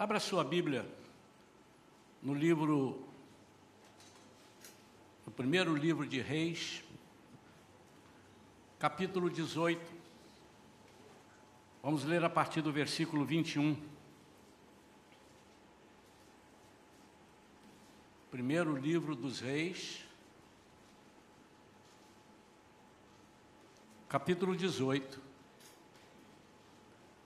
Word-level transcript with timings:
Abra 0.00 0.18
sua 0.18 0.42
Bíblia 0.42 0.90
no 2.22 2.32
livro, 2.32 3.06
no 5.26 5.30
primeiro 5.30 5.76
livro 5.76 6.06
de 6.06 6.22
Reis, 6.22 6.82
capítulo 8.78 9.28
18. 9.28 9.78
Vamos 11.82 12.04
ler 12.04 12.24
a 12.24 12.30
partir 12.30 12.62
do 12.62 12.72
versículo 12.72 13.26
21. 13.26 13.76
Primeiro 18.30 18.74
livro 18.78 19.14
dos 19.14 19.40
Reis, 19.40 20.02
capítulo 24.08 24.56
18, 24.56 25.20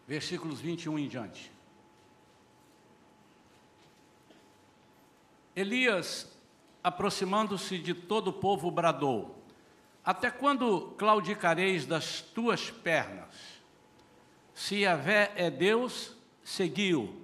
versículos 0.09 0.61
21 0.61 0.99
em 0.99 1.07
diante. 1.07 1.54
Elias, 5.57 6.31
aproximando-se 6.83 7.79
de 7.79 7.95
todo 7.95 8.29
o 8.29 8.33
povo, 8.33 8.71
bradou: 8.71 9.43
Até 10.05 10.31
quando 10.31 10.93
claudicareis 10.99 11.87
das 11.87 12.21
tuas 12.21 12.71
pernas? 12.71 13.35
Se 14.53 14.81
Yahvé 14.81 15.33
é 15.37 15.51
Deus, 15.51 16.17
seguiu. 16.43 17.23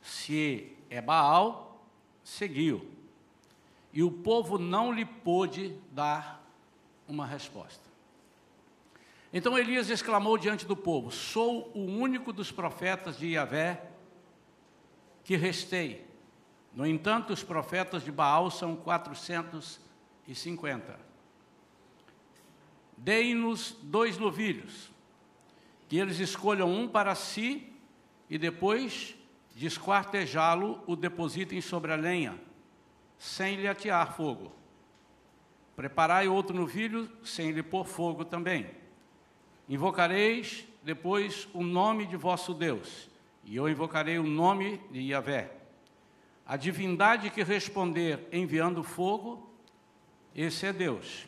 Se 0.00 0.76
é 0.88 1.00
Baal, 1.00 1.84
seguiu. 2.22 2.88
E 3.92 4.02
o 4.02 4.10
povo 4.10 4.58
não 4.58 4.92
lhe 4.92 5.04
pôde 5.04 5.76
dar 5.90 6.44
uma 7.08 7.26
resposta. 7.26 7.86
Então 9.32 9.58
Elias 9.58 9.90
exclamou 9.90 10.38
diante 10.38 10.64
do 10.64 10.76
povo: 10.76 11.10
Sou 11.10 11.70
o 11.74 11.80
único 11.80 12.32
dos 12.32 12.52
profetas 12.52 13.18
de 13.18 13.28
Yahvé 13.32 13.90
que 15.24 15.36
restei 15.36 16.05
no 16.76 16.86
entanto, 16.86 17.32
os 17.32 17.42
profetas 17.42 18.04
de 18.04 18.12
Baal 18.12 18.50
são 18.50 18.76
450. 18.76 21.00
Deem-nos 22.98 23.74
dois 23.82 24.18
novilhos, 24.18 24.90
que 25.88 25.96
eles 25.96 26.18
escolham 26.18 26.70
um 26.70 26.86
para 26.86 27.14
si 27.14 27.72
e 28.28 28.36
depois 28.36 29.16
desquartejá-lo 29.54 30.82
o 30.86 30.94
depositem 30.94 31.62
sobre 31.62 31.94
a 31.94 31.96
lenha, 31.96 32.38
sem 33.18 33.56
lhe 33.56 33.66
atear 33.66 34.14
fogo. 34.14 34.52
Preparai 35.74 36.28
outro 36.28 36.54
novilho, 36.54 37.10
sem 37.24 37.52
lhe 37.52 37.62
pôr 37.62 37.86
fogo 37.86 38.22
também. 38.22 38.70
Invocareis 39.66 40.68
depois 40.82 41.48
o 41.54 41.62
nome 41.62 42.04
de 42.04 42.18
vosso 42.18 42.52
Deus, 42.52 43.08
e 43.44 43.56
eu 43.56 43.66
invocarei 43.66 44.18
o 44.18 44.22
nome 44.22 44.78
de 44.90 45.00
Yahvé. 45.00 45.56
A 46.46 46.56
divindade 46.56 47.28
que 47.30 47.42
responder 47.42 48.28
enviando 48.30 48.84
fogo, 48.84 49.50
esse 50.32 50.64
é 50.64 50.72
Deus. 50.72 51.26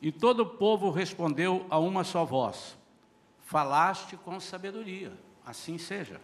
E 0.00 0.10
todo 0.10 0.40
o 0.40 0.46
povo 0.46 0.90
respondeu 0.90 1.66
a 1.68 1.78
uma 1.78 2.04
só 2.04 2.24
voz: 2.24 2.76
Falaste 3.42 4.16
com 4.16 4.40
sabedoria, 4.40 5.12
assim 5.44 5.76
seja. 5.76 6.20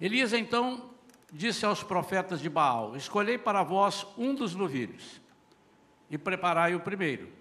Elias 0.00 0.32
então 0.32 0.90
disse 1.32 1.66
aos 1.66 1.82
profetas 1.82 2.40
de 2.40 2.48
Baal: 2.48 2.96
Escolhei 2.96 3.36
para 3.36 3.64
vós 3.64 4.06
um 4.16 4.32
dos 4.32 4.54
novilhos 4.54 5.20
e 6.08 6.16
preparai 6.16 6.76
o 6.76 6.80
primeiro, 6.80 7.32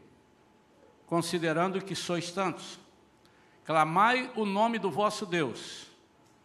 considerando 1.05 1.83
que 1.83 1.95
sois 1.95 2.31
tantos. 2.31 2.80
Clamai 3.64 4.31
o 4.36 4.43
nome 4.43 4.80
do 4.80 4.89
vosso 4.89 5.23
Deus, 5.23 5.88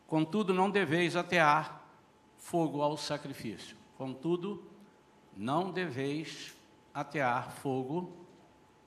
contudo 0.07 0.53
não 0.53 0.69
deveis 0.69 1.17
atear 1.17 1.84
fogo 2.45 2.83
ao 2.83 2.97
sacrifício. 2.97 3.75
Contudo, 3.97 4.63
não 5.35 5.71
deveis 5.71 6.55
atear 6.93 7.51
fogo 7.51 8.13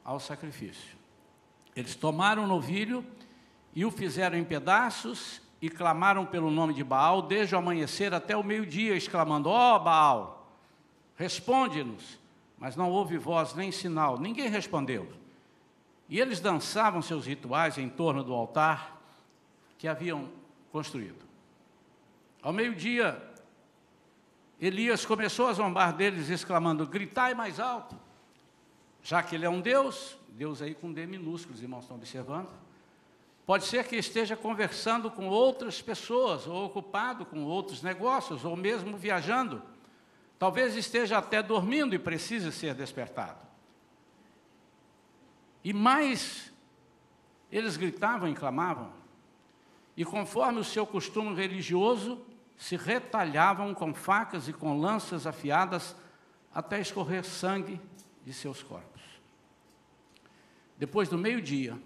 ao 0.05 0.19
sacrifício. 0.19 0.95
Eles 1.75 1.95
tomaram 1.95 2.43
o 2.43 2.47
novilho 2.47 3.03
e 3.73 3.83
o 3.83 3.89
fizeram 3.89 4.37
em 4.37 4.43
pedaços 4.43 5.41
e 5.59 5.69
clamaram 5.69 6.23
pelo 6.23 6.51
nome 6.51 6.73
de 6.73 6.83
Baal 6.83 7.23
desde 7.23 7.55
o 7.55 7.57
amanhecer 7.57 8.13
até 8.13 8.37
o 8.37 8.43
meio-dia, 8.43 8.95
exclamando: 8.95 9.49
Ó 9.49 9.75
oh, 9.75 9.79
Baal, 9.79 10.47
responde-nos. 11.15 12.19
Mas 12.59 12.75
não 12.75 12.91
houve 12.91 13.17
voz 13.17 13.53
nem 13.55 13.71
sinal, 13.71 14.19
ninguém 14.19 14.49
respondeu. 14.49 15.11
E 16.07 16.19
eles 16.19 16.39
dançavam 16.39 17.01
seus 17.01 17.25
rituais 17.25 17.77
em 17.77 17.89
torno 17.89 18.23
do 18.23 18.33
altar 18.33 19.01
que 19.77 19.87
haviam 19.87 20.29
construído. 20.71 21.25
Ao 22.41 22.53
meio-dia, 22.53 23.26
Elias 24.59 25.05
começou 25.05 25.47
a 25.47 25.53
zombar 25.53 25.95
deles, 25.95 26.29
exclamando: 26.29 26.85
Gritai 26.87 27.33
mais 27.33 27.59
alto, 27.59 27.95
já 29.03 29.21
que 29.21 29.35
ele 29.35 29.45
é 29.45 29.49
um 29.49 29.61
Deus, 29.61 30.17
Deus 30.29 30.61
aí 30.61 30.73
com 30.73 30.91
D 30.91 31.05
minúsculo, 31.05 31.55
os 31.55 31.61
irmãos 31.61 31.83
estão 31.83 31.97
observando. 31.97 32.49
Pode 33.45 33.63
ser 33.65 33.87
que 33.87 33.95
esteja 33.95 34.35
conversando 34.35 35.09
com 35.09 35.29
outras 35.29 35.81
pessoas, 35.81 36.45
ou 36.47 36.65
ocupado 36.65 37.25
com 37.25 37.43
outros 37.43 37.81
negócios, 37.81 38.43
ou 38.43 38.57
mesmo 38.57 38.97
viajando. 38.97 39.61
Talvez 40.37 40.75
esteja 40.75 41.17
até 41.17 41.41
dormindo 41.41 41.95
e 41.95 41.99
precise 41.99 42.51
ser 42.51 42.75
despertado. 42.75 43.39
E 45.63 45.71
mais, 45.71 46.51
eles 47.51 47.77
gritavam 47.77 48.29
e 48.29 48.35
clamavam. 48.35 48.91
E 49.95 50.03
conforme 50.05 50.59
o 50.59 50.63
seu 50.63 50.85
costume 50.85 51.33
religioso, 51.33 52.21
se 52.57 52.75
retalhavam 52.75 53.73
com 53.73 53.93
facas 53.93 54.47
e 54.47 54.53
com 54.53 54.79
lanças 54.79 55.27
afiadas 55.27 55.95
até 56.53 56.81
escorrer 56.81 57.23
sangue 57.23 57.79
de 58.25 58.33
seus 58.33 58.63
corpos. 58.63 59.01
Depois 60.77 61.07
do 61.07 61.17
meio-dia, 61.17 61.79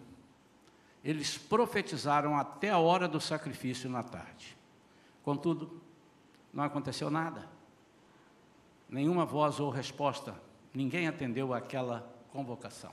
eles 1.03 1.37
profetizaram 1.37 2.37
até 2.37 2.69
a 2.69 2.77
hora 2.77 3.07
do 3.07 3.19
sacrifício 3.19 3.89
na 3.89 4.01
tarde. 4.01 4.57
Contudo, 5.23 5.81
não 6.53 6.63
aconteceu 6.63 7.09
nada. 7.09 7.47
Nenhuma 8.89 9.25
voz 9.25 9.59
ou 9.59 9.69
resposta, 9.69 10.35
ninguém 10.73 11.07
atendeu 11.07 11.53
àquela 11.53 12.09
convocação. 12.31 12.91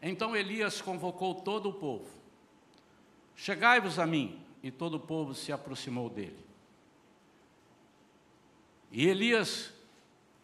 Então 0.00 0.36
Elias 0.36 0.80
convocou 0.80 1.34
todo 1.34 1.70
o 1.70 1.74
povo: 1.74 2.08
Chegai-vos 3.34 3.98
a 3.98 4.06
mim 4.06 4.44
e 4.62 4.70
todo 4.70 4.94
o 4.94 5.00
povo 5.00 5.34
se 5.34 5.52
aproximou 5.52 6.08
dele. 6.08 6.38
E 8.90 9.06
Elias 9.06 9.72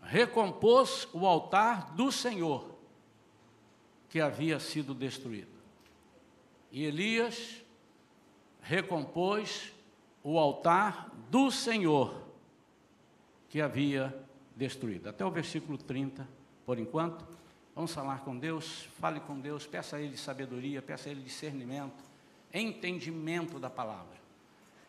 recompôs 0.03 1.09
o 1.13 1.27
altar 1.27 1.95
do 1.95 2.13
Senhor 2.13 2.75
que 4.09 4.21
havia 4.21 4.61
sido 4.61 4.95
destruído. 4.95 5.49
E 6.71 6.85
Elias 6.85 7.63
recompôs 8.61 9.73
o 10.23 10.39
altar 10.39 11.11
do 11.31 11.51
Senhor 11.51 12.23
que 13.49 13.61
havia 13.61 14.15
destruído. 14.55 15.09
Até 15.09 15.25
o 15.25 15.31
versículo 15.31 15.79
30, 15.79 16.29
por 16.65 16.79
enquanto. 16.79 17.27
Vamos 17.75 17.93
falar 17.93 18.21
com 18.21 18.39
Deus, 18.39 18.89
fale 19.01 19.19
com 19.21 19.41
Deus, 19.41 19.67
peça 19.67 19.97
a 19.97 20.01
Ele 20.01 20.17
sabedoria, 20.17 20.81
peça 20.81 21.09
a 21.09 21.13
Ele 21.13 21.23
discernimento 21.23 22.14
entendimento 22.55 23.59
da 23.59 23.69
palavra. 23.69 24.15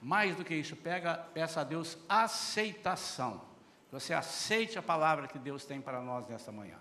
Mais 0.01 0.35
do 0.35 0.45
que 0.45 0.53
isso, 0.53 0.75
pega, 0.75 1.15
peça 1.15 1.61
a 1.61 1.63
Deus 1.63 1.97
aceitação. 2.07 3.41
Que 3.89 3.93
você 3.99 4.13
aceite 4.13 4.77
a 4.77 4.81
palavra 4.81 5.27
que 5.27 5.39
Deus 5.39 5.65
tem 5.65 5.81
para 5.81 5.99
nós 5.99 6.27
nesta 6.27 6.51
manhã. 6.51 6.77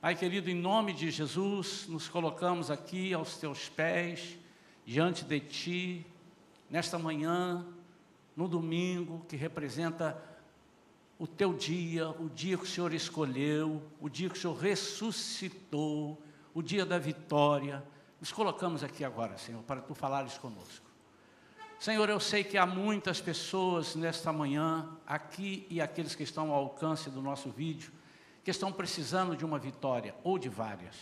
Pai 0.00 0.14
querido, 0.14 0.48
em 0.48 0.54
nome 0.54 0.92
de 0.92 1.10
Jesus, 1.10 1.86
nos 1.88 2.08
colocamos 2.08 2.70
aqui 2.70 3.12
aos 3.12 3.36
teus 3.36 3.68
pés, 3.68 4.38
diante 4.86 5.24
de 5.24 5.40
ti, 5.40 6.06
nesta 6.70 6.98
manhã, 6.98 7.66
no 8.34 8.48
domingo, 8.48 9.26
que 9.28 9.36
representa 9.36 10.22
o 11.18 11.26
teu 11.26 11.52
dia, 11.52 12.08
o 12.08 12.30
dia 12.30 12.56
que 12.56 12.64
o 12.64 12.66
Senhor 12.66 12.94
escolheu, 12.94 13.82
o 14.00 14.08
dia 14.08 14.30
que 14.30 14.38
o 14.38 14.40
Senhor 14.40 14.56
ressuscitou, 14.56 16.22
o 16.54 16.62
dia 16.62 16.86
da 16.86 16.98
vitória 16.98 17.84
nos 18.20 18.30
colocamos 18.30 18.84
aqui 18.84 19.02
agora, 19.02 19.38
Senhor, 19.38 19.62
para 19.62 19.80
tu 19.80 19.94
falares 19.94 20.36
conosco. 20.36 20.90
Senhor, 21.78 22.10
eu 22.10 22.20
sei 22.20 22.44
que 22.44 22.58
há 22.58 22.66
muitas 22.66 23.22
pessoas 23.22 23.94
nesta 23.94 24.30
manhã, 24.30 24.86
aqui 25.06 25.66
e 25.70 25.80
aqueles 25.80 26.14
que 26.14 26.22
estão 26.22 26.52
ao 26.52 26.64
alcance 26.64 27.08
do 27.08 27.22
nosso 27.22 27.48
vídeo, 27.48 27.90
que 28.44 28.50
estão 28.50 28.70
precisando 28.70 29.34
de 29.34 29.46
uma 29.46 29.58
vitória, 29.58 30.14
ou 30.22 30.38
de 30.38 30.50
várias. 30.50 30.94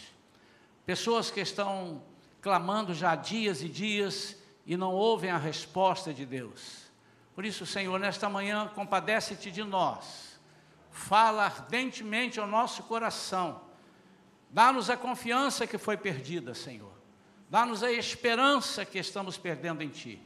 Pessoas 0.86 1.32
que 1.32 1.40
estão 1.40 2.00
clamando 2.40 2.94
já 2.94 3.16
dias 3.16 3.60
e 3.60 3.68
dias 3.68 4.36
e 4.64 4.76
não 4.76 4.92
ouvem 4.92 5.30
a 5.30 5.36
resposta 5.36 6.14
de 6.14 6.24
Deus. 6.24 6.88
Por 7.34 7.44
isso, 7.44 7.66
Senhor, 7.66 7.98
nesta 7.98 8.28
manhã, 8.28 8.70
compadece-te 8.72 9.50
de 9.50 9.64
nós. 9.64 10.38
Fala 10.92 11.44
ardentemente 11.44 12.38
ao 12.38 12.46
nosso 12.46 12.84
coração. 12.84 13.62
Dá-nos 14.50 14.88
a 14.88 14.96
confiança 14.96 15.66
que 15.66 15.76
foi 15.76 15.96
perdida, 15.96 16.54
Senhor. 16.54 16.97
Dá-nos 17.50 17.82
a 17.82 17.90
esperança 17.90 18.84
que 18.84 18.98
estamos 18.98 19.38
perdendo 19.38 19.82
em 19.82 19.88
Ti. 19.88 20.20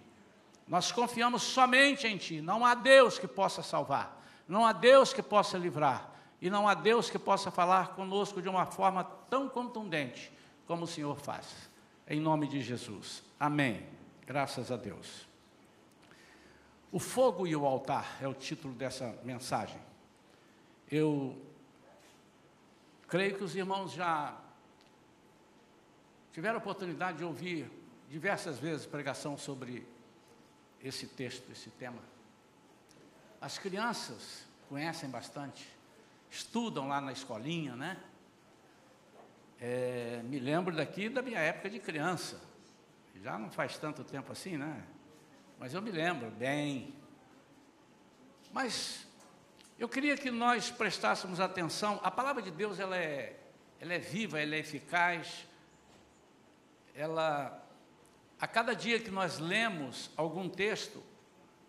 Nós 0.66 0.90
confiamos 0.90 1.42
somente 1.42 2.06
em 2.06 2.16
Ti. 2.16 2.40
Não 2.40 2.66
há 2.66 2.74
Deus 2.74 3.18
que 3.18 3.28
possa 3.28 3.62
salvar, 3.62 4.20
não 4.48 4.66
há 4.66 4.72
Deus 4.72 5.12
que 5.12 5.22
possa 5.22 5.56
livrar, 5.56 6.10
e 6.40 6.50
não 6.50 6.66
há 6.66 6.74
Deus 6.74 7.08
que 7.08 7.18
possa 7.18 7.50
falar 7.50 7.94
conosco 7.94 8.42
de 8.42 8.48
uma 8.48 8.66
forma 8.66 9.04
tão 9.30 9.48
contundente 9.48 10.32
como 10.66 10.84
o 10.84 10.88
Senhor 10.88 11.16
faz. 11.16 11.70
Em 12.08 12.20
nome 12.20 12.48
de 12.48 12.60
Jesus. 12.60 13.22
Amém. 13.38 13.86
Graças 14.26 14.72
a 14.72 14.76
Deus. 14.76 15.26
O 16.90 16.98
fogo 16.98 17.46
e 17.46 17.54
o 17.54 17.64
altar 17.64 18.18
é 18.20 18.26
o 18.26 18.34
título 18.34 18.74
dessa 18.74 19.16
mensagem. 19.24 19.80
Eu 20.90 21.40
creio 23.08 23.36
que 23.36 23.44
os 23.44 23.54
irmãos 23.54 23.92
já 23.92 24.36
tiveram 26.32 26.56
a 26.56 26.58
oportunidade 26.58 27.18
de 27.18 27.24
ouvir 27.24 27.70
diversas 28.08 28.58
vezes 28.58 28.86
pregação 28.86 29.36
sobre 29.36 29.86
esse 30.82 31.06
texto, 31.06 31.50
esse 31.52 31.70
tema. 31.70 32.02
As 33.40 33.58
crianças 33.58 34.44
conhecem 34.68 35.08
bastante, 35.08 35.68
estudam 36.30 36.88
lá 36.88 37.00
na 37.00 37.12
escolinha, 37.12 37.76
né? 37.76 38.02
É, 39.60 40.22
me 40.24 40.40
lembro 40.40 40.74
daqui 40.74 41.08
da 41.08 41.22
minha 41.22 41.38
época 41.38 41.70
de 41.70 41.78
criança. 41.78 42.40
Já 43.22 43.38
não 43.38 43.50
faz 43.50 43.78
tanto 43.78 44.02
tempo 44.02 44.32
assim, 44.32 44.56
né? 44.56 44.84
Mas 45.58 45.74
eu 45.74 45.80
me 45.80 45.92
lembro 45.92 46.30
bem. 46.30 46.94
Mas 48.52 49.06
eu 49.78 49.88
queria 49.88 50.16
que 50.16 50.30
nós 50.30 50.70
prestássemos 50.70 51.38
atenção. 51.38 52.00
A 52.02 52.10
palavra 52.10 52.42
de 52.42 52.50
Deus 52.50 52.80
ela 52.80 52.96
é, 52.96 53.38
ela 53.78 53.92
é 53.94 53.98
viva, 53.98 54.40
ela 54.40 54.56
é 54.56 54.58
eficaz. 54.58 55.46
Ela, 56.94 57.62
a 58.40 58.46
cada 58.46 58.74
dia 58.74 59.00
que 59.00 59.10
nós 59.10 59.38
lemos 59.38 60.10
algum 60.16 60.48
texto, 60.48 61.02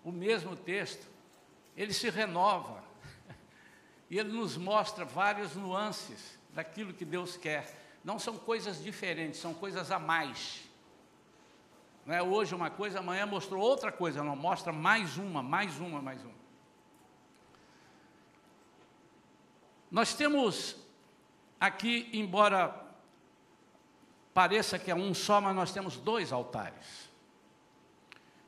o 0.04 0.12
mesmo 0.12 0.56
texto, 0.56 1.08
ele 1.76 1.94
se 1.94 2.10
renova. 2.10 2.84
E 4.10 4.20
ele 4.20 4.32
nos 4.32 4.58
mostra 4.58 5.04
várias 5.04 5.56
nuances 5.56 6.38
daquilo 6.54 6.94
que 6.94 7.04
Deus 7.04 7.36
quer. 7.36 7.76
Não 8.04 8.20
são 8.20 8.38
coisas 8.38 8.84
diferentes, 8.84 9.40
são 9.40 9.56
coisas 9.56 9.90
a 9.90 9.98
mais. 9.98 10.70
Não 12.06 12.14
é 12.14 12.22
hoje 12.22 12.54
uma 12.54 12.70
coisa, 12.70 13.00
amanhã 13.00 13.26
mostrou 13.26 13.62
outra 13.62 13.92
coisa, 13.92 14.24
não, 14.24 14.36
mostra 14.36 14.72
mais 14.72 15.18
uma, 15.18 15.42
mais 15.42 15.80
uma, 15.80 16.02
mais 16.02 16.22
uma. 16.24 16.44
Nós 19.90 20.14
temos 20.14 20.76
aqui, 21.60 22.10
embora 22.12 22.83
pareça 24.34 24.80
que 24.80 24.90
é 24.90 24.96
um 24.96 25.14
só, 25.14 25.40
mas 25.40 25.56
nós 25.56 25.72
temos 25.72 25.98
dois 25.98 26.32
altares. 26.32 27.10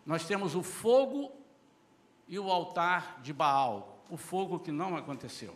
Nós 0.06 0.26
temos 0.26 0.56
o 0.56 0.64
fogo 0.64 1.32
e 2.28 2.38
o 2.40 2.52
altar 2.52 3.22
de 3.22 3.32
Baal, 3.32 4.04
o 4.10 4.18
fogo 4.18 4.60
que 4.60 4.72
não 4.72 4.96
aconteceu. 4.96 5.56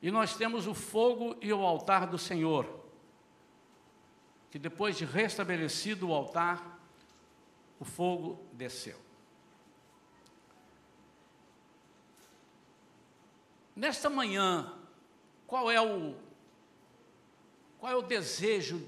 E 0.00 0.10
nós 0.10 0.36
temos 0.36 0.66
o 0.66 0.74
fogo 0.74 1.36
e 1.40 1.52
o 1.52 1.64
altar 1.64 2.06
do 2.06 2.18
Senhor, 2.18 2.84
que 4.50 4.58
depois 4.58 4.96
de 4.96 5.04
restabelecido 5.04 6.08
o 6.08 6.14
altar, 6.14 6.78
o 7.80 7.84
fogo 7.84 8.46
desceu. 8.52 8.98
Nesta 13.74 14.08
manhã, 14.08 14.72
qual 15.46 15.70
é 15.70 15.80
o 15.80 16.14
qual 17.84 17.92
é 17.92 17.96
o 17.96 18.00
desejo 18.00 18.82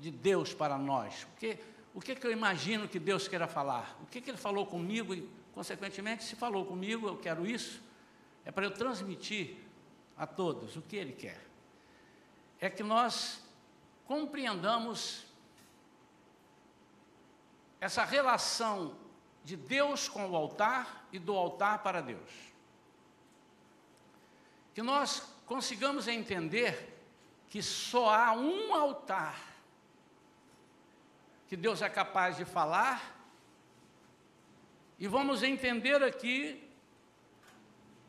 de 0.00 0.10
Deus 0.10 0.52
para 0.52 0.76
nós? 0.76 1.22
O 1.22 1.36
que, 1.38 1.56
o 1.94 2.00
que, 2.00 2.16
que 2.16 2.26
eu 2.26 2.32
imagino 2.32 2.88
que 2.88 2.98
Deus 2.98 3.28
queira 3.28 3.46
falar? 3.46 3.96
O 4.02 4.06
que, 4.06 4.20
que 4.20 4.28
Ele 4.28 4.36
falou 4.36 4.66
comigo 4.66 5.14
e, 5.14 5.30
consequentemente, 5.52 6.24
se 6.24 6.34
falou 6.34 6.66
comigo, 6.66 7.06
eu 7.06 7.16
quero 7.16 7.46
isso, 7.46 7.80
é 8.44 8.50
para 8.50 8.64
eu 8.64 8.72
transmitir 8.72 9.58
a 10.16 10.26
todos 10.26 10.76
o 10.76 10.82
que 10.82 10.96
Ele 10.96 11.12
quer. 11.12 11.40
É 12.60 12.68
que 12.68 12.82
nós 12.82 13.40
compreendamos 14.04 15.24
essa 17.80 18.04
relação 18.04 18.96
de 19.44 19.54
Deus 19.54 20.08
com 20.08 20.28
o 20.28 20.34
altar 20.34 21.06
e 21.12 21.20
do 21.20 21.36
altar 21.36 21.84
para 21.84 22.00
Deus. 22.00 22.32
Que 24.74 24.82
nós 24.82 25.22
consigamos 25.46 26.08
entender 26.08 26.97
que 27.48 27.62
só 27.62 28.14
há 28.14 28.32
um 28.32 28.74
altar 28.74 29.48
que 31.48 31.56
Deus 31.56 31.80
é 31.80 31.88
capaz 31.88 32.36
de 32.36 32.44
falar, 32.44 33.16
e 34.98 35.08
vamos 35.08 35.42
entender 35.42 36.02
aqui 36.02 36.68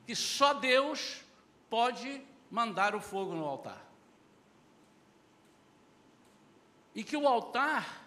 que 0.06 0.14
só 0.14 0.54
Deus 0.54 1.24
pode 1.70 2.22
mandar 2.52 2.96
o 2.96 3.00
fogo 3.00 3.34
no 3.34 3.46
altar. 3.46 3.86
E 6.94 7.04
que 7.04 7.16
o 7.16 7.28
altar, 7.28 8.04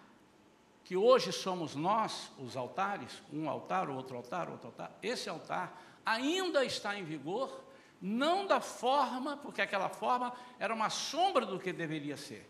que 0.84 0.96
hoje 0.96 1.32
somos 1.32 1.74
nós, 1.74 2.30
os 2.38 2.56
altares, 2.56 3.22
um 3.32 3.48
altar, 3.48 3.88
outro 3.88 4.16
altar, 4.16 4.50
outro 4.50 4.66
altar, 4.66 4.92
esse 5.02 5.30
altar 5.30 5.80
ainda 6.04 6.64
está 6.64 6.98
em 6.98 7.04
vigor, 7.04 7.64
não 8.02 8.44
da 8.44 8.60
forma, 8.60 9.36
porque 9.36 9.62
aquela 9.62 9.88
forma 9.88 10.34
era 10.58 10.74
uma 10.74 10.90
sombra 10.90 11.46
do 11.46 11.60
que 11.60 11.72
deveria 11.72 12.16
ser. 12.16 12.44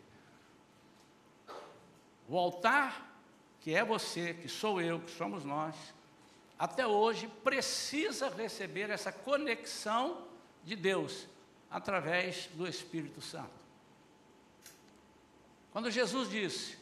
O 2.27 2.39
altar, 2.39 3.15
que 3.61 3.75
é 3.75 3.85
você, 3.85 4.33
que 4.33 4.49
sou 4.49 4.81
eu, 4.81 4.99
que 5.01 5.11
somos 5.11 5.45
nós, 5.45 5.77
até 6.59 6.87
hoje 6.87 7.29
precisa 7.45 8.31
receber 8.31 8.89
essa 8.89 9.13
conexão 9.13 10.27
de 10.65 10.75
Deus 10.75 11.27
através 11.71 12.47
do 12.55 12.67
Espírito 12.67 13.21
Santo. 13.21 13.51
Quando 15.71 15.91
Jesus 15.91 16.31
disse, 16.31 16.79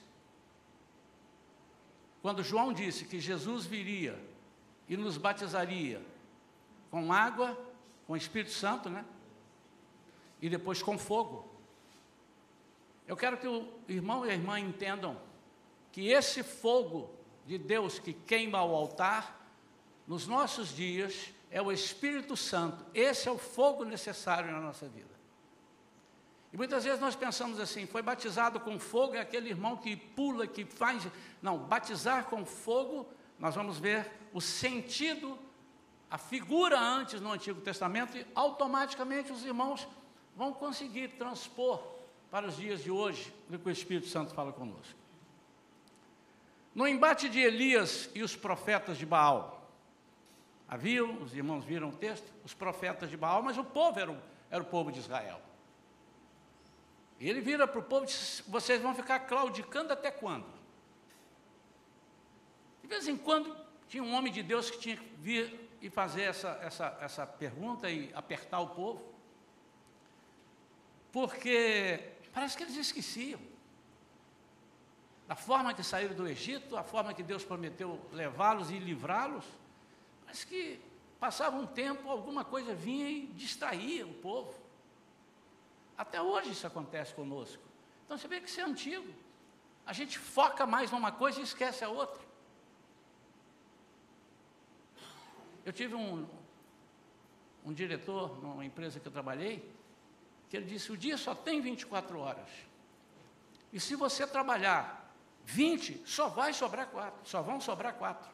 quando 2.23 2.45
João 2.45 2.73
disse 2.73 3.05
que 3.05 3.19
Jesus 3.19 3.67
viria 3.67 4.17
e 4.89 4.97
nos 4.97 5.17
batizaria 5.17 6.01
com 6.91 7.13
água, 7.13 7.59
com 8.11 8.15
o 8.15 8.17
Espírito 8.17 8.51
Santo, 8.51 8.91
né? 8.91 9.05
E 10.43 10.51
depois 10.51 10.83
com 10.83 10.99
fogo. 10.99 11.49
Eu 13.07 13.17
quero 13.17 13.39
que 13.39 13.47
o 13.47 13.69
irmão 13.89 14.27
e 14.27 14.31
a 14.31 14.35
irmã 14.35 14.59
entendam 14.59 15.17
que 15.93 16.09
esse 16.09 16.43
fogo 16.43 17.15
de 17.47 17.57
Deus 17.57 18.01
que 18.01 18.13
queima 18.13 18.65
o 18.65 18.75
altar, 18.75 19.49
nos 20.09 20.27
nossos 20.27 20.75
dias, 20.75 21.33
é 21.53 21.63
o 21.63 21.71
Espírito 21.71 22.37
Santo. 22.37 22.85
Esse 22.93 23.29
é 23.29 23.31
o 23.31 23.39
fogo 23.39 23.85
necessário 23.85 24.51
na 24.51 24.61
nossa 24.61 24.89
vida. 24.89 25.15
E 26.53 26.57
muitas 26.57 26.83
vezes 26.83 26.99
nós 26.99 27.15
pensamos 27.15 27.61
assim: 27.61 27.87
foi 27.87 28.03
batizado 28.03 28.59
com 28.59 28.77
fogo 28.77 29.15
é 29.15 29.21
aquele 29.21 29.51
irmão 29.51 29.77
que 29.77 29.95
pula, 29.95 30.49
que 30.49 30.65
faz. 30.65 31.07
Não, 31.41 31.59
batizar 31.59 32.25
com 32.25 32.45
fogo, 32.45 33.07
nós 33.39 33.55
vamos 33.55 33.79
ver 33.79 34.11
o 34.33 34.41
sentido, 34.41 35.39
a 36.11 36.19
figura 36.19 36.79
antes 36.79 37.21
no 37.21 37.31
Antigo 37.31 37.61
Testamento, 37.61 38.17
e 38.19 38.27
automaticamente 38.35 39.31
os 39.31 39.45
irmãos 39.45 39.87
vão 40.35 40.53
conseguir 40.53 41.09
transpor 41.11 41.81
para 42.31 42.49
os 42.49 42.57
dias 42.57 42.83
de 42.83 42.91
hoje 42.91 43.33
o 43.49 43.59
que 43.59 43.69
o 43.69 43.71
Espírito 43.71 44.09
Santo 44.09 44.35
fala 44.35 44.53
conosco. 44.53 44.99
No 46.75 46.87
embate 46.87 47.29
de 47.29 47.39
Elias 47.39 48.11
e 48.15 48.23
os 48.23 48.35
profetas 48.35 48.99
de 48.99 49.07
Baal, 49.07 49.71
haviam, 50.69 51.23
os 51.23 51.35
irmãos 51.35 51.65
viram 51.65 51.91
o 51.91 51.97
texto, 51.97 52.33
os 52.45 52.55
profetas 52.55 53.09
de 53.09 53.17
Baal, 53.17 53.43
mas 53.43 53.57
o 53.57 53.65
povo 53.65 53.99
era 53.99 54.11
o, 54.11 54.19
era 54.51 54.63
o 54.63 54.67
povo 54.67 54.91
de 54.91 54.99
Israel. 54.99 55.41
E 57.21 57.29
ele 57.29 57.41
vira 57.41 57.69
para 57.69 57.79
o 57.79 57.83
povo 57.83 58.05
e 58.05 58.07
diz: 58.07 58.43
vocês 58.49 58.81
vão 58.81 58.95
ficar 58.95 59.21
claudicando 59.21 59.93
até 59.93 60.11
quando? 60.11 60.47
De 62.83 62.89
vez 62.89 63.07
em 63.07 63.17
quando 63.17 63.55
tinha 63.89 64.03
um 64.03 64.15
homem 64.15 64.33
de 64.33 64.43
Deus 64.43 64.71
que 64.71 64.79
tinha 64.79 64.97
que 64.97 65.05
vir 65.19 65.70
e 65.81 65.89
fazer 65.89 66.23
essa, 66.23 66.59
essa, 66.63 66.99
essa 67.01 67.27
pergunta 67.27 67.91
e 67.91 68.11
apertar 68.15 68.61
o 68.61 68.69
povo, 68.69 69.03
porque 71.13 72.13
parece 72.33 72.57
que 72.57 72.63
eles 72.63 72.77
esqueciam 72.77 73.41
da 75.27 75.37
forma 75.37 75.73
que 75.73 75.85
saíram 75.85 76.15
do 76.15 76.27
Egito, 76.27 76.77
a 76.77 76.83
forma 76.83 77.15
que 77.15 77.23
Deus 77.23 77.45
prometeu 77.45 78.01
levá-los 78.13 78.71
e 78.73 78.81
livrá-los, 78.81 79.45
mas 80.27 80.43
que 80.43 80.81
passava 81.21 81.57
um 81.57 81.67
tempo, 81.67 82.11
alguma 82.11 82.45
coisa 82.45 82.75
vinha 82.75 83.09
e 83.09 83.27
distraía 83.29 84.05
o 84.05 84.15
povo. 84.15 84.53
Até 85.97 86.21
hoje 86.21 86.51
isso 86.51 86.67
acontece 86.67 87.15
conosco. 87.15 87.63
Então 88.05 88.19
você 88.19 88.27
vê 88.27 88.41
que 88.41 88.49
isso 88.49 88.61
é 88.61 88.65
antigo. 88.65 89.07
A 89.87 89.93
gente 89.93 90.19
foca 90.19 90.67
mais 90.67 90.91
numa 90.91 91.13
coisa 91.13 91.39
e 91.39 91.45
esquece 91.45 91.85
a 91.85 91.89
outra. 91.89 92.21
Eu 95.65 95.73
tive 95.73 95.95
um, 95.95 96.27
um 97.65 97.73
diretor 97.73 98.43
numa 98.43 98.65
empresa 98.65 98.99
que 98.99 99.07
eu 99.07 99.13
trabalhei, 99.13 99.71
que 100.49 100.57
ele 100.57 100.67
disse: 100.67 100.91
o 100.93 100.97
dia 100.97 101.17
só 101.17 101.35
tem 101.35 101.61
24 101.61 102.19
horas. 102.19 102.49
E 103.73 103.79
se 103.79 103.95
você 103.95 104.27
trabalhar 104.27 105.13
20, 105.45 106.03
só 106.07 106.29
vai 106.29 106.53
sobrar 106.53 106.87
quatro, 106.89 107.21
só 107.25 107.43
vão 107.43 107.61
sobrar 107.61 107.95
quatro. 107.95 108.31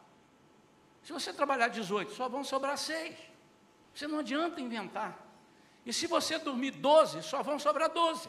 Se 1.02 1.12
você 1.12 1.32
trabalhar 1.32 1.68
18, 1.68 2.12
só 2.12 2.28
vão 2.28 2.42
sobrar 2.42 2.76
seis. 2.76 3.16
Você 3.94 4.06
não 4.06 4.18
adianta 4.18 4.60
inventar. 4.60 5.16
E 5.84 5.92
se 5.92 6.06
você 6.06 6.36
dormir 6.38 6.72
12, 6.72 7.22
só 7.22 7.42
vão 7.42 7.58
sobrar 7.58 7.90
12. 7.90 8.28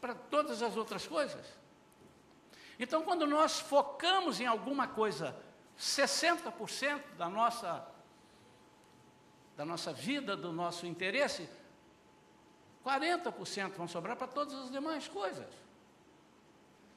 Para 0.00 0.14
todas 0.14 0.62
as 0.62 0.76
outras 0.76 1.06
coisas. 1.06 1.46
Então, 2.78 3.02
quando 3.02 3.26
nós 3.26 3.60
focamos 3.60 4.40
em 4.40 4.46
alguma 4.46 4.88
coisa, 4.88 5.36
60% 5.78 7.00
da 7.18 7.28
nossa, 7.28 7.86
da 9.56 9.64
nossa 9.64 9.92
vida, 9.92 10.36
do 10.36 10.52
nosso 10.52 10.86
interesse, 10.86 11.48
40% 12.84 13.72
vão 13.72 13.88
sobrar 13.88 14.16
para 14.16 14.26
todas 14.26 14.54
as 14.54 14.70
demais 14.70 15.08
coisas. 15.08 15.46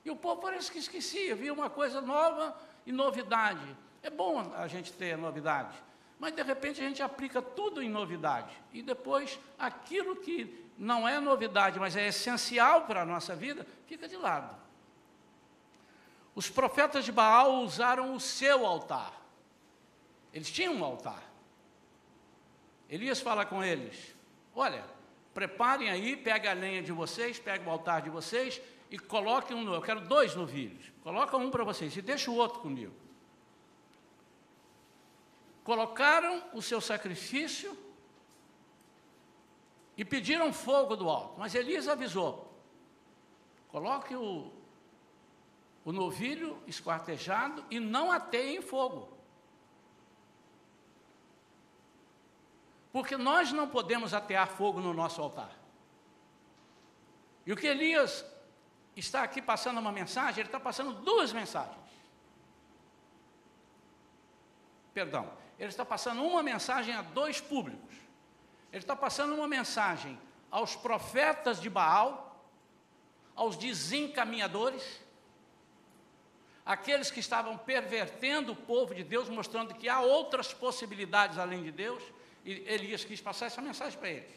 E 0.03 0.11
o 0.11 0.15
povo 0.15 0.41
parece 0.41 0.71
que 0.71 0.77
esquecia, 0.77 1.35
via 1.35 1.53
uma 1.53 1.69
coisa 1.69 2.01
nova 2.01 2.55
e 2.85 2.91
novidade. 2.91 3.75
É 4.03 4.09
bom 4.09 4.53
a 4.55 4.67
gente 4.67 4.93
ter 4.93 5.17
novidade, 5.17 5.75
mas 6.19 6.33
de 6.33 6.43
repente 6.43 6.81
a 6.81 6.87
gente 6.87 7.01
aplica 7.01 7.41
tudo 7.41 7.81
em 7.81 7.89
novidade. 7.89 8.55
E 8.71 8.81
depois 8.81 9.39
aquilo 9.57 10.15
que 10.15 10.65
não 10.77 11.07
é 11.07 11.19
novidade, 11.19 11.79
mas 11.79 11.95
é 11.95 12.07
essencial 12.07 12.85
para 12.85 13.01
a 13.01 13.05
nossa 13.05 13.35
vida, 13.35 13.65
fica 13.85 14.07
de 14.07 14.15
lado. 14.15 14.55
Os 16.37 16.47
profetas 16.49 17.03
de 17.03 17.11
Baal 17.11 17.63
usaram 17.63 18.13
o 18.13 18.19
seu 18.19 18.65
altar. 18.65 19.11
Eles 20.31 20.51
tinham 20.51 20.75
um 20.75 20.83
altar. 20.83 21.23
Elias 22.87 23.19
fala 23.19 23.43
com 23.45 23.63
eles: 23.63 24.15
Olha, 24.55 24.85
preparem 25.33 25.89
aí, 25.89 26.15
pega 26.15 26.51
a 26.51 26.53
lenha 26.53 26.83
de 26.83 26.91
vocês, 26.91 27.39
pega 27.39 27.67
o 27.67 27.71
altar 27.71 28.03
de 28.03 28.11
vocês 28.11 28.61
e 28.91 28.99
coloquem 28.99 29.57
um. 29.57 29.73
Eu 29.73 29.81
quero 29.81 30.01
dois 30.01 30.35
novilhos. 30.35 30.91
Coloca 31.01 31.35
um 31.37 31.49
para 31.49 31.63
vocês 31.63 31.97
e 31.97 32.01
deixa 32.03 32.29
o 32.29 32.35
outro 32.35 32.59
comigo 32.59 32.93
colocaram 35.67 36.41
o 36.53 36.61
seu 36.61 36.79
sacrifício 36.79 37.77
e 39.97 40.05
pediram 40.05 40.53
fogo 40.53 40.95
do 40.95 41.09
alto. 41.09 41.37
Mas 41.37 41.53
Elias 41.53 41.89
avisou: 41.89 42.57
coloque 43.67 44.15
o, 44.15 44.49
o 45.87 45.93
novilho 45.93 46.61
esquartejado 46.67 47.63
e 47.71 47.79
não 47.79 48.11
ateiem 48.11 48.61
fogo. 48.61 49.07
Porque 52.91 53.15
nós 53.15 53.53
não 53.53 53.69
podemos 53.69 54.13
atear 54.13 54.49
fogo 54.49 54.81
no 54.81 54.93
nosso 54.93 55.21
altar. 55.21 55.49
E 57.45 57.53
o 57.53 57.55
que 57.55 57.67
Elias 57.67 58.25
está 58.97 59.23
aqui 59.23 59.41
passando 59.41 59.79
uma 59.79 59.93
mensagem, 59.93 60.41
ele 60.41 60.49
está 60.49 60.59
passando 60.59 60.91
duas 60.91 61.31
mensagens. 61.31 61.89
Perdão, 64.93 65.31
ele 65.57 65.69
está 65.69 65.85
passando 65.85 66.21
uma 66.21 66.43
mensagem 66.43 66.93
a 66.93 67.01
dois 67.01 67.39
públicos. 67.39 67.95
Ele 68.73 68.83
está 68.83 68.93
passando 68.93 69.33
uma 69.35 69.47
mensagem 69.47 70.19
aos 70.51 70.75
profetas 70.75 71.61
de 71.61 71.69
Baal, 71.69 72.45
aos 73.33 73.55
desencaminhadores, 73.55 75.06
aqueles 76.67 77.09
que 77.09 77.21
estavam 77.21 77.57
pervertendo 77.57 78.51
o 78.51 78.55
povo 78.55 78.93
de 78.93 79.01
Deus, 79.01 79.29
mostrando 79.29 79.73
que 79.73 79.87
há 79.87 80.01
outras 80.01 80.53
possibilidades 80.53 81.37
além 81.37 81.63
de 81.63 81.71
Deus, 81.71 82.03
e 82.43 82.51
Elias 82.67 83.05
quis 83.05 83.21
passar 83.21 83.45
essa 83.45 83.61
mensagem 83.61 83.97
para 83.97 84.09
eles. 84.09 84.35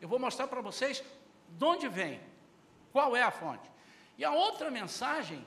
Eu 0.00 0.08
vou 0.08 0.20
mostrar 0.20 0.46
para 0.46 0.60
vocês 0.60 1.02
de 1.48 1.64
onde 1.64 1.88
vem, 1.88 2.20
qual 2.92 3.16
é 3.16 3.22
a 3.22 3.30
fonte. 3.32 3.68
E 4.16 4.24
a 4.24 4.30
outra 4.30 4.70
mensagem, 4.70 5.44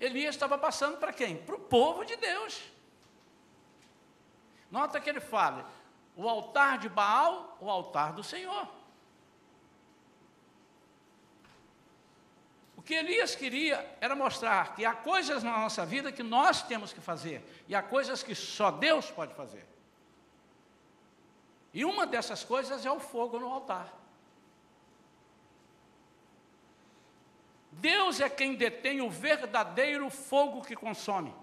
Elias 0.00 0.34
estava 0.34 0.56
passando 0.56 0.96
para 0.96 1.12
quem? 1.12 1.36
Para 1.36 1.56
o 1.56 1.60
povo 1.60 2.06
de 2.06 2.16
Deus. 2.16 2.62
Nota 4.70 4.98
que 4.98 5.10
ele 5.10 5.20
fala: 5.20 5.70
o 6.16 6.26
altar 6.26 6.78
de 6.78 6.88
Baal, 6.88 7.58
o 7.60 7.70
altar 7.70 8.14
do 8.14 8.22
Senhor. 8.22 8.66
Que 12.88 12.94
Elias 12.94 13.34
queria 13.34 13.86
era 14.00 14.16
mostrar 14.16 14.74
que 14.74 14.82
há 14.82 14.94
coisas 14.94 15.42
na 15.42 15.58
nossa 15.58 15.84
vida 15.84 16.10
que 16.10 16.22
nós 16.22 16.62
temos 16.62 16.90
que 16.90 17.02
fazer, 17.02 17.44
e 17.68 17.74
há 17.74 17.82
coisas 17.82 18.22
que 18.22 18.34
só 18.34 18.70
Deus 18.70 19.10
pode 19.10 19.34
fazer. 19.34 19.66
E 21.74 21.84
uma 21.84 22.06
dessas 22.06 22.42
coisas 22.42 22.86
é 22.86 22.90
o 22.90 22.98
fogo 22.98 23.38
no 23.38 23.52
altar. 23.52 23.92
Deus 27.70 28.22
é 28.22 28.30
quem 28.30 28.54
detém 28.54 29.02
o 29.02 29.10
verdadeiro 29.10 30.08
fogo 30.08 30.64
que 30.64 30.74
consome 30.74 31.34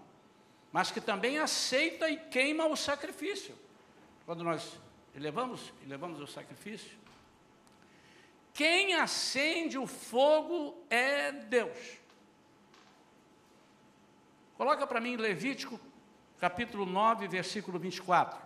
mas 0.76 0.92
que 0.92 1.00
também 1.00 1.38
aceita 1.38 2.10
e 2.10 2.18
queima 2.18 2.66
o 2.68 2.76
sacrifício. 2.76 3.56
Quando 4.26 4.44
nós 4.44 4.78
elevamos, 5.16 5.72
elevamos 5.86 6.20
o 6.20 6.28
sacrifício, 6.28 6.98
quem 8.56 8.96
acende 8.96 9.78
o 9.78 9.86
fogo 9.86 10.84
é 10.90 11.32
Deus. 11.32 11.78
Coloca 14.58 14.88
para 14.88 15.00
mim 15.00 15.16
Levítico, 15.16 15.80
capítulo 16.40 16.88
9, 16.88 17.28
versículo 17.28 17.78
24. 17.78 18.40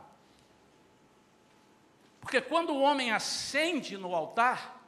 Porque 2.19 2.41
quando 2.41 2.71
o 2.71 2.81
homem 2.81 3.11
acende 3.11 3.97
no 3.97 4.13
altar, 4.13 4.83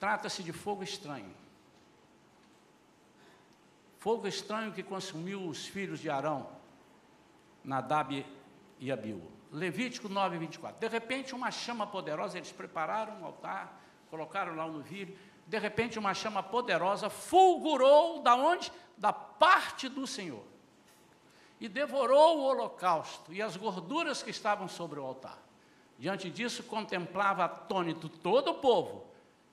trata-se 0.00 0.42
de 0.42 0.52
fogo 0.52 0.82
estranho 0.82 1.38
fogo 3.98 4.26
estranho 4.26 4.72
que 4.72 4.82
consumiu 4.82 5.46
os 5.46 5.66
filhos 5.66 6.00
de 6.00 6.08
Arão, 6.08 6.48
Nadab 7.62 8.24
e 8.78 8.92
Abiú. 8.92 9.20
Levítico 9.52 10.08
9, 10.08 10.38
24. 10.38 10.80
De 10.80 10.88
repente, 10.88 11.34
uma 11.34 11.50
chama 11.50 11.86
poderosa, 11.86 12.38
eles 12.38 12.52
prepararam 12.52 13.20
um 13.20 13.26
altar, 13.26 13.78
colocaram 14.10 14.54
lá 14.54 14.64
o 14.64 14.72
novilho. 14.72 15.16
De 15.46 15.58
repente, 15.58 15.98
uma 15.98 16.14
chama 16.14 16.42
poderosa 16.42 17.08
fulgurou 17.08 18.20
da 18.22 18.34
onde? 18.34 18.70
Da 18.96 19.12
parte 19.12 19.88
do 19.88 20.06
Senhor. 20.06 20.44
E 21.60 21.68
devorou 21.68 22.38
o 22.38 22.44
holocausto 22.44 23.32
e 23.32 23.42
as 23.42 23.56
gorduras 23.56 24.22
que 24.22 24.30
estavam 24.30 24.68
sobre 24.68 25.00
o 25.00 25.04
altar. 25.04 25.38
Diante 25.98 26.30
disso, 26.30 26.62
contemplava 26.62 27.44
atônito 27.44 28.08
todo 28.08 28.52
o 28.52 28.54
povo, 28.54 29.04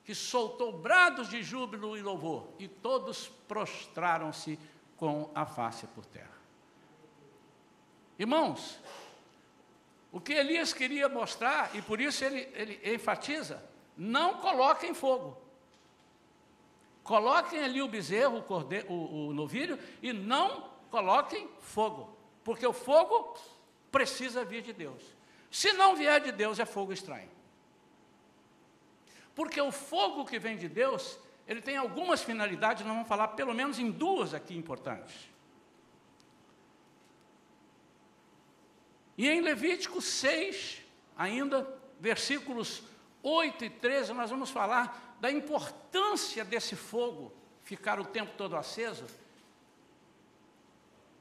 que 0.04 0.14
soltou 0.14 0.72
brados 0.72 1.30
de 1.30 1.42
júbilo 1.42 1.98
e 1.98 2.02
louvor, 2.02 2.48
e 2.60 2.68
todos 2.68 3.28
prostraram-se 3.48 4.60
com 4.96 5.32
a 5.34 5.46
face 5.48 5.88
por 5.88 6.06
terra. 6.06 6.36
Irmãos, 8.20 8.80
o 10.12 10.22
que 10.22 10.34
Elias 10.34 10.72
queria 10.72 11.10
mostrar, 11.10 11.76
e 11.76 11.82
por 11.82 12.00
isso 12.00 12.24
ele, 12.24 12.48
ele 12.54 12.94
enfatiza, 12.94 13.62
não 13.98 14.36
coloquem 14.36 14.94
fogo. 14.94 15.38
Coloquem 17.04 17.64
ali 17.64 17.82
o 17.82 17.88
bezerro, 17.88 18.40
o, 18.40 18.44
cordeiro, 18.44 18.92
o, 18.92 19.28
o 19.28 19.34
novilho, 19.34 19.80
e 20.02 20.12
não 20.12 20.70
coloquem 20.90 21.48
fogo, 21.60 22.18
porque 22.44 22.66
o 22.66 22.74
fogo 22.74 23.38
precisa 23.92 24.44
vir 24.44 24.62
de 24.62 24.74
Deus. 24.74 25.04
Se 25.52 25.72
não 25.74 25.96
vier 25.96 26.20
de 26.20 26.32
Deus, 26.32 26.60
é 26.60 26.66
fogo 26.66 26.92
estranho. 26.92 27.30
Porque 29.36 29.62
o 29.62 29.72
fogo 29.72 30.26
que 30.26 30.40
vem 30.40 30.58
de 30.58 30.68
Deus, 30.68 31.20
ele 31.48 31.62
tem 31.62 31.78
algumas 31.78 32.24
finalidades, 32.24 32.86
nós 32.86 32.94
vamos 32.94 33.08
falar 33.08 33.30
pelo 33.30 33.54
menos 33.54 33.78
em 33.78 33.92
duas 33.92 34.34
aqui 34.34 34.56
importantes. 34.56 35.30
E 39.18 39.30
em 39.30 39.42
Levítico 39.42 40.02
6, 40.02 40.82
ainda, 41.16 41.68
versículos 42.00 42.84
8 43.28 43.66
e 43.66 43.70
13, 43.72 44.14
nós 44.14 44.30
vamos 44.30 44.52
falar 44.52 45.18
da 45.20 45.32
importância 45.32 46.46
desse 46.46 46.76
fogo 46.76 47.34
ficar 47.64 48.00
o 48.00 48.06
tempo 48.06 48.34
todo 48.38 48.56
aceso. 48.56 49.04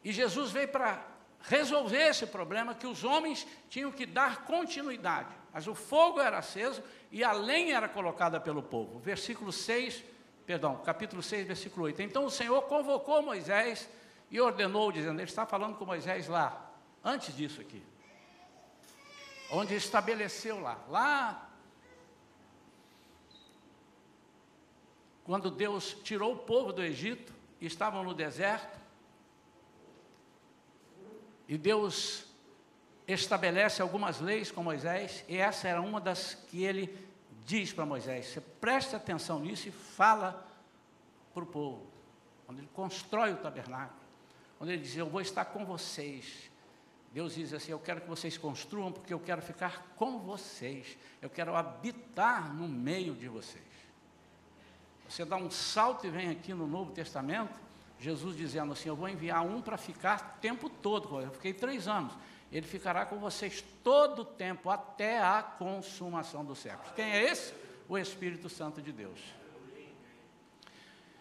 E 0.04 0.12
Jesus 0.12 0.50
veio 0.50 0.68
para 0.68 1.02
resolver 1.40 2.08
esse 2.08 2.26
problema 2.26 2.74
que 2.74 2.86
os 2.86 3.04
homens 3.04 3.46
tinham 3.70 3.90
que 3.90 4.04
dar 4.04 4.44
continuidade. 4.44 5.34
Mas 5.50 5.66
o 5.66 5.74
fogo 5.74 6.20
era 6.20 6.36
aceso 6.36 6.82
e 7.10 7.24
a 7.24 7.32
lenha 7.32 7.78
era 7.78 7.88
colocada 7.88 8.38
pelo 8.38 8.62
povo. 8.62 8.98
Versículo 8.98 9.50
6, 9.50 10.04
perdão, 10.44 10.76
capítulo 10.84 11.22
6, 11.22 11.46
versículo 11.46 11.86
8. 11.86 12.02
Então 12.02 12.26
o 12.26 12.30
Senhor 12.30 12.60
convocou 12.62 13.22
Moisés 13.22 13.88
e 14.30 14.38
ordenou, 14.38 14.92
dizendo, 14.92 15.18
ele 15.18 15.30
está 15.30 15.46
falando 15.46 15.78
com 15.78 15.86
Moisés 15.86 16.28
lá, 16.28 16.70
antes 17.02 17.34
disso 17.34 17.62
aqui. 17.62 17.82
Onde 19.50 19.74
estabeleceu 19.74 20.60
lá, 20.60 20.78
lá 20.88 21.43
quando 25.24 25.50
Deus 25.50 25.96
tirou 26.04 26.34
o 26.34 26.38
povo 26.38 26.72
do 26.72 26.82
Egito, 26.82 27.32
estavam 27.60 28.04
no 28.04 28.12
deserto, 28.12 28.78
e 31.48 31.58
Deus 31.58 32.26
estabelece 33.08 33.82
algumas 33.82 34.20
leis 34.20 34.50
com 34.50 34.62
Moisés, 34.62 35.24
e 35.28 35.36
essa 35.36 35.68
era 35.68 35.80
uma 35.80 36.00
das 36.00 36.34
que 36.34 36.62
ele 36.62 36.96
diz 37.44 37.72
para 37.72 37.84
Moisés. 37.84 38.26
Você 38.26 38.40
preste 38.40 38.94
atenção 38.96 39.40
nisso 39.40 39.68
e 39.68 39.72
fala 39.72 40.46
para 41.32 41.42
o 41.42 41.46
povo. 41.46 41.86
quando 42.46 42.58
ele 42.58 42.68
constrói 42.74 43.32
o 43.32 43.38
tabernáculo, 43.38 43.98
quando 44.58 44.70
ele 44.70 44.82
diz: 44.82 44.96
Eu 44.96 45.08
vou 45.08 45.20
estar 45.20 45.46
com 45.46 45.64
vocês. 45.64 46.50
Deus 47.12 47.34
diz 47.34 47.52
assim: 47.52 47.72
Eu 47.72 47.78
quero 47.78 48.00
que 48.00 48.08
vocês 48.08 48.36
construam, 48.36 48.92
porque 48.92 49.12
eu 49.12 49.20
quero 49.20 49.42
ficar 49.42 49.94
com 49.96 50.18
vocês, 50.18 50.96
eu 51.20 51.30
quero 51.30 51.54
habitar 51.54 52.54
no 52.54 52.68
meio 52.68 53.14
de 53.14 53.28
vocês. 53.28 53.73
Você 55.08 55.24
dá 55.24 55.36
um 55.36 55.50
salto 55.50 56.06
e 56.06 56.10
vem 56.10 56.30
aqui 56.30 56.54
no 56.54 56.66
Novo 56.66 56.92
Testamento, 56.92 57.52
Jesus 57.98 58.36
dizendo 58.36 58.72
assim: 58.72 58.88
Eu 58.88 58.96
vou 58.96 59.08
enviar 59.08 59.44
um 59.44 59.60
para 59.60 59.76
ficar 59.76 60.36
o 60.36 60.40
tempo 60.40 60.68
todo. 60.68 61.20
Eu 61.20 61.30
fiquei 61.30 61.52
três 61.52 61.86
anos. 61.88 62.12
Ele 62.50 62.66
ficará 62.66 63.04
com 63.04 63.18
vocês 63.18 63.64
todo 63.82 64.22
o 64.22 64.24
tempo, 64.24 64.70
até 64.70 65.20
a 65.20 65.42
consumação 65.42 66.44
dos 66.44 66.58
séculos. 66.58 66.92
Quem 66.94 67.04
é 67.04 67.30
esse? 67.30 67.52
O 67.88 67.98
Espírito 67.98 68.48
Santo 68.48 68.80
de 68.80 68.92
Deus. 68.92 69.18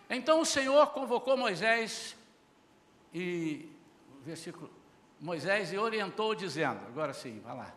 Então 0.09 0.41
o 0.41 0.45
Senhor 0.45 0.87
convocou 0.87 1.35
Moisés 1.35 2.15
e 3.13 3.69
versículo 4.21 4.69
Moisés 5.19 5.71
e 5.71 5.77
orientou 5.77 6.35
dizendo, 6.35 6.79
agora 6.85 7.13
sim, 7.13 7.39
vai 7.39 7.55
lá. 7.55 7.73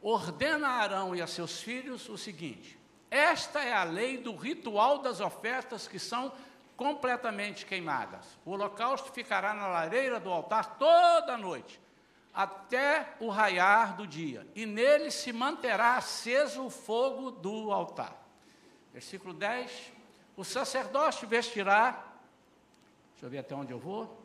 Ordena 0.00 0.68
a 0.68 0.72
Arão 0.74 1.14
e 1.14 1.20
a 1.20 1.26
seus 1.26 1.60
filhos 1.60 2.08
o 2.08 2.16
seguinte: 2.16 2.78
Esta 3.10 3.62
é 3.62 3.72
a 3.72 3.84
lei 3.84 4.18
do 4.18 4.34
ritual 4.36 4.98
das 4.98 5.20
ofertas 5.20 5.88
que 5.88 5.98
são 5.98 6.32
completamente 6.76 7.64
queimadas. 7.64 8.24
O 8.44 8.50
holocausto 8.50 9.12
ficará 9.12 9.54
na 9.54 9.66
lareira 9.66 10.20
do 10.20 10.30
altar 10.30 10.76
toda 10.78 11.34
a 11.34 11.38
noite, 11.38 11.80
até 12.32 13.14
o 13.18 13.28
raiar 13.28 13.96
do 13.96 14.06
dia, 14.06 14.46
e 14.54 14.66
nele 14.66 15.10
se 15.10 15.32
manterá 15.32 15.96
aceso 15.96 16.64
o 16.64 16.70
fogo 16.70 17.30
do 17.30 17.72
altar. 17.72 18.16
Versículo 18.92 19.32
10: 19.32 19.92
O 20.36 20.44
sacerdote 20.44 21.26
vestirá, 21.26 22.04
deixa 23.12 23.26
eu 23.26 23.30
ver 23.30 23.38
até 23.38 23.54
onde 23.54 23.72
eu 23.72 23.78
vou, 23.78 24.22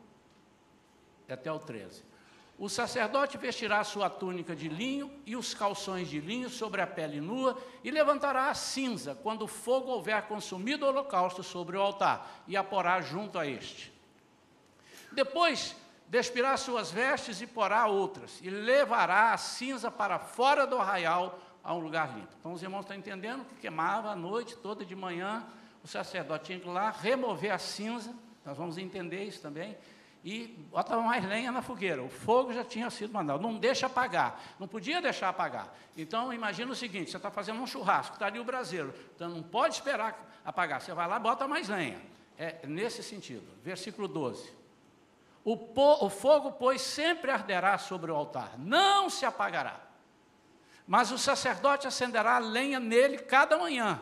até 1.28 1.50
o 1.50 1.58
13 1.58 2.13
o 2.56 2.68
sacerdote 2.68 3.36
vestirá 3.36 3.82
sua 3.82 4.08
túnica 4.08 4.54
de 4.54 4.68
linho 4.68 5.10
e 5.26 5.34
os 5.34 5.54
calções 5.54 6.08
de 6.08 6.20
linho 6.20 6.48
sobre 6.48 6.80
a 6.80 6.86
pele 6.86 7.20
nua 7.20 7.58
e 7.82 7.90
levantará 7.90 8.48
a 8.48 8.54
cinza 8.54 9.18
quando 9.22 9.42
o 9.42 9.48
fogo 9.48 9.90
houver 9.90 10.22
consumido 10.22 10.86
o 10.86 10.88
holocausto 10.88 11.42
sobre 11.42 11.76
o 11.76 11.80
altar 11.80 12.44
e 12.46 12.56
a 12.56 12.62
porá 12.62 13.00
junto 13.00 13.38
a 13.38 13.46
este. 13.46 13.92
Depois 15.12 15.74
despirá 16.08 16.56
suas 16.56 16.92
vestes 16.92 17.40
e 17.40 17.46
porá 17.46 17.86
outras 17.86 18.40
e 18.40 18.48
levará 18.48 19.32
a 19.32 19.36
cinza 19.36 19.90
para 19.90 20.20
fora 20.20 20.64
do 20.64 20.78
arraial 20.78 21.40
a 21.62 21.74
um 21.74 21.80
lugar 21.80 22.14
limpo. 22.14 22.36
Então 22.38 22.52
os 22.52 22.62
irmãos 22.62 22.82
estão 22.82 22.96
entendendo 22.96 23.44
que 23.46 23.56
queimava 23.56 24.10
a 24.10 24.16
noite 24.16 24.56
toda 24.56 24.84
de 24.84 24.94
manhã, 24.94 25.44
o 25.82 25.88
sacerdote 25.88 26.44
tinha 26.44 26.60
que 26.60 26.68
ir 26.68 26.70
lá 26.70 26.90
remover 26.90 27.52
a 27.52 27.58
cinza, 27.58 28.14
nós 28.44 28.56
vamos 28.56 28.78
entender 28.78 29.24
isso 29.24 29.40
também, 29.40 29.76
e 30.24 30.46
botava 30.70 31.02
mais 31.02 31.22
lenha 31.22 31.52
na 31.52 31.60
fogueira. 31.60 32.02
O 32.02 32.08
fogo 32.08 32.50
já 32.50 32.64
tinha 32.64 32.88
sido 32.88 33.12
mandado. 33.12 33.42
Não 33.42 33.58
deixa 33.58 33.86
apagar. 33.86 34.40
Não 34.58 34.66
podia 34.66 35.02
deixar 35.02 35.28
apagar. 35.28 35.68
Então, 35.94 36.32
imagina 36.32 36.72
o 36.72 36.74
seguinte: 36.74 37.10
você 37.10 37.18
está 37.18 37.30
fazendo 37.30 37.60
um 37.60 37.66
churrasco, 37.66 38.14
está 38.14 38.26
ali 38.26 38.40
o 38.40 38.44
braseiro. 38.44 38.94
Então, 39.14 39.28
não 39.28 39.42
pode 39.42 39.74
esperar 39.74 40.40
apagar. 40.42 40.80
Você 40.80 40.94
vai 40.94 41.06
lá 41.06 41.18
bota 41.18 41.46
mais 41.46 41.68
lenha. 41.68 42.00
É 42.38 42.66
nesse 42.66 43.02
sentido. 43.02 43.46
Versículo 43.62 44.08
12. 44.08 44.50
O, 45.44 45.58
po, 45.58 46.06
o 46.06 46.08
fogo, 46.08 46.52
pois, 46.52 46.80
sempre 46.80 47.30
arderá 47.30 47.76
sobre 47.76 48.10
o 48.10 48.16
altar, 48.16 48.58
não 48.58 49.10
se 49.10 49.26
apagará. 49.26 49.78
Mas 50.86 51.12
o 51.12 51.18
sacerdote 51.18 51.86
acenderá 51.86 52.36
a 52.36 52.38
lenha 52.38 52.80
nele 52.80 53.18
cada 53.18 53.58
manhã, 53.58 54.00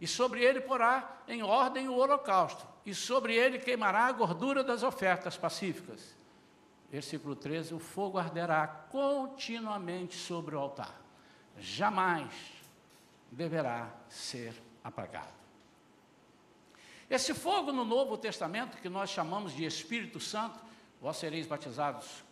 e 0.00 0.06
sobre 0.06 0.44
ele 0.44 0.60
porá 0.60 1.18
em 1.26 1.42
ordem 1.42 1.88
o 1.88 1.96
holocausto 1.96 2.73
e 2.84 2.94
sobre 2.94 3.34
ele 3.34 3.58
queimará 3.58 4.06
a 4.06 4.12
gordura 4.12 4.62
das 4.62 4.82
ofertas 4.82 5.36
pacíficas. 5.36 6.16
Versículo 6.90 7.34
13: 7.34 7.74
o 7.74 7.78
fogo 7.78 8.18
arderá 8.18 8.66
continuamente 8.66 10.16
sobre 10.16 10.54
o 10.54 10.58
altar, 10.58 11.00
jamais 11.58 12.32
deverá 13.30 13.90
ser 14.08 14.54
apagado. 14.82 15.32
Esse 17.08 17.34
fogo 17.34 17.72
no 17.72 17.84
Novo 17.84 18.16
Testamento, 18.16 18.78
que 18.78 18.88
nós 18.88 19.10
chamamos 19.10 19.52
de 19.52 19.64
Espírito 19.64 20.18
Santo, 20.20 20.58
vós 21.00 21.16
sereis 21.16 21.46
batizados 21.46 22.24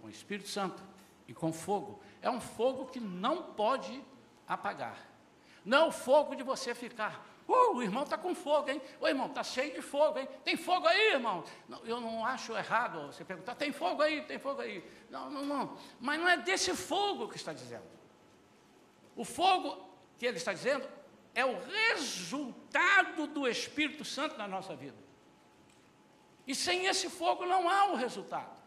com 0.00 0.08
Espírito 0.08 0.48
Santo 0.48 0.82
e 1.26 1.34
com 1.34 1.52
fogo, 1.52 2.00
é 2.20 2.30
um 2.30 2.40
fogo 2.40 2.86
que 2.86 3.00
não 3.00 3.42
pode 3.42 4.02
apagar. 4.46 4.98
Não 5.64 5.78
é 5.78 5.84
o 5.86 5.92
fogo 5.92 6.34
de 6.34 6.42
você 6.42 6.74
ficar 6.74 7.24
Uh, 7.48 7.76
o 7.76 7.82
irmão 7.82 8.02
está 8.02 8.18
com 8.18 8.34
fogo, 8.34 8.68
hein? 8.68 8.82
O 9.00 9.08
irmão 9.08 9.26
está 9.26 9.42
cheio 9.42 9.72
de 9.72 9.80
fogo, 9.80 10.18
hein? 10.18 10.28
Tem 10.44 10.54
fogo 10.54 10.86
aí, 10.86 11.14
irmão? 11.14 11.42
Não, 11.66 11.82
eu 11.86 11.98
não 11.98 12.24
acho 12.24 12.54
errado 12.54 13.06
você 13.06 13.24
perguntar, 13.24 13.54
tem 13.54 13.72
fogo 13.72 14.02
aí, 14.02 14.20
tem 14.22 14.38
fogo 14.38 14.60
aí. 14.60 14.84
Não, 15.08 15.30
não, 15.30 15.46
não. 15.46 15.78
Mas 15.98 16.20
não 16.20 16.28
é 16.28 16.36
desse 16.36 16.74
fogo 16.74 17.26
que 17.26 17.36
está 17.36 17.54
dizendo. 17.54 17.88
O 19.16 19.24
fogo 19.24 19.88
que 20.18 20.26
ele 20.26 20.36
está 20.36 20.52
dizendo 20.52 20.86
é 21.34 21.42
o 21.42 21.58
resultado 21.58 23.26
do 23.28 23.48
Espírito 23.48 24.04
Santo 24.04 24.36
na 24.36 24.46
nossa 24.46 24.76
vida. 24.76 24.98
E 26.46 26.54
sem 26.54 26.84
esse 26.84 27.08
fogo 27.08 27.46
não 27.46 27.66
há 27.68 27.86
o 27.86 27.94
resultado. 27.94 28.58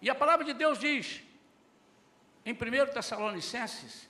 E 0.00 0.10
a 0.10 0.14
palavra 0.14 0.44
de 0.44 0.52
Deus 0.52 0.78
diz: 0.78 1.22
em 2.48 2.52
1 2.54 2.92
Tessalonicenses, 2.94 4.08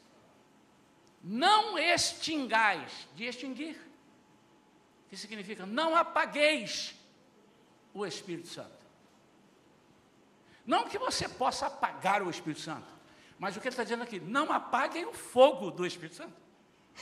não 1.20 1.76
extingais, 1.76 3.08
de 3.16 3.24
extinguir, 3.24 3.76
que 5.08 5.16
significa 5.16 5.66
não 5.66 5.96
apagueis 5.96 6.94
o 7.92 8.06
Espírito 8.06 8.46
Santo. 8.46 8.86
Não 10.64 10.88
que 10.88 10.98
você 10.98 11.28
possa 11.28 11.66
apagar 11.66 12.22
o 12.22 12.30
Espírito 12.30 12.60
Santo, 12.60 12.86
mas 13.40 13.56
o 13.56 13.60
que 13.60 13.66
ele 13.66 13.72
está 13.72 13.82
dizendo 13.82 14.04
aqui, 14.04 14.20
não 14.20 14.52
apaguem 14.52 15.04
o 15.04 15.12
fogo 15.12 15.72
do 15.72 15.84
Espírito 15.84 16.14
Santo. 16.14 16.34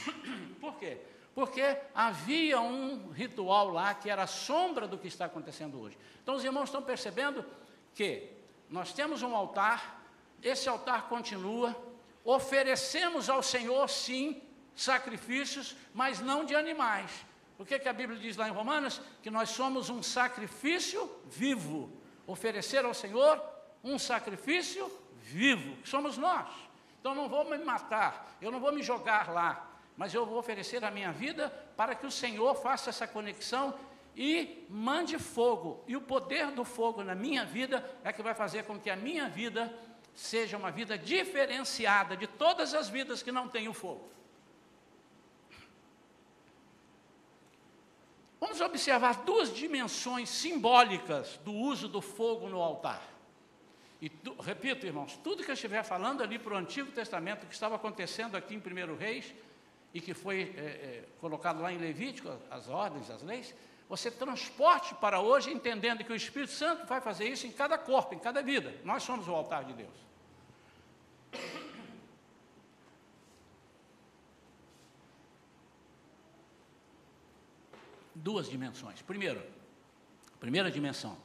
Por 0.58 0.76
quê? 0.78 0.96
Porque 1.34 1.76
havia 1.94 2.62
um 2.62 3.10
ritual 3.10 3.68
lá 3.68 3.92
que 3.92 4.08
era 4.08 4.22
a 4.22 4.26
sombra 4.26 4.88
do 4.88 4.96
que 4.96 5.08
está 5.08 5.26
acontecendo 5.26 5.78
hoje. 5.78 5.98
Então 6.22 6.34
os 6.34 6.44
irmãos 6.44 6.64
estão 6.64 6.82
percebendo 6.82 7.44
que 7.94 8.30
nós 8.70 8.94
temos 8.94 9.20
um 9.22 9.36
altar 9.36 10.05
esse 10.42 10.68
altar 10.68 11.08
continua. 11.08 11.76
Oferecemos 12.24 13.30
ao 13.30 13.42
Senhor, 13.42 13.88
sim, 13.88 14.42
sacrifícios, 14.74 15.76
mas 15.94 16.20
não 16.20 16.44
de 16.44 16.54
animais. 16.54 17.10
O 17.58 17.64
que, 17.64 17.78
que 17.78 17.88
a 17.88 17.92
Bíblia 17.92 18.18
diz 18.18 18.36
lá 18.36 18.48
em 18.48 18.52
Romanos? 18.52 19.00
Que 19.22 19.30
nós 19.30 19.50
somos 19.50 19.88
um 19.88 20.02
sacrifício 20.02 21.10
vivo. 21.24 21.90
Oferecer 22.26 22.84
ao 22.84 22.92
Senhor 22.92 23.42
um 23.82 23.98
sacrifício 23.98 24.90
vivo, 25.22 25.76
que 25.76 25.88
somos 25.88 26.18
nós. 26.18 26.48
Então 27.00 27.14
não 27.14 27.28
vou 27.28 27.48
me 27.48 27.56
matar, 27.58 28.36
eu 28.42 28.50
não 28.50 28.60
vou 28.60 28.72
me 28.72 28.82
jogar 28.82 29.32
lá, 29.32 29.70
mas 29.96 30.12
eu 30.12 30.26
vou 30.26 30.38
oferecer 30.38 30.84
a 30.84 30.90
minha 30.90 31.12
vida 31.12 31.48
para 31.76 31.94
que 31.94 32.04
o 32.04 32.10
Senhor 32.10 32.54
faça 32.56 32.90
essa 32.90 33.06
conexão 33.06 33.74
e 34.16 34.66
mande 34.68 35.18
fogo. 35.18 35.84
E 35.86 35.96
o 35.96 36.00
poder 36.00 36.50
do 36.50 36.64
fogo 36.64 37.04
na 37.04 37.14
minha 37.14 37.44
vida 37.44 37.84
é 38.02 38.12
que 38.12 38.22
vai 38.22 38.34
fazer 38.34 38.64
com 38.64 38.78
que 38.78 38.90
a 38.90 38.96
minha 38.96 39.28
vida 39.28 39.72
seja 40.16 40.56
uma 40.56 40.70
vida 40.70 40.96
diferenciada 40.96 42.16
de 42.16 42.26
todas 42.26 42.74
as 42.74 42.88
vidas 42.88 43.22
que 43.22 43.30
não 43.30 43.48
têm 43.48 43.68
o 43.68 43.74
fogo. 43.74 44.10
Vamos 48.40 48.60
observar 48.60 49.24
duas 49.24 49.54
dimensões 49.54 50.28
simbólicas 50.28 51.38
do 51.44 51.52
uso 51.52 51.86
do 51.86 52.00
fogo 52.00 52.48
no 52.48 52.60
altar. 52.60 53.02
E 54.00 54.08
tu, 54.08 54.34
repito, 54.40 54.86
irmãos, 54.86 55.18
tudo 55.22 55.44
que 55.44 55.50
eu 55.50 55.54
estiver 55.54 55.82
falando 55.82 56.22
ali 56.22 56.38
para 56.38 56.54
o 56.54 56.56
Antigo 56.56 56.90
Testamento, 56.92 57.46
que 57.46 57.54
estava 57.54 57.76
acontecendo 57.76 58.36
aqui 58.36 58.54
em 58.54 58.58
1 58.58 58.96
Reis, 58.96 59.34
e 59.92 60.00
que 60.00 60.14
foi 60.14 60.54
é, 60.56 60.60
é, 60.60 61.04
colocado 61.20 61.60
lá 61.60 61.72
em 61.72 61.78
Levítico, 61.78 62.30
as 62.50 62.68
ordens, 62.68 63.10
as 63.10 63.22
leis, 63.22 63.54
você 63.88 64.10
transporte 64.10 64.94
para 64.96 65.20
hoje, 65.20 65.52
entendendo 65.52 66.02
que 66.02 66.12
o 66.12 66.16
Espírito 66.16 66.52
Santo 66.52 66.86
vai 66.86 67.00
fazer 67.00 67.28
isso 67.28 67.46
em 67.46 67.52
cada 67.52 67.78
corpo, 67.78 68.14
em 68.14 68.18
cada 68.18 68.42
vida. 68.42 68.74
Nós 68.84 69.02
somos 69.02 69.28
o 69.28 69.34
altar 69.34 69.64
de 69.64 69.72
Deus. 69.74 70.06
Duas 78.14 78.48
dimensões. 78.48 79.02
Primeiro, 79.02 79.44
primeira 80.40 80.70
dimensão, 80.70 81.16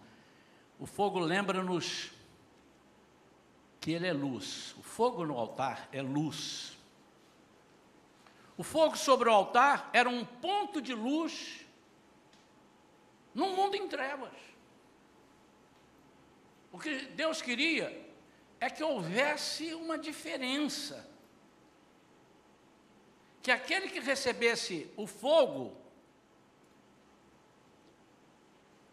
o 0.78 0.86
fogo 0.86 1.20
lembra-nos 1.20 2.12
que 3.80 3.92
ele 3.92 4.06
é 4.06 4.14
luz. 4.14 4.76
O 4.78 4.84
fogo 4.84 5.26
no 5.26 5.36
altar 5.36 5.90
é 5.92 6.02
luz. 6.02 6.78
O 8.56 8.62
fogo 8.62 8.96
sobre 8.96 9.28
o 9.28 9.32
altar 9.32 9.90
era 9.92 10.08
um 10.08 10.24
ponto 10.24 10.80
de 10.80 10.94
luz 10.94 11.66
num 13.34 13.56
mundo 13.56 13.76
em 13.76 13.88
trevas. 13.88 14.34
O 16.72 16.80
que 16.80 17.06
Deus 17.08 17.42
queria 17.42 18.10
é 18.60 18.70
que 18.70 18.84
houvesse 18.84 19.74
uma 19.74 19.98
diferença 19.98 21.10
que 23.42 23.52
aquele 23.52 23.90
que 23.90 24.00
recebesse 24.00 24.90
o 24.96 25.08
fogo, 25.08 25.76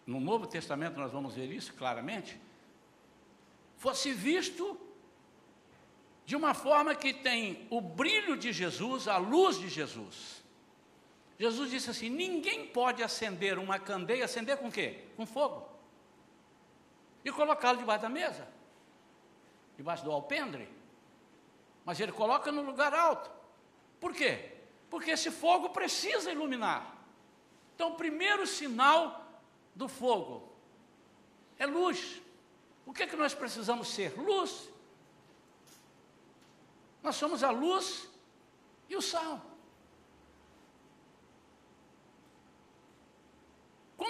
no 0.07 0.19
Novo 0.19 0.47
Testamento 0.47 0.99
nós 0.99 1.13
vamos 1.13 1.35
ver 1.35 1.53
isso 1.53 1.75
claramente, 1.75 2.41
fosse 3.77 4.13
visto 4.13 4.81
de 6.25 6.35
uma 6.35 6.55
forma 6.55 6.95
que 6.95 7.13
tem 7.13 7.67
o 7.71 7.81
brilho 7.81 8.37
de 8.37 8.53
Jesus, 8.53 9.07
a 9.07 9.19
luz 9.19 9.59
de 9.59 9.69
Jesus. 9.69 10.43
Jesus 11.39 11.71
disse 11.71 11.91
assim: 11.91 12.11
ninguém 12.11 12.67
pode 12.67 13.03
acender 13.03 13.59
uma 13.59 13.79
candeia, 13.79 14.25
acender 14.25 14.57
com 14.57 14.71
quê? 14.71 15.05
Com 15.17 15.25
fogo. 15.25 15.69
E 17.25 17.31
colocá-lo 17.31 17.79
debaixo 17.79 18.03
da 18.03 18.09
mesa, 18.09 18.49
debaixo 19.77 20.05
do 20.05 20.11
alpendre. 20.11 20.69
Mas 21.85 22.01
ele 22.01 22.13
coloca 22.13 22.51
no 22.51 22.63
lugar 22.63 22.93
alto. 22.93 23.31
Por 24.01 24.13
quê? 24.13 24.53
Porque 24.91 25.11
esse 25.11 25.31
fogo 25.31 25.71
precisa 25.71 26.31
iluminar. 26.31 26.97
Então, 27.75 27.93
o 27.93 27.95
primeiro 27.95 28.47
sinal 28.47 29.25
do 29.75 29.89
fogo 29.89 30.53
é 31.59 31.67
luz. 31.67 32.21
O 32.85 32.93
que 32.93 33.05
é 33.05 33.07
que 33.07 33.17
nós 33.17 33.35
precisamos 33.35 33.89
ser? 33.89 34.19
Luz. 34.19 34.69
Nós 37.03 37.17
somos 37.17 37.45
a 37.45 37.51
luz 37.51 38.09
e 38.89 38.97
o 38.97 39.03
sal. 39.03 39.48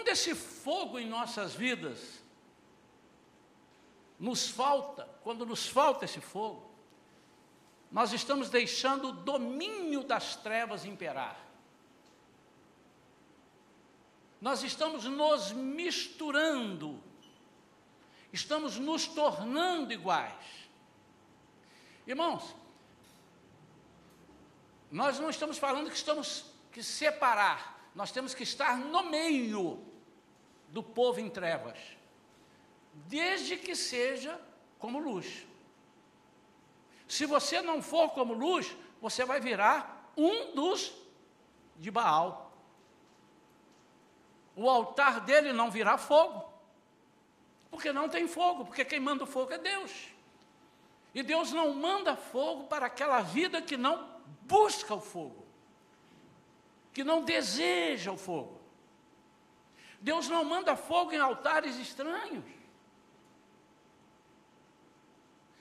Quando 0.09 0.17
esse 0.17 0.35
fogo 0.35 0.99
em 0.99 1.07
nossas 1.07 1.55
vidas 1.55 2.23
nos 4.19 4.49
falta, 4.49 5.07
quando 5.23 5.45
nos 5.45 5.69
falta 5.69 6.07
esse 6.07 6.19
fogo, 6.19 6.67
nós 7.93 8.15
estamos 8.15 8.49
deixando 8.49 9.09
o 9.09 9.13
domínio 9.13 10.03
das 10.03 10.35
trevas 10.35 10.87
imperar. 10.87 11.39
Nós 14.41 14.63
estamos 14.63 15.05
nos 15.05 15.53
misturando, 15.53 17.03
estamos 18.33 18.79
nos 18.79 19.07
tornando 19.07 19.93
iguais. 19.93 20.71
Irmãos, 22.07 22.57
nós 24.91 25.21
não 25.21 25.29
estamos 25.29 25.59
falando 25.59 25.91
que 25.91 25.97
estamos 25.97 26.47
que 26.73 26.83
separar, 26.83 27.91
nós 27.95 28.11
temos 28.11 28.33
que 28.33 28.43
estar 28.43 28.79
no 28.79 29.03
meio 29.11 29.87
do 30.69 30.83
povo 30.83 31.21
em 31.21 31.31
trevas, 31.31 31.79
desde 32.93 33.57
que 33.57 33.75
seja 33.75 34.41
como 34.79 34.99
luz. 34.99 35.47
Se 37.07 37.25
você 37.25 37.63
não 37.63 37.81
for 37.83 38.11
como 38.11 38.35
luz, 38.35 38.77
você 39.01 39.25
vai 39.25 39.41
virar 39.41 40.13
um 40.17 40.53
dos 40.55 40.93
de 41.77 41.91
Baal. 41.91 42.53
O 44.55 44.69
altar 44.69 45.21
dele 45.21 45.53
não 45.53 45.71
virá 45.71 45.97
fogo, 45.97 46.53
porque 47.71 47.93
não 47.93 48.09
tem 48.09 48.27
fogo, 48.27 48.65
porque 48.65 48.85
quem 48.85 49.01
manda 49.01 49.25
o 49.25 49.27
fogo 49.27 49.53
é 49.53 49.59
Deus. 49.59 50.09
E 51.15 51.23
Deus 51.23 51.53
não 51.53 51.73
manda 51.73 52.17
fogo 52.17 52.65
para 52.65 52.87
aquela 52.87 53.21
vida 53.21 53.63
que 53.63 53.77
não 53.77 54.21
busca 54.43 54.95
o 54.95 55.01
fogo, 55.01 55.47
que 56.93 57.03
não 57.03 57.25
deseja 57.25 58.13
o 58.13 58.19
fogo. 58.19 58.58
Deus 60.01 60.29
não 60.29 60.45
manda 60.45 60.77
fogo 60.77 61.13
em 61.13 61.19
altares 61.19 61.77
estranhos. 61.77 62.45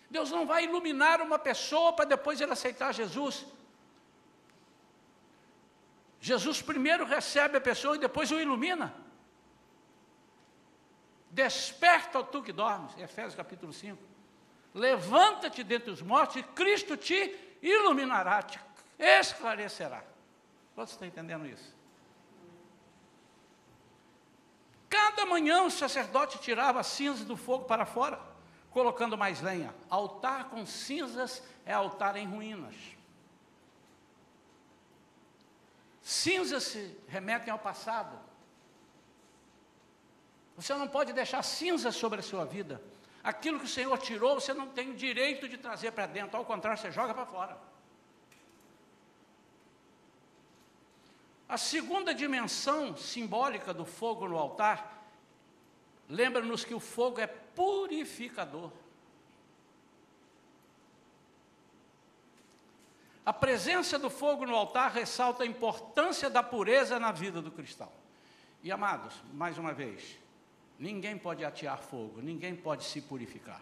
Deus 0.09 0.31
não 0.31 0.45
vai 0.45 0.63
iluminar 0.63 1.21
uma 1.21 1.37
pessoa 1.37 1.91
para 1.93 2.05
depois 2.05 2.39
ele 2.39 2.53
aceitar 2.53 2.93
Jesus. 2.93 3.45
Jesus 6.19 6.61
primeiro 6.61 7.05
recebe 7.05 7.57
a 7.57 7.61
pessoa 7.61 7.95
e 7.95 7.99
depois 7.99 8.31
o 8.31 8.39
ilumina. 8.39 8.93
Desperta, 11.29 12.23
tu 12.23 12.41
que 12.41 12.51
dormes, 12.51 12.97
Efésios 12.97 13.35
capítulo 13.35 13.73
5. 13.73 14.01
Levanta-te 14.73 15.63
dentre 15.63 15.91
os 15.91 16.01
mortos 16.01 16.37
e 16.37 16.43
Cristo 16.43 16.95
te 16.95 17.35
iluminará, 17.61 18.41
te 18.41 18.59
esclarecerá. 18.97 20.03
Você 20.75 20.93
está 20.93 21.05
entendendo 21.05 21.45
isso? 21.45 21.76
Cada 24.89 25.25
manhã 25.25 25.63
o 25.63 25.71
sacerdote 25.71 26.39
tirava 26.39 26.79
as 26.79 26.87
cinzas 26.87 27.25
do 27.25 27.35
fogo 27.35 27.65
para 27.65 27.85
fora 27.85 28.19
colocando 28.77 29.17
mais 29.17 29.41
lenha. 29.41 29.73
Altar 29.89 30.49
com 30.49 30.63
cinzas 30.65 31.41
é 31.65 31.73
altar 31.73 32.15
em 32.15 32.27
ruínas. 32.27 32.75
Cinzas 36.03 36.63
se 36.63 36.97
remetem 37.07 37.51
ao 37.51 37.57
passado. 37.57 38.17
Você 40.55 40.73
não 40.75 40.87
pode 40.87 41.11
deixar 41.11 41.41
cinzas 41.43 41.95
sobre 41.95 42.19
a 42.19 42.23
sua 42.23 42.45
vida. 42.45 42.81
Aquilo 43.23 43.59
que 43.59 43.65
o 43.65 43.67
Senhor 43.67 43.97
tirou, 43.97 44.39
você 44.39 44.53
não 44.53 44.67
tem 44.67 44.91
o 44.91 44.95
direito 44.95 45.49
de 45.49 45.57
trazer 45.57 45.91
para 45.91 46.05
dentro, 46.05 46.37
ao 46.37 46.45
contrário, 46.45 46.79
você 46.79 46.91
joga 46.91 47.13
para 47.13 47.25
fora. 47.25 47.57
A 51.47 51.57
segunda 51.57 52.13
dimensão 52.13 52.97
simbólica 52.97 53.73
do 53.73 53.85
fogo 53.85 54.27
no 54.27 54.37
altar 54.37 55.05
lembra-nos 56.09 56.63
que 56.63 56.73
o 56.73 56.79
fogo 56.79 57.19
é 57.19 57.27
purificador. 57.27 58.71
A 63.25 63.33
presença 63.33 63.99
do 63.99 64.09
fogo 64.09 64.45
no 64.45 64.55
altar 64.55 64.91
ressalta 64.91 65.43
a 65.43 65.45
importância 65.45 66.29
da 66.29 66.41
pureza 66.41 66.97
na 66.97 67.11
vida 67.11 67.41
do 67.41 67.51
cristão. 67.51 67.91
E 68.63 68.71
amados, 68.71 69.13
mais 69.33 69.57
uma 69.57 69.73
vez, 69.73 70.17
ninguém 70.79 71.17
pode 71.17 71.43
atear 71.43 71.77
fogo, 71.77 72.21
ninguém 72.21 72.55
pode 72.55 72.85
se 72.85 73.01
purificar. 73.01 73.61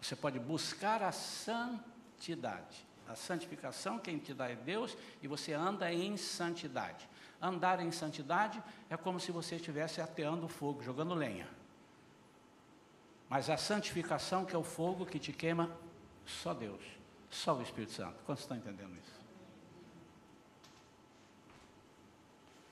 Você 0.00 0.16
pode 0.16 0.38
buscar 0.40 1.00
a 1.02 1.12
santidade. 1.12 2.87
A 3.08 3.16
santificação 3.16 3.98
quem 3.98 4.18
te 4.18 4.34
dá 4.34 4.48
é 4.48 4.54
Deus 4.54 4.96
e 5.22 5.26
você 5.26 5.54
anda 5.54 5.92
em 5.92 6.16
santidade. 6.16 7.08
Andar 7.40 7.80
em 7.80 7.90
santidade 7.90 8.62
é 8.90 8.96
como 8.96 9.18
se 9.18 9.32
você 9.32 9.56
estivesse 9.56 10.00
ateando 10.00 10.46
fogo, 10.46 10.82
jogando 10.82 11.14
lenha. 11.14 11.48
Mas 13.28 13.48
a 13.48 13.56
santificação, 13.56 14.44
que 14.44 14.54
é 14.54 14.58
o 14.58 14.62
fogo 14.62 15.06
que 15.06 15.18
te 15.18 15.32
queima, 15.32 15.70
só 16.26 16.52
Deus, 16.52 16.82
só 17.30 17.54
o 17.54 17.62
Espírito 17.62 17.92
Santo. 17.92 18.16
Quantos 18.24 18.44
estão 18.44 18.56
entendendo 18.56 18.94
isso? 18.96 19.18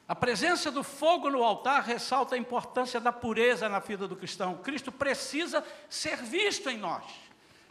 A 0.09 0.14
presença 0.14 0.70
do 0.70 0.85
fogo 0.85 1.31
no 1.31 1.42
altar 1.42 1.83
ressalta 1.83 2.35
a 2.35 2.38
importância 2.38 3.01
da 3.01 3.12
pureza 3.12 3.68
na 3.68 3.81
vida 3.81 4.07
do 4.07 4.14
cristão. 4.14 4.59
Cristo 4.59 4.92
precisa 4.92 5.64
ser 5.88 6.18
visto 6.18 6.70
em 6.70 6.79
nós. 6.79 7.05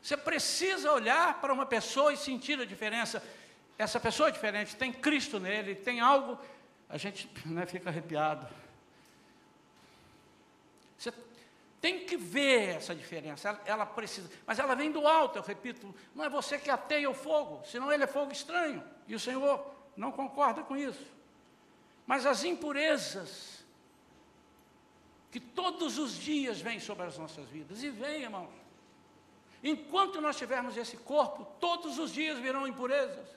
Você 0.05 0.15
precisa 0.15 0.91
olhar 0.91 1.41
para 1.41 1.51
uma 1.51 1.65
pessoa 1.65 2.13
e 2.13 2.17
sentir 2.17 2.59
a 2.59 2.63
diferença. 2.65 3.23
Essa 3.75 3.99
pessoa 3.99 4.29
é 4.29 4.31
diferente, 4.31 4.75
tem 4.75 4.93
Cristo 4.93 5.39
nele, 5.39 5.73
tem 5.73 5.99
algo, 5.99 6.37
a 6.87 6.95
gente 6.95 7.27
né, 7.43 7.65
fica 7.65 7.89
arrepiado. 7.89 8.47
Você 10.95 11.11
tem 11.81 12.05
que 12.05 12.17
ver 12.17 12.75
essa 12.75 12.93
diferença, 12.93 13.49
ela, 13.49 13.61
ela, 13.65 13.85
precisa, 13.87 14.29
mas 14.45 14.59
ela 14.59 14.75
vem 14.75 14.91
do 14.91 15.07
alto, 15.07 15.39
eu 15.39 15.43
repito, 15.43 15.91
não 16.13 16.23
é 16.23 16.29
você 16.29 16.59
que 16.59 16.69
ateia 16.69 17.09
o 17.09 17.15
fogo, 17.15 17.65
senão 17.65 17.91
ele 17.91 18.03
é 18.03 18.07
fogo 18.07 18.31
estranho, 18.31 18.83
e 19.07 19.15
o 19.15 19.19
Senhor 19.19 19.75
não 19.97 20.11
concorda 20.11 20.61
com 20.61 20.77
isso. 20.77 21.11
Mas 22.05 22.27
as 22.27 22.43
impurezas 22.43 23.65
que 25.31 25.39
todos 25.39 25.97
os 25.97 26.15
dias 26.15 26.61
vêm 26.61 26.79
sobre 26.79 27.07
as 27.07 27.17
nossas 27.17 27.49
vidas, 27.49 27.81
e 27.81 27.89
vem, 27.89 28.21
irmãos. 28.21 28.64
Enquanto 29.73 30.21
nós 30.21 30.37
tivermos 30.37 30.77
esse 30.77 30.95
corpo, 30.97 31.43
todos 31.59 31.97
os 31.97 32.13
dias 32.13 32.37
virão 32.37 32.67
impurezas. 32.67 33.27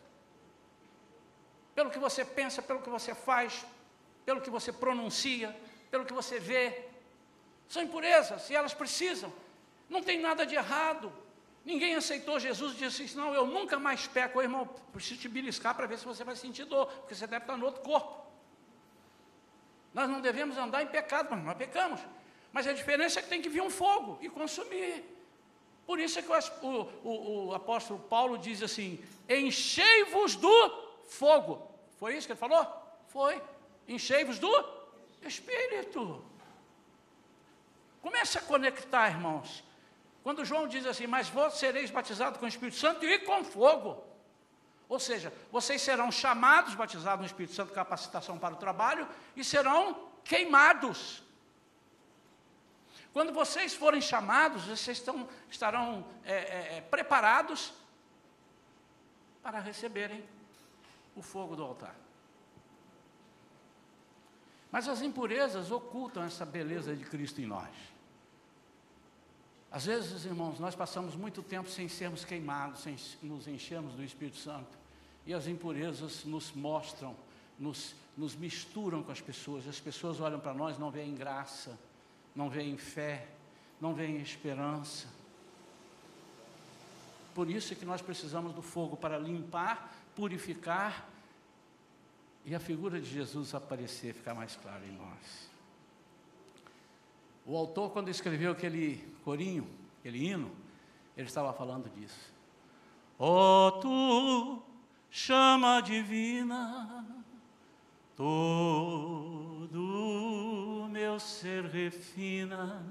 Pelo 1.75 1.91
que 1.91 1.99
você 1.99 2.23
pensa, 2.23 2.61
pelo 2.61 2.83
que 2.83 2.91
você 2.91 3.15
faz, 3.15 3.65
pelo 4.27 4.43
que 4.43 4.51
você 4.51 4.71
pronuncia, 4.71 5.59
pelo 5.91 6.05
que 6.05 6.13
você 6.13 6.39
vê, 6.39 6.85
são 7.67 7.83
impurezas 7.83 8.51
e 8.51 8.55
elas 8.55 8.75
precisam. 8.75 9.33
Não 9.89 10.03
tem 10.03 10.21
nada 10.21 10.45
de 10.45 10.55
errado. 10.55 11.11
Ninguém 11.65 11.95
aceitou 11.95 12.39
Jesus 12.39 12.75
e 12.75 12.77
disse 12.77 13.05
assim, 13.05 13.17
não, 13.17 13.35
eu 13.35 13.47
nunca 13.47 13.79
mais 13.79 14.07
peco. 14.07 14.43
Irmão, 14.43 14.67
preciso 14.93 15.23
te 15.23 15.31
beliscar 15.31 15.75
para 15.75 15.87
ver 15.87 15.99
se 15.99 16.05
você 16.05 16.25
vai 16.25 16.37
sentir 16.37 16.67
dor, 16.67 16.89
porque 16.89 17.15
você 17.15 17.27
deve 17.27 17.45
estar 17.45 17.57
no 17.57 17.65
outro 17.65 17.81
corpo. 17.81 18.27
Nós 19.95 20.07
não 20.11 20.21
devemos 20.21 20.59
andar 20.59 20.83
em 20.83 20.89
pecado, 20.89 21.29
mas 21.31 21.43
nós 21.43 21.57
pecamos. 21.57 22.01
Mas 22.53 22.67
a 22.67 22.75
diferença 22.75 23.19
é 23.19 23.23
que 23.23 23.31
tem 23.31 23.41
que 23.41 23.49
vir 23.49 23.63
um 23.63 23.71
fogo 23.71 24.19
e 24.21 24.29
consumir. 24.29 25.17
Por 25.89 25.99
isso 25.99 26.19
é 26.19 26.23
que 26.23 26.31
o, 26.31 26.81
o, 27.03 27.47
o 27.47 27.55
apóstolo 27.55 27.99
Paulo 27.99 28.37
diz 28.37 28.63
assim: 28.63 29.03
enchei-vos 29.27 30.37
do 30.37 30.59
fogo. 31.07 31.67
Foi 31.99 32.15
isso 32.15 32.27
que 32.27 32.35
ele 32.35 32.39
falou? 32.39 32.63
Foi. 33.07 33.41
Enchei-vos 33.89 34.39
do 34.39 34.53
Espírito. 35.23 36.23
Comece 38.03 38.37
a 38.37 38.43
conectar, 38.43 39.09
irmãos. 39.09 39.65
Quando 40.23 40.45
João 40.45 40.69
diz 40.69 40.85
assim, 40.85 41.07
mas 41.07 41.31
vós 41.31 41.55
sereis 41.55 41.91
batizados 41.91 42.39
com 42.39 42.45
o 42.45 42.49
Espírito 42.49 42.77
Santo 42.77 43.07
e 43.07 43.21
com 43.21 43.43
fogo. 43.43 44.05
Ou 44.91 45.01
seja, 45.01 45.33
vocês 45.51 45.81
serão 45.81 46.13
chamados, 46.13 46.75
batizados 46.75 47.21
no 47.21 47.27
Espírito 47.27 47.55
Santo, 47.55 47.73
capacitação 47.73 48.39
para 48.39 48.53
o 48.53 48.59
trabalho, 48.59 49.09
e 49.35 49.43
serão 49.43 50.07
queimados. 50.23 51.23
Quando 53.19 53.33
vocês 53.33 53.75
forem 53.75 54.01
chamados, 54.01 54.67
vocês 54.67 54.99
estão, 54.99 55.29
estarão 55.51 56.07
é, 56.25 56.35
é, 56.35 56.77
é, 56.77 56.81
preparados 56.81 57.73
para 59.43 59.59
receberem 59.59 60.23
o 61.17 61.21
fogo 61.21 61.57
do 61.57 61.65
altar. 61.65 61.97
Mas 64.71 64.87
as 64.87 65.03
impurezas 65.03 65.73
ocultam 65.73 66.23
essa 66.23 66.47
beleza 66.47 66.95
de 66.95 67.05
Cristo 67.07 67.41
em 67.41 67.47
nós. 67.47 67.75
Às 69.69 69.87
vezes, 69.87 70.25
irmãos, 70.25 70.61
nós 70.61 70.77
passamos 70.77 71.17
muito 71.17 71.43
tempo 71.43 71.69
sem 71.69 71.89
sermos 71.89 72.25
queimados, 72.25 72.83
sem 72.83 72.97
nos 73.21 73.49
enchermos 73.49 73.95
do 73.95 74.05
Espírito 74.05 74.37
Santo. 74.37 74.79
E 75.27 75.35
as 75.35 75.49
impurezas 75.49 76.25
nos 76.25 76.53
mostram, 76.53 77.17
nos, 77.59 77.97
nos 78.17 78.37
misturam 78.37 79.03
com 79.03 79.11
as 79.11 79.21
pessoas. 79.21 79.67
As 79.67 79.81
pessoas 79.81 80.21
olham 80.21 80.39
para 80.39 80.55
nós, 80.55 80.79
não 80.79 80.89
veem 80.89 81.17
graça, 81.17 81.77
não 82.39 82.49
veem 82.49 82.77
fé, 82.77 83.27
não 83.81 83.93
veem 83.93 84.19
esperança. 84.19 85.09
Por 87.35 87.51
isso 87.51 87.73
é 87.73 87.77
que 87.77 87.85
nós 87.85 88.01
precisamos 88.01 88.55
do 88.55 88.63
fogo 88.63 88.97
para 88.97 89.19
limpar, 89.19 89.93
purificar 90.15 91.09
e 92.45 92.55
a 92.55 92.61
figura 92.61 93.01
de 93.01 93.11
Jesus 93.11 93.57
aparecer, 93.57 94.15
ficar 94.15 94.35
mais 94.35 94.55
clara 94.55 94.87
em 94.87 94.93
nós. 94.93 95.51
O 97.45 97.57
autor, 97.57 97.91
quando 97.91 98.09
escreveu 98.09 98.53
aquele 98.53 98.99
corinho, 99.25 99.69
aquele 99.99 100.25
hino, 100.25 100.53
ele 101.17 101.27
estava 101.27 101.53
falando 101.53 101.91
disso. 101.91 102.33
Oh, 103.19 103.81
tu, 103.83 104.63
chama 105.11 105.81
divina, 105.81 107.05
ser 108.17 108.23
refina, 111.89 112.85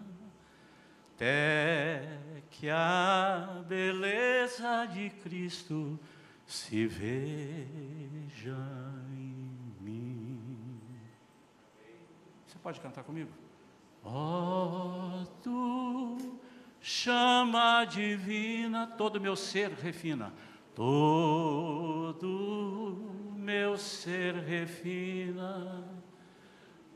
até 1.13 2.19
que 2.49 2.67
a 2.67 3.63
beleza 3.67 4.85
de 4.87 5.11
Cristo 5.21 5.99
se 6.45 6.87
veja 6.87 8.57
em 9.11 9.75
mim. 9.79 10.81
Você 12.47 12.57
pode 12.57 12.79
cantar 12.79 13.03
comigo? 13.03 13.29
Ó 14.03 15.21
oh, 15.21 15.25
tu 15.43 16.39
chama 16.81 17.85
divina, 17.85 18.87
todo 18.87 19.21
meu 19.21 19.35
ser 19.35 19.69
refina, 19.71 20.33
todo 20.73 22.25
meu 23.35 23.77
ser 23.77 24.33
refina, 24.35 25.87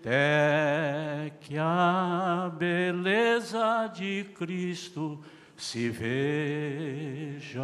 até 0.02 1.32
que 1.42 1.60
a 1.60 2.52
beleza 2.58 3.86
de 3.94 4.24
Cristo 4.36 5.24
se 5.56 5.90
veja 5.90 7.62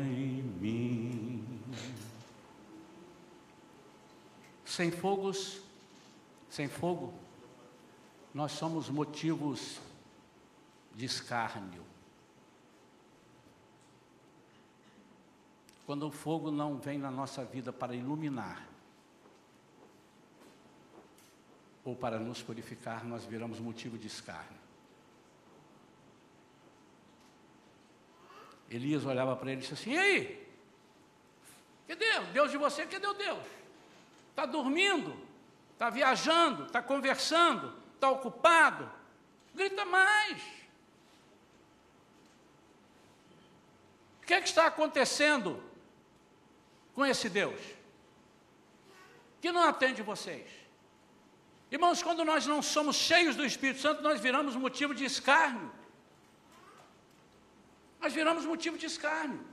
em 0.00 0.42
mim. 0.42 1.46
Sem 4.64 4.90
fogos, 4.90 5.60
sem 6.50 6.66
fogo, 6.66 7.14
nós 8.34 8.50
somos 8.52 8.90
motivos 8.90 9.78
de 10.96 11.04
escárnio. 11.04 11.84
Quando 15.86 16.08
o 16.08 16.10
fogo 16.10 16.50
não 16.50 16.76
vem 16.76 16.98
na 16.98 17.10
nossa 17.10 17.44
vida 17.44 17.72
para 17.72 17.94
iluminar, 17.94 18.67
ou 21.84 21.96
para 21.96 22.18
nos 22.18 22.42
purificar, 22.42 23.04
nós 23.04 23.24
viramos 23.24 23.58
motivo 23.58 23.96
de 23.96 24.06
escárnio. 24.06 24.58
Elias 28.70 29.04
olhava 29.04 29.34
para 29.36 29.50
ele 29.50 29.60
e 29.60 29.62
disse 29.62 29.74
assim: 29.74 29.92
E 29.92 29.98
aí? 29.98 30.48
Cadê? 31.86 32.20
Deus 32.32 32.50
de 32.50 32.58
você, 32.58 32.84
cadê 32.86 33.06
o 33.06 33.14
Deus? 33.14 33.44
Está 34.30 34.44
dormindo? 34.44 35.16
Está 35.72 35.88
viajando? 35.88 36.66
Está 36.66 36.82
conversando? 36.82 37.74
Está 37.94 38.10
ocupado? 38.10 38.90
Grita 39.54 39.84
mais. 39.84 40.42
O 44.22 44.26
que, 44.26 44.34
é 44.34 44.40
que 44.40 44.48
está 44.48 44.66
acontecendo 44.66 45.62
com 46.94 47.06
esse 47.06 47.30
Deus? 47.30 47.58
Que 49.40 49.50
não 49.50 49.62
atende 49.62 50.02
vocês. 50.02 50.57
Irmãos, 51.70 52.02
quando 52.02 52.24
nós 52.24 52.46
não 52.46 52.62
somos 52.62 52.96
cheios 52.96 53.36
do 53.36 53.44
Espírito 53.44 53.80
Santo, 53.80 54.02
nós 54.02 54.20
viramos 54.20 54.56
motivo 54.56 54.94
de 54.94 55.04
escárnio. 55.04 55.70
Nós 58.00 58.12
viramos 58.12 58.44
motivo 58.44 58.78
de 58.78 58.86
escárnio. 58.86 59.44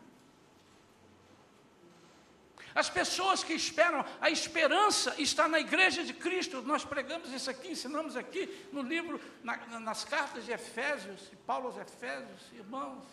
As 2.74 2.90
pessoas 2.90 3.42
que 3.42 3.54
esperam, 3.54 4.06
a 4.20 4.30
esperança 4.30 5.16
está 5.18 5.48
na 5.48 5.60
igreja 5.60 6.04
de 6.04 6.14
Cristo. 6.14 6.62
Nós 6.62 6.84
pregamos 6.84 7.32
isso 7.32 7.50
aqui, 7.50 7.70
ensinamos 7.70 8.18
aqui 8.18 8.68
no 8.72 8.82
livro, 8.82 9.20
na, 9.44 9.56
nas 9.80 10.04
cartas 10.04 10.46
de 10.46 10.52
Efésios, 10.52 11.30
de 11.30 11.38
Paulo 11.38 11.68
aos 11.68 11.78
Efésios, 11.78 12.42
irmãos. 12.54 13.04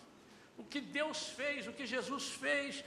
O 0.56 0.64
que 0.64 0.80
Deus 0.80 1.28
fez, 1.28 1.66
o 1.66 1.72
que 1.72 1.86
Jesus 1.86 2.28
fez, 2.28 2.84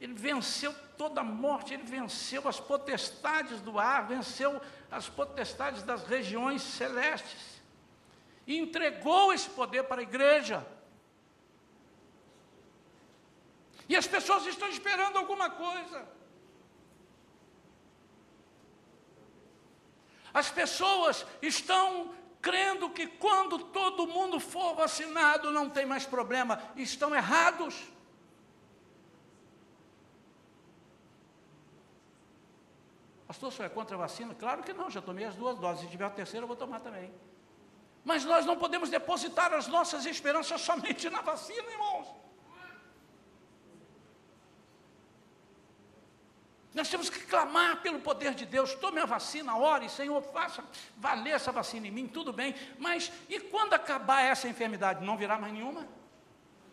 ele 0.00 0.14
venceu 0.14 0.74
toda 0.96 1.20
a 1.20 1.24
morte, 1.24 1.74
ele 1.74 1.82
venceu 1.82 2.48
as 2.48 2.58
potestades 2.58 3.60
do 3.60 3.78
ar, 3.78 4.06
venceu 4.06 4.60
as 4.90 5.08
potestades 5.08 5.82
das 5.82 6.04
regiões 6.04 6.62
celestes, 6.62 7.62
e 8.46 8.58
entregou 8.58 9.32
esse 9.32 9.48
poder 9.50 9.84
para 9.84 10.00
a 10.00 10.02
igreja. 10.02 10.66
E 13.88 13.96
as 13.96 14.06
pessoas 14.06 14.46
estão 14.46 14.68
esperando 14.68 15.16
alguma 15.16 15.50
coisa. 15.50 16.06
As 20.32 20.50
pessoas 20.50 21.24
estão 21.40 22.12
crendo 22.44 22.90
que 22.90 23.06
quando 23.06 23.58
todo 23.58 24.06
mundo 24.06 24.38
for 24.38 24.74
vacinado 24.74 25.50
não 25.50 25.70
tem 25.70 25.86
mais 25.86 26.04
problema. 26.04 26.62
Estão 26.76 27.14
errados. 27.14 27.74
Pastor, 33.26 33.50
o 33.58 33.62
é 33.62 33.68
contra 33.70 33.96
a 33.96 33.98
vacina? 33.98 34.34
Claro 34.34 34.62
que 34.62 34.74
não, 34.74 34.90
já 34.90 35.00
tomei 35.00 35.24
as 35.24 35.34
duas 35.34 35.58
doses. 35.58 35.84
Se 35.84 35.90
tiver 35.90 36.04
a 36.04 36.10
terceira, 36.10 36.44
eu 36.44 36.46
vou 36.46 36.54
tomar 36.54 36.80
também. 36.80 37.10
Mas 38.04 38.26
nós 38.26 38.44
não 38.44 38.58
podemos 38.58 38.90
depositar 38.90 39.54
as 39.54 39.66
nossas 39.66 40.04
esperanças 40.04 40.60
somente 40.60 41.08
na 41.08 41.22
vacina, 41.22 41.66
irmãos. 41.70 42.23
Nós 46.74 46.88
temos 46.88 47.08
que 47.08 47.20
clamar 47.20 47.82
pelo 47.82 48.00
poder 48.00 48.34
de 48.34 48.44
Deus. 48.44 48.74
Tome 48.74 49.00
a 49.00 49.06
vacina, 49.06 49.56
ore, 49.56 49.88
Senhor, 49.88 50.20
faça 50.20 50.64
valer 50.96 51.30
essa 51.30 51.52
vacina 51.52 51.86
em 51.86 51.90
mim, 51.90 52.08
tudo 52.08 52.32
bem. 52.32 52.52
Mas 52.78 53.12
e 53.28 53.38
quando 53.38 53.74
acabar 53.74 54.22
essa 54.22 54.48
enfermidade? 54.48 55.04
Não 55.04 55.16
virá 55.16 55.38
mais 55.38 55.52
nenhuma? 55.52 55.86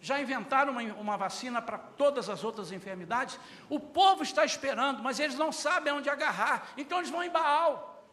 Já 0.01 0.19
inventaram 0.19 0.71
uma, 0.71 0.81
uma 0.95 1.17
vacina 1.17 1.61
para 1.61 1.77
todas 1.77 2.27
as 2.29 2.43
outras 2.43 2.71
enfermidades? 2.71 3.39
O 3.69 3.79
povo 3.79 4.23
está 4.23 4.43
esperando, 4.43 5.03
mas 5.03 5.19
eles 5.19 5.37
não 5.37 5.51
sabem 5.51 5.93
onde 5.93 6.09
agarrar. 6.09 6.69
Então 6.75 6.97
eles 6.97 7.11
vão 7.11 7.23
em 7.23 7.29
Baal. 7.29 8.03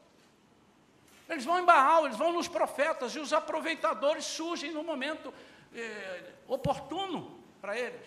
Eles 1.27 1.47
vão 1.47 1.59
em 1.59 1.65
Baal, 1.65 2.05
eles 2.05 2.19
vão 2.19 2.33
nos 2.33 2.49
profetas, 2.49 3.15
e 3.15 3.19
os 3.19 3.33
aproveitadores 3.33 4.27
surgem 4.27 4.73
no 4.73 4.83
momento 4.83 5.33
eh, 5.75 6.33
oportuno 6.47 7.39
para 7.61 7.79
eles. 7.79 8.01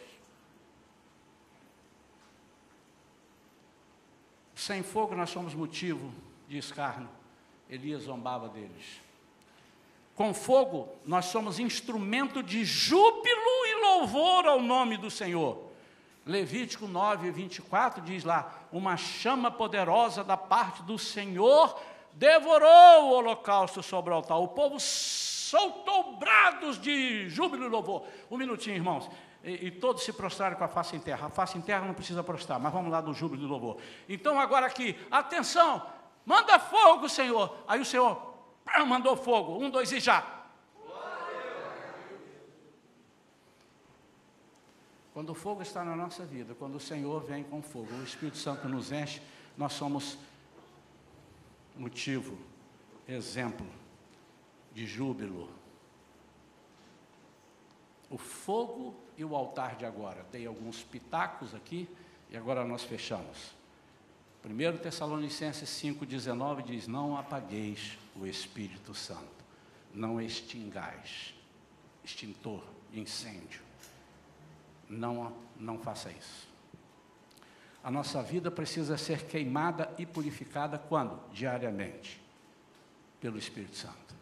Sem 4.61 4.83
fogo 4.83 5.15
nós 5.15 5.31
somos 5.31 5.55
motivo 5.55 6.13
de 6.47 6.59
escárnio. 6.59 7.09
Elias 7.67 8.03
zombava 8.03 8.47
deles. 8.47 9.01
Com 10.13 10.35
fogo 10.35 10.87
nós 11.03 11.25
somos 11.25 11.57
instrumento 11.57 12.43
de 12.43 12.63
júbilo 12.63 13.65
e 13.65 13.81
louvor 13.81 14.45
ao 14.45 14.61
nome 14.61 14.97
do 14.97 15.09
Senhor. 15.09 15.71
Levítico 16.27 16.87
9, 16.87 17.31
24 17.31 18.03
diz 18.03 18.23
lá: 18.23 18.53
Uma 18.71 18.97
chama 18.97 19.49
poderosa 19.49 20.23
da 20.23 20.37
parte 20.37 20.83
do 20.83 20.99
Senhor 20.99 21.81
devorou 22.13 23.05
o 23.05 23.13
holocausto 23.13 23.81
sobre 23.81 24.13
o 24.13 24.15
altar. 24.15 24.37
O 24.37 24.49
povo 24.49 24.79
soltou 24.79 26.17
brados 26.17 26.79
de 26.79 27.27
júbilo 27.29 27.65
e 27.65 27.67
louvor. 27.67 28.03
Um 28.29 28.37
minutinho, 28.37 28.75
irmãos 28.75 29.09
e, 29.43 29.67
e, 29.67 29.71
todos 29.71 30.03
se 30.03 30.13
prostraram 30.13 30.55
com 30.55 30.63
a 30.63 30.67
face 30.67 30.95
em 30.95 30.99
terra. 30.99 31.27
A 31.27 31.29
face 31.29 31.57
em 31.57 31.61
terra 31.61 31.85
não 31.85 31.93
precisa 31.93 32.23
prostrar, 32.23 32.59
mas 32.59 32.71
vamos 32.71 32.91
lá 32.91 33.01
do 33.01 33.13
júbilo 33.13 33.43
e 33.43 33.45
do 33.45 33.51
louvor. 33.51 33.77
Então 34.07 34.39
agora 34.39 34.67
aqui, 34.67 34.95
atenção, 35.09 35.85
manda 36.25 36.59
fogo, 36.59 37.09
Senhor. 37.09 37.57
Aí 37.67 37.79
o 37.79 37.85
Senhor 37.85 38.31
mandou 38.85 39.15
fogo, 39.15 39.57
um, 39.57 39.69
dois 39.69 39.91
e 39.91 39.99
já. 39.99 40.41
Quando 45.13 45.31
o 45.31 45.35
fogo 45.35 45.61
está 45.61 45.83
na 45.83 45.95
nossa 45.95 46.23
vida, 46.23 46.55
quando 46.55 46.75
o 46.75 46.79
Senhor 46.79 47.21
vem 47.21 47.43
com 47.43 47.61
fogo, 47.61 47.93
o 47.95 48.03
Espírito 48.03 48.37
Santo 48.37 48.69
nos 48.69 48.91
enche, 48.91 49.21
nós 49.57 49.73
somos 49.73 50.17
motivo, 51.75 52.37
exemplo 53.07 53.67
de 54.73 54.85
júbilo. 54.85 55.49
O 58.09 58.17
fogo 58.17 58.95
e 59.17 59.25
o 59.25 59.35
altar 59.35 59.75
de 59.75 59.85
agora. 59.85 60.25
Dei 60.31 60.45
alguns 60.45 60.83
pitacos 60.83 61.53
aqui 61.53 61.87
e 62.29 62.37
agora 62.37 62.63
nós 62.63 62.83
fechamos. 62.83 63.53
1 64.43 64.77
Tessalonicenses 64.77 65.69
5,19 65.69 66.63
diz: 66.63 66.87
Não 66.87 67.17
apagueis 67.17 67.97
o 68.15 68.25
Espírito 68.25 68.93
Santo, 68.93 69.45
não 69.93 70.19
extingais. 70.19 71.33
Extintor, 72.03 72.63
incêndio. 72.91 73.61
Não, 74.89 75.33
não 75.55 75.77
faça 75.77 76.09
isso. 76.11 76.49
A 77.83 77.89
nossa 77.89 78.21
vida 78.21 78.51
precisa 78.51 78.97
ser 78.97 79.25
queimada 79.25 79.93
e 79.97 80.05
purificada 80.05 80.77
quando? 80.77 81.19
Diariamente, 81.31 82.21
pelo 83.19 83.37
Espírito 83.37 83.75
Santo. 83.75 84.15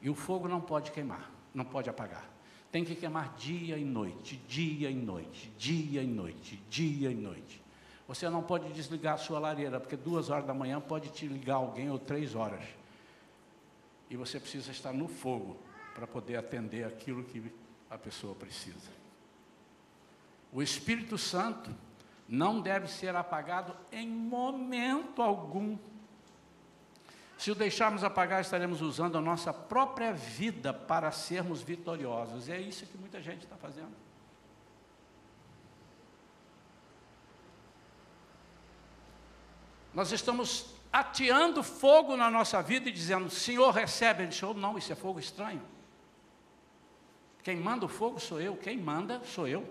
E 0.00 0.08
o 0.08 0.14
fogo 0.14 0.46
não 0.46 0.60
pode 0.60 0.92
queimar, 0.92 1.30
não 1.52 1.64
pode 1.64 1.90
apagar. 1.90 2.29
Tem 2.70 2.84
que 2.84 2.94
queimar 2.94 3.34
dia 3.36 3.76
e 3.76 3.84
noite, 3.84 4.36
dia 4.48 4.90
e 4.90 4.94
noite, 4.94 5.50
dia 5.58 6.02
e 6.02 6.06
noite, 6.06 6.62
dia 6.70 7.10
e 7.10 7.14
noite. 7.14 7.60
Você 8.06 8.28
não 8.28 8.42
pode 8.42 8.72
desligar 8.72 9.14
a 9.14 9.18
sua 9.18 9.38
lareira, 9.38 9.78
porque 9.80 9.96
duas 9.96 10.30
horas 10.30 10.46
da 10.46 10.54
manhã 10.54 10.80
pode 10.80 11.08
te 11.10 11.26
ligar 11.26 11.56
alguém 11.56 11.90
ou 11.90 11.98
três 11.98 12.34
horas. 12.34 12.64
E 14.08 14.16
você 14.16 14.38
precisa 14.40 14.70
estar 14.70 14.92
no 14.92 15.08
fogo 15.08 15.56
para 15.94 16.06
poder 16.06 16.36
atender 16.36 16.84
aquilo 16.84 17.22
que 17.24 17.52
a 17.88 17.98
pessoa 17.98 18.34
precisa. 18.34 18.90
O 20.52 20.62
Espírito 20.62 21.16
Santo 21.16 21.70
não 22.28 22.60
deve 22.60 22.88
ser 22.88 23.14
apagado 23.14 23.76
em 23.90 24.08
momento 24.08 25.22
algum. 25.22 25.76
Se 27.40 27.50
o 27.50 27.54
deixarmos 27.54 28.04
apagar, 28.04 28.42
estaremos 28.42 28.82
usando 28.82 29.16
a 29.16 29.20
nossa 29.22 29.50
própria 29.50 30.12
vida 30.12 30.74
para 30.74 31.10
sermos 31.10 31.62
vitoriosos. 31.62 32.48
E 32.48 32.52
é 32.52 32.60
isso 32.60 32.84
que 32.84 32.98
muita 32.98 33.22
gente 33.22 33.44
está 33.44 33.56
fazendo. 33.56 33.96
Nós 39.94 40.12
estamos 40.12 40.74
ateando 40.92 41.62
fogo 41.62 42.14
na 42.14 42.30
nossa 42.30 42.60
vida 42.62 42.90
e 42.90 42.92
dizendo, 42.92 43.30
Senhor, 43.30 43.70
recebe. 43.70 44.24
Ele 44.24 44.28
disse, 44.28 44.44
não, 44.44 44.76
isso 44.76 44.92
é 44.92 44.94
fogo 44.94 45.18
estranho. 45.18 45.62
Quem 47.42 47.56
manda 47.56 47.86
o 47.86 47.88
fogo 47.88 48.20
sou 48.20 48.38
eu, 48.38 48.54
quem 48.54 48.76
manda 48.76 49.24
sou 49.24 49.48
eu. 49.48 49.66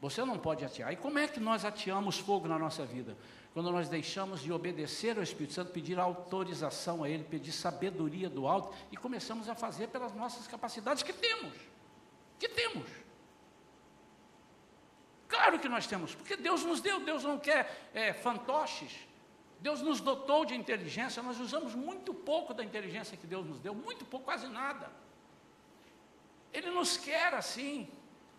Você 0.00 0.24
não 0.24 0.38
pode 0.38 0.64
atear. 0.64 0.90
E 0.90 0.96
como 0.96 1.18
é 1.18 1.28
que 1.28 1.38
nós 1.38 1.66
ateamos 1.66 2.18
fogo 2.18 2.48
na 2.48 2.58
nossa 2.58 2.86
vida? 2.86 3.14
Quando 3.52 3.72
nós 3.72 3.88
deixamos 3.88 4.40
de 4.40 4.52
obedecer 4.52 5.16
ao 5.16 5.22
Espírito 5.22 5.54
Santo, 5.54 5.72
pedir 5.72 5.98
autorização 5.98 7.02
a 7.02 7.08
Ele, 7.08 7.24
pedir 7.24 7.52
sabedoria 7.52 8.30
do 8.30 8.46
alto 8.46 8.76
e 8.92 8.96
começamos 8.96 9.48
a 9.48 9.54
fazer 9.54 9.88
pelas 9.88 10.14
nossas 10.14 10.46
capacidades 10.46 11.02
que 11.02 11.12
temos. 11.12 11.54
Que 12.38 12.48
temos. 12.48 12.88
Claro 15.26 15.58
que 15.58 15.68
nós 15.68 15.86
temos, 15.86 16.14
porque 16.14 16.36
Deus 16.36 16.64
nos 16.64 16.80
deu, 16.80 17.00
Deus 17.00 17.24
não 17.24 17.38
quer 17.38 17.90
é, 17.92 18.12
fantoches. 18.12 18.92
Deus 19.60 19.82
nos 19.82 20.00
dotou 20.00 20.44
de 20.44 20.54
inteligência, 20.54 21.22
nós 21.22 21.38
usamos 21.38 21.74
muito 21.74 22.14
pouco 22.14 22.54
da 22.54 22.64
inteligência 22.64 23.16
que 23.16 23.26
Deus 23.26 23.46
nos 23.46 23.60
deu, 23.60 23.74
muito 23.74 24.04
pouco, 24.06 24.24
quase 24.24 24.48
nada. 24.48 24.90
Ele 26.52 26.70
nos 26.70 26.96
quer 26.96 27.34
assim. 27.34 27.88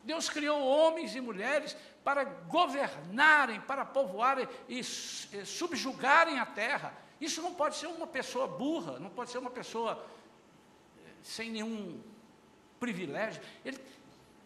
Deus 0.03 0.29
criou 0.29 0.59
homens 0.59 1.15
e 1.15 1.21
mulheres 1.21 1.75
para 2.03 2.23
governarem, 2.23 3.61
para 3.61 3.85
povoarem 3.85 4.47
e 4.67 4.83
subjugarem 4.83 6.39
a 6.39 6.45
terra. 6.45 6.93
Isso 7.19 7.41
não 7.41 7.53
pode 7.53 7.75
ser 7.75 7.87
uma 7.87 8.07
pessoa 8.07 8.47
burra, 8.47 8.99
não 8.99 9.09
pode 9.09 9.29
ser 9.29 9.37
uma 9.37 9.51
pessoa 9.51 10.03
eh, 10.97 11.09
sem 11.21 11.51
nenhum 11.51 12.01
privilégio. 12.79 13.41
Ele, 13.63 13.77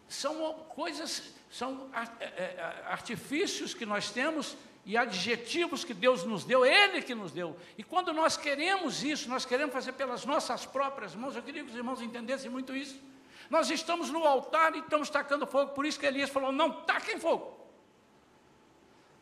são 0.08 0.52
coisas 0.68 1.34
são 1.50 1.88
é, 2.20 2.82
artifícios 2.86 3.72
que 3.72 3.86
nós 3.86 4.10
temos 4.10 4.56
e 4.84 4.96
adjetivos 4.96 5.84
que 5.84 5.94
Deus 5.94 6.22
nos 6.22 6.44
deu, 6.44 6.64
Ele 6.64 7.02
que 7.02 7.14
nos 7.14 7.32
deu. 7.32 7.56
E 7.78 7.82
quando 7.82 8.12
nós 8.12 8.36
queremos 8.36 9.02
isso, 9.02 9.28
nós 9.28 9.44
queremos 9.44 9.72
fazer 9.72 9.92
pelas 9.92 10.24
nossas 10.24 10.66
próprias 10.66 11.14
mãos, 11.14 11.34
eu 11.34 11.42
queria 11.42 11.64
que 11.64 11.70
os 11.70 11.76
irmãos 11.76 12.02
entendessem 12.02 12.50
muito 12.50 12.76
isso. 12.76 13.00
Nós 13.48 13.70
estamos 13.70 14.10
no 14.10 14.24
altar 14.26 14.74
e 14.74 14.80
estamos 14.80 15.08
tacando 15.08 15.46
fogo, 15.46 15.72
por 15.72 15.86
isso 15.86 15.98
que 15.98 16.06
Elias 16.06 16.30
falou: 16.30 16.52
não 16.52 16.82
taquem 16.82 17.18
fogo. 17.18 17.56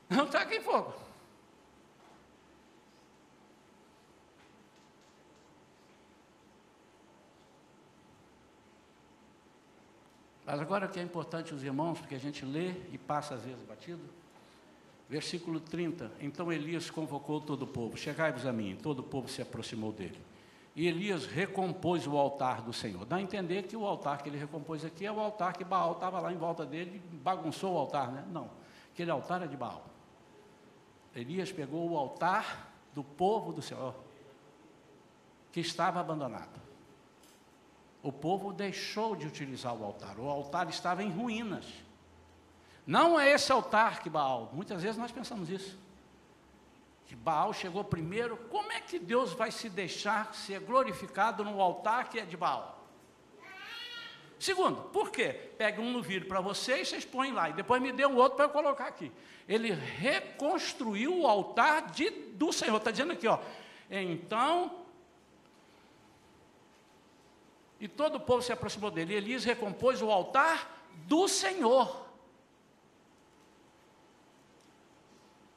Não 0.09 0.27
taquem 0.27 0.61
fogo. 0.61 0.95
Mas 10.47 10.61
agora 10.61 10.87
que 10.87 11.01
é 11.01 11.03
importante 11.03 11.55
os 11.55 11.63
irmãos, 11.63 11.99
porque 11.99 12.15
a 12.15 12.19
gente 12.19 12.45
lê 12.45 12.73
e 12.93 12.99
passa 12.99 13.35
às 13.35 13.43
vezes 13.43 13.63
batido. 13.63 14.03
Versículo 15.09 15.59
30. 15.59 16.11
Então 16.21 16.53
Elias 16.53 16.91
convocou 16.91 17.41
todo 17.41 17.63
o 17.63 17.67
povo: 17.67 17.97
Chegai-vos 17.97 18.47
a 18.47 18.53
mim. 18.53 18.79
Todo 18.81 19.01
o 19.01 19.03
povo 19.03 19.29
se 19.29 19.43
aproximou 19.43 19.93
dele. 19.93 20.19
E 20.75 20.89
Elias 20.89 21.27
recompôs 21.27 22.07
o 22.07 22.17
altar 22.17 22.63
do 22.63 22.73
Senhor. 22.73 23.05
Dá 23.05 23.17
a 23.17 23.23
entender 23.23 23.63
que 23.65 23.77
o 23.77 23.87
altar 23.87 24.23
que 24.23 24.29
ele 24.29 24.39
recompôs 24.39 24.85
aqui 24.85 25.07
é 25.07 25.13
o 25.13 25.21
altar 25.21 25.53
que 25.53 25.65
Baal 25.65 25.93
estava 25.93 26.19
lá 26.21 26.33
em 26.33 26.37
volta 26.37 26.67
dele 26.67 27.01
bagunçou 27.23 27.75
o 27.75 27.79
altar, 27.79 28.11
né? 28.11 28.25
Não. 28.31 28.51
Aquele 28.93 29.11
altar 29.11 29.43
é 29.43 29.47
de 29.47 29.57
Baal. 29.57 29.85
Elias 31.15 31.53
pegou 31.53 31.91
o 31.91 31.97
altar 31.97 32.73
do 32.93 33.05
povo 33.05 33.53
do 33.53 33.63
Senhor, 33.63 33.95
que 35.53 35.61
estava 35.61 36.01
abandonado 36.01 36.65
o 38.05 38.13
povo 38.13 38.53
deixou 38.53 39.17
de 39.17 39.27
utilizar 39.27 39.75
o 39.75 39.83
altar. 39.83 40.21
O 40.21 40.29
altar 40.29 40.69
estava 40.69 41.03
em 41.03 41.11
ruínas. 41.11 41.65
Não 42.87 43.19
é 43.19 43.31
esse 43.31 43.51
altar 43.51 44.01
que 44.01 44.11
Baal. 44.11 44.51
Muitas 44.53 44.83
vezes 44.83 44.99
nós 44.99 45.11
pensamos 45.11 45.49
isso. 45.49 45.79
Que 47.07 47.15
Baal 47.15 47.53
chegou 47.53 47.85
primeiro. 47.85 48.37
Como 48.51 48.73
é 48.73 48.81
que 48.81 48.99
Deus 48.99 49.33
vai 49.33 49.51
se 49.51 49.69
deixar 49.69 50.35
ser 50.35 50.61
glorificado 50.61 51.45
no 51.45 51.61
altar 51.61 52.09
que 52.09 52.19
é 52.19 52.25
de 52.25 52.37
Baal? 52.37 52.83
Segundo, 54.39 54.83
por 54.91 55.11
quê? 55.11 55.33
Pega 55.57 55.81
um 55.81 55.93
novilho 55.93 56.27
para 56.27 56.41
você 56.41 56.81
e 56.81 56.85
vocês 56.85 57.05
põem 57.05 57.33
lá. 57.33 57.51
E 57.51 57.53
depois 57.53 57.81
me 57.81 57.93
dê 57.93 58.05
um 58.05 58.17
outro 58.17 58.37
para 58.37 58.47
eu 58.47 58.51
colocar 58.51 58.87
aqui. 58.87 59.11
Ele 59.49 59.73
reconstruiu 59.73 61.21
o 61.21 61.27
altar 61.27 61.91
de, 61.91 62.11
do 62.11 62.53
Senhor. 62.53 62.77
Está 62.77 62.91
dizendo 62.91 63.13
aqui, 63.13 63.27
ó. 63.27 63.39
Então 63.91 64.85
e 67.85 67.89
todo 67.89 68.15
o 68.17 68.21
povo 68.21 68.41
se 68.41 68.51
aproximou 68.51 68.91
dele. 68.91 69.13
E 69.13 69.17
Elias 69.19 69.45
recompôs 69.45 70.01
o 70.01 70.11
altar 70.11 70.89
do 71.07 71.29
Senhor. 71.29 72.07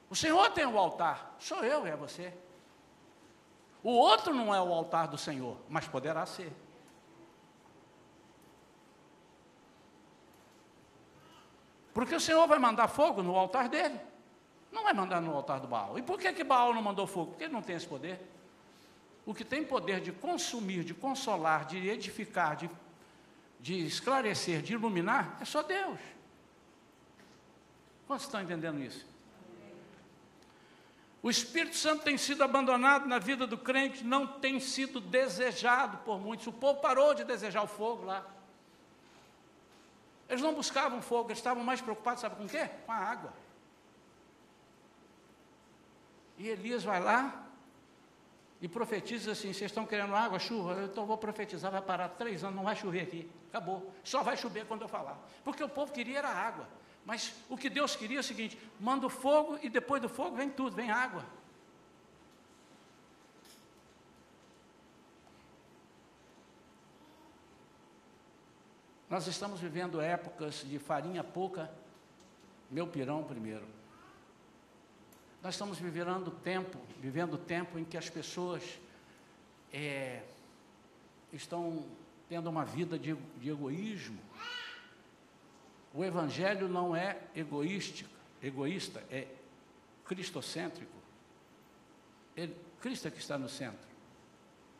O 0.09 0.15
Senhor 0.15 0.49
tem 0.51 0.65
o 0.65 0.77
altar, 0.77 1.26
sou 1.39 1.63
eu 1.63 1.85
é 1.85 1.95
você. 1.95 2.33
O 3.83 3.91
outro 3.91 4.33
não 4.33 4.53
é 4.53 4.61
o 4.61 4.73
altar 4.73 5.07
do 5.07 5.17
Senhor, 5.17 5.57
mas 5.69 5.87
poderá 5.87 6.25
ser. 6.25 6.51
Porque 11.93 12.13
o 12.13 12.19
Senhor 12.19 12.45
vai 12.47 12.59
mandar 12.59 12.87
fogo 12.87 13.23
no 13.23 13.35
altar 13.35 13.67
dele. 13.67 13.99
Não 14.71 14.83
vai 14.83 14.93
mandar 14.93 15.19
no 15.21 15.35
altar 15.35 15.59
do 15.59 15.67
Baal. 15.67 15.97
E 15.97 16.01
por 16.01 16.19
que, 16.19 16.31
que 16.31 16.43
Baal 16.43 16.73
não 16.73 16.81
mandou 16.81 17.07
fogo? 17.07 17.31
Porque 17.31 17.45
ele 17.45 17.53
não 17.53 17.61
tem 17.61 17.75
esse 17.75 17.87
poder. 17.87 18.19
O 19.25 19.33
que 19.33 19.43
tem 19.43 19.63
poder 19.63 19.99
de 19.99 20.11
consumir, 20.11 20.83
de 20.83 20.93
consolar, 20.93 21.65
de 21.65 21.89
edificar, 21.89 22.55
de, 22.55 22.69
de 23.59 23.85
esclarecer, 23.85 24.61
de 24.61 24.73
iluminar, 24.73 25.37
é 25.41 25.45
só 25.45 25.63
Deus. 25.63 25.99
Quantos 28.05 28.25
estão 28.25 28.41
entendendo 28.41 28.79
isso? 28.79 29.05
O 31.27 31.29
Espírito 31.29 31.75
Santo 31.75 32.05
tem 32.05 32.17
sido 32.17 32.41
abandonado 32.41 33.05
na 33.05 33.19
vida 33.19 33.45
do 33.45 33.57
crente, 33.57 34.01
não 34.01 34.25
tem 34.25 34.61
sido 34.61 35.01
desejado 35.01 35.97
por 36.05 36.17
muitos. 36.17 36.47
O 36.47 36.53
povo 36.53 36.79
parou 36.79 37.13
de 37.13 37.25
desejar 37.25 37.63
o 37.63 37.67
fogo 37.67 38.05
lá. 38.05 38.25
Eles 40.29 40.41
não 40.41 40.53
buscavam 40.53 41.01
fogo, 41.01 41.27
eles 41.27 41.39
estavam 41.39 41.65
mais 41.65 41.81
preocupados, 41.81 42.21
sabe 42.21 42.37
com 42.37 42.45
o 42.45 42.47
quê? 42.47 42.69
Com 42.85 42.93
a 42.93 42.95
água. 42.95 43.33
E 46.37 46.47
Elias 46.47 46.85
vai 46.85 47.01
lá, 47.01 47.45
e 48.61 48.69
profetiza 48.69 49.33
assim: 49.33 49.51
vocês 49.51 49.69
estão 49.69 49.85
querendo 49.85 50.15
água, 50.15 50.39
chuva? 50.39 50.81
Então 50.83 51.05
vou 51.05 51.17
profetizar, 51.17 51.69
vai 51.69 51.81
parar 51.81 52.07
três 52.07 52.41
anos, 52.41 52.55
não 52.55 52.63
vai 52.63 52.77
chover 52.77 53.01
aqui. 53.01 53.29
Acabou. 53.49 53.93
Só 54.01 54.23
vai 54.23 54.37
chover 54.37 54.65
quando 54.65 54.83
eu 54.83 54.87
falar. 54.87 55.19
Porque 55.43 55.61
o 55.61 55.67
povo 55.67 55.91
queria 55.91 56.19
era 56.19 56.29
água. 56.29 56.65
Mas 57.07 57.33
o 57.47 57.55
que 57.55 57.69
Deus 57.69 57.95
queria 57.95 58.17
é 58.17 58.19
o 58.19 58.23
seguinte: 58.23 58.59
manda 58.77 59.07
o 59.07 59.09
fogo 59.09 59.57
e 59.63 59.69
depois 59.69 60.01
do 60.01 60.09
fogo 60.09 60.35
vem 60.35 60.49
tudo, 60.49 60.75
vem 60.75 60.91
água. 60.91 61.25
Nós 69.09 69.25
estamos 69.25 69.61
vivendo 69.61 70.01
épocas 70.01 70.65
de 70.67 70.77
farinha 70.77 71.23
pouca, 71.23 71.71
meu 72.69 72.85
pirão 72.85 73.23
primeiro. 73.23 73.65
Nós 75.41 75.53
estamos 75.53 75.79
vivendo 75.79 76.29
tempo, 76.29 76.77
vivendo 76.99 77.37
tempo 77.37 77.79
em 77.79 77.85
que 77.85 77.95
as 77.95 78.09
pessoas 78.09 78.61
é, 79.71 80.23
estão 81.31 81.85
tendo 82.27 82.49
uma 82.49 82.65
vida 82.65 82.99
de, 82.99 83.15
de 83.39 83.49
egoísmo. 83.49 84.19
O 85.97 86.05
evangelho 86.05 86.69
não 86.69 86.95
é 86.95 87.19
egoístico, 87.35 88.13
egoísta, 88.39 89.03
é 89.09 89.27
cristocêntrico. 90.05 90.93
Ele, 92.35 92.55
Cristo 92.79 93.07
é 93.07 93.11
que 93.11 93.17
está 93.17 93.35
no 93.35 93.49
centro. 93.49 93.87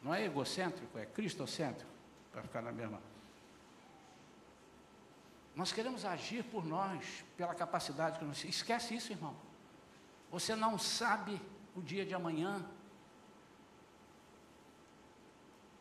Não 0.03 0.13
é 0.13 0.23
egocêntrico, 0.25 0.95
é 0.95 1.07
cristocêntrico, 1.07 1.89
para 2.31 2.43
ficar 2.43 2.61
na 2.61 2.71
mesma. 2.71 3.01
Nós 5.55 5.71
queremos 5.71 6.05
agir 6.05 6.43
por 6.43 6.63
nós, 6.63 7.25
pela 7.35 7.55
capacidade 7.55 8.19
que 8.19 8.25
nós. 8.25 8.43
Esquece 8.45 8.93
isso, 8.93 9.11
irmão. 9.11 9.35
Você 10.29 10.55
não 10.55 10.77
sabe 10.77 11.41
o 11.75 11.81
dia 11.81 12.05
de 12.05 12.13
amanhã. 12.13 12.63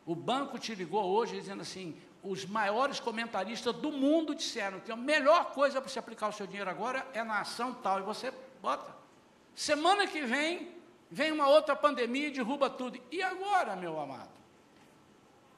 O 0.07 0.15
banco 0.15 0.59
te 0.59 0.75
ligou 0.75 1.05
hoje 1.05 1.39
dizendo 1.39 1.61
assim: 1.61 1.95
os 2.27 2.45
maiores 2.45 2.99
comentaristas 2.99 3.75
do 3.77 3.93
mundo 3.93 4.35
disseram 4.35 4.81
que 4.81 4.91
a 4.91 4.97
melhor 4.97 5.53
coisa 5.53 5.81
para 5.81 5.89
você 5.89 5.99
aplicar 5.99 6.29
o 6.29 6.33
seu 6.33 6.47
dinheiro 6.47 6.69
agora 6.69 7.07
é 7.15 7.23
na 7.23 7.41
ação 7.41 7.73
tal, 7.73 8.01
e 8.01 8.03
você 8.03 8.33
bota. 8.61 8.95
Semana 9.55 10.07
que 10.07 10.23
vem, 10.23 10.75
vem 11.11 11.31
uma 11.31 11.49
outra 11.49 11.77
pandemia 11.77 12.29
e 12.29 12.33
derruba 12.33 12.69
tudo. 12.69 13.01
E 13.13 13.23
agora, 13.23 13.77
meu 13.77 13.99
amado? 14.01 14.31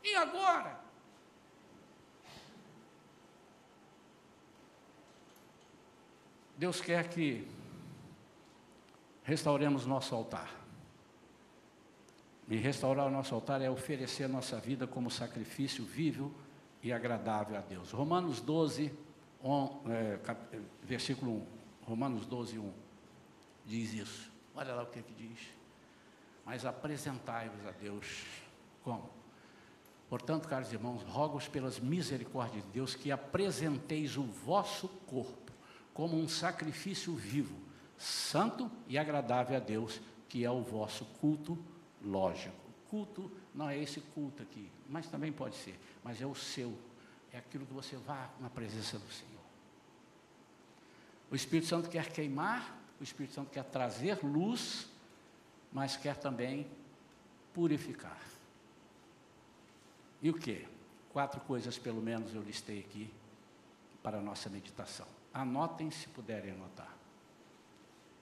E 0.04 0.14
agora? 0.14 0.78
Deus 6.56 6.80
quer 6.80 7.08
que 7.08 7.48
restauremos 9.22 9.86
nosso 9.86 10.14
altar. 10.14 10.50
E 12.48 12.56
restaurar 12.56 13.06
o 13.06 13.10
nosso 13.10 13.34
altar 13.34 13.62
é 13.62 13.70
oferecer 13.70 14.28
nossa 14.28 14.58
vida 14.58 14.86
como 14.86 15.10
sacrifício 15.10 15.84
vivo 15.84 16.34
e 16.82 16.92
agradável 16.92 17.56
a 17.56 17.60
Deus. 17.60 17.90
Romanos 17.90 18.40
12, 18.40 18.92
on, 19.42 19.82
é, 19.86 20.18
cap, 20.18 20.40
versículo 20.82 21.32
1. 21.32 21.46
Romanos 21.86 22.26
12, 22.26 22.58
1 22.58 22.72
diz 23.66 23.92
isso. 23.92 24.30
Olha 24.54 24.74
lá 24.74 24.82
o 24.82 24.86
que, 24.86 24.98
é 24.98 25.02
que 25.02 25.12
diz. 25.12 25.38
Mas 26.44 26.64
apresentai-vos 26.64 27.66
a 27.66 27.70
Deus 27.72 28.24
como? 28.82 29.10
Portanto, 30.08 30.48
caros 30.48 30.72
irmãos, 30.72 31.02
rogo-vos 31.02 31.48
pelas 31.48 31.78
misericórdias 31.78 32.64
de 32.64 32.70
Deus 32.70 32.94
que 32.94 33.12
apresenteis 33.12 34.16
o 34.16 34.22
vosso 34.22 34.88
corpo 35.06 35.52
como 35.92 36.16
um 36.16 36.28
sacrifício 36.28 37.12
vivo, 37.14 37.54
santo 37.98 38.70
e 38.86 38.96
agradável 38.96 39.56
a 39.56 39.60
Deus, 39.60 40.00
que 40.28 40.44
é 40.44 40.50
o 40.50 40.62
vosso 40.62 41.04
culto 41.20 41.58
lógico. 42.02 42.67
Culto 42.88 43.30
não 43.54 43.68
é 43.68 43.78
esse 43.78 44.00
culto 44.00 44.42
aqui, 44.42 44.70
mas 44.88 45.06
também 45.08 45.32
pode 45.32 45.56
ser, 45.56 45.78
mas 46.02 46.20
é 46.20 46.26
o 46.26 46.34
seu, 46.34 46.76
é 47.32 47.38
aquilo 47.38 47.66
que 47.66 47.72
você 47.72 47.96
vá 47.96 48.30
na 48.40 48.48
presença 48.48 48.98
do 48.98 49.12
Senhor. 49.12 49.38
O 51.30 51.36
Espírito 51.36 51.68
Santo 51.68 51.90
quer 51.90 52.10
queimar, 52.10 52.78
o 52.98 53.02
Espírito 53.02 53.34
Santo 53.34 53.50
quer 53.50 53.64
trazer 53.64 54.18
luz, 54.24 54.88
mas 55.72 55.96
quer 55.96 56.16
também 56.16 56.66
purificar. 57.52 58.18
E 60.22 60.30
o 60.30 60.34
que? 60.34 60.66
Quatro 61.12 61.40
coisas, 61.42 61.78
pelo 61.78 62.00
menos, 62.00 62.34
eu 62.34 62.42
listei 62.42 62.80
aqui 62.80 63.12
para 64.02 64.18
a 64.18 64.20
nossa 64.20 64.48
meditação. 64.48 65.06
Anotem 65.32 65.90
se 65.90 66.08
puderem 66.08 66.52
anotar. 66.52 66.92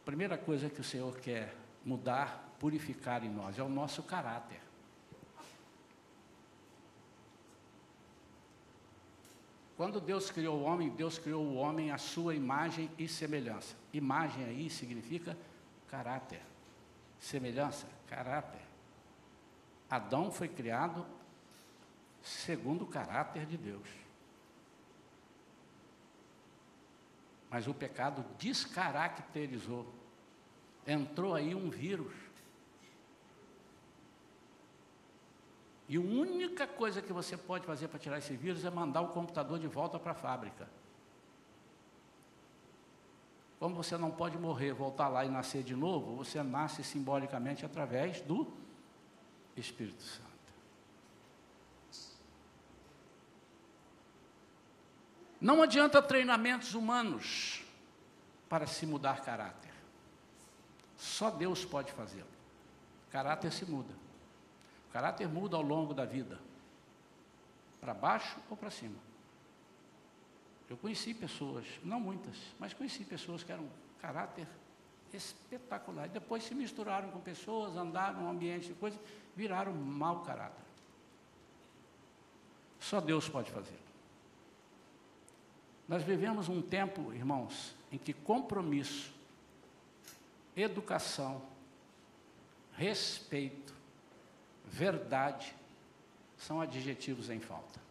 Primeira 0.04 0.36
coisa 0.36 0.68
que 0.68 0.80
o 0.80 0.84
Senhor 0.84 1.16
quer 1.18 1.54
mudar, 1.86 2.56
purificar 2.58 3.24
em 3.24 3.30
nós, 3.30 3.58
é 3.58 3.62
o 3.62 3.68
nosso 3.68 4.02
caráter. 4.02 4.60
Quando 9.76 10.00
Deus 10.00 10.30
criou 10.30 10.58
o 10.58 10.62
homem, 10.62 10.90
Deus 10.90 11.18
criou 11.18 11.44
o 11.44 11.54
homem 11.54 11.92
à 11.92 11.98
sua 11.98 12.34
imagem 12.34 12.90
e 12.98 13.06
semelhança. 13.06 13.76
Imagem 13.92 14.44
aí 14.44 14.68
significa 14.68 15.38
caráter. 15.88 16.42
Semelhança, 17.20 17.86
caráter. 18.08 18.62
Adão 19.88 20.32
foi 20.32 20.48
criado 20.48 21.06
segundo 22.22 22.82
o 22.82 22.88
caráter 22.88 23.46
de 23.46 23.56
Deus. 23.56 23.88
Mas 27.50 27.68
o 27.68 27.74
pecado 27.74 28.24
descaracterizou. 28.38 29.86
Entrou 30.86 31.34
aí 31.34 31.54
um 31.54 31.68
vírus. 31.68 32.12
E 35.88 35.96
a 35.96 36.00
única 36.00 36.66
coisa 36.66 37.00
que 37.00 37.12
você 37.12 37.36
pode 37.36 37.64
fazer 37.64 37.88
para 37.88 37.98
tirar 37.98 38.18
esse 38.18 38.36
vírus 38.36 38.64
é 38.64 38.70
mandar 38.70 39.02
o 39.02 39.08
computador 39.08 39.58
de 39.58 39.66
volta 39.66 39.98
para 39.98 40.12
a 40.12 40.14
fábrica. 40.14 40.68
Como 43.58 43.74
você 43.74 43.96
não 43.96 44.10
pode 44.10 44.36
morrer, 44.36 44.72
voltar 44.72 45.08
lá 45.08 45.24
e 45.24 45.28
nascer 45.28 45.62
de 45.62 45.74
novo, 45.74 46.16
você 46.16 46.42
nasce 46.42 46.84
simbolicamente 46.84 47.64
através 47.64 48.20
do 48.20 48.46
Espírito 49.56 50.02
Santo. 50.02 50.26
Não 55.40 55.62
adianta 55.62 56.02
treinamentos 56.02 56.74
humanos 56.74 57.62
para 58.48 58.66
se 58.66 58.86
mudar 58.86 59.22
caráter. 59.22 59.65
Só 60.96 61.30
Deus 61.30 61.64
pode 61.64 61.92
fazê-lo. 61.92 62.26
Caráter 63.10 63.52
se 63.52 63.64
muda. 63.64 63.94
O 64.88 64.92
caráter 64.92 65.28
muda 65.28 65.56
ao 65.56 65.62
longo 65.62 65.94
da 65.94 66.04
vida. 66.04 66.40
Para 67.80 67.94
baixo 67.94 68.38
ou 68.50 68.56
para 68.56 68.70
cima. 68.70 68.96
Eu 70.68 70.76
conheci 70.76 71.14
pessoas, 71.14 71.64
não 71.84 72.00
muitas, 72.00 72.36
mas 72.58 72.74
conheci 72.74 73.04
pessoas 73.04 73.44
que 73.44 73.52
eram 73.52 73.68
caráter 74.00 74.48
espetacular. 75.12 76.08
Depois 76.08 76.42
se 76.44 76.54
misturaram 76.54 77.10
com 77.10 77.20
pessoas, 77.20 77.76
andaram 77.76 78.22
no 78.22 78.28
ambiente 78.28 78.68
de 78.68 78.74
coisas, 78.74 78.98
viraram 79.36 79.72
mau 79.72 80.22
caráter. 80.22 80.64
Só 82.80 83.00
Deus 83.00 83.28
pode 83.28 83.50
fazer. 83.50 83.78
Nós 85.88 86.02
vivemos 86.02 86.48
um 86.48 86.60
tempo, 86.60 87.12
irmãos, 87.12 87.74
em 87.92 87.98
que 87.98 88.12
compromisso, 88.12 89.12
educação, 90.56 91.42
respeito, 92.72 93.74
verdade 94.64 95.54
são 96.36 96.60
adjetivos 96.60 97.30
em 97.30 97.40
falta. 97.40 97.86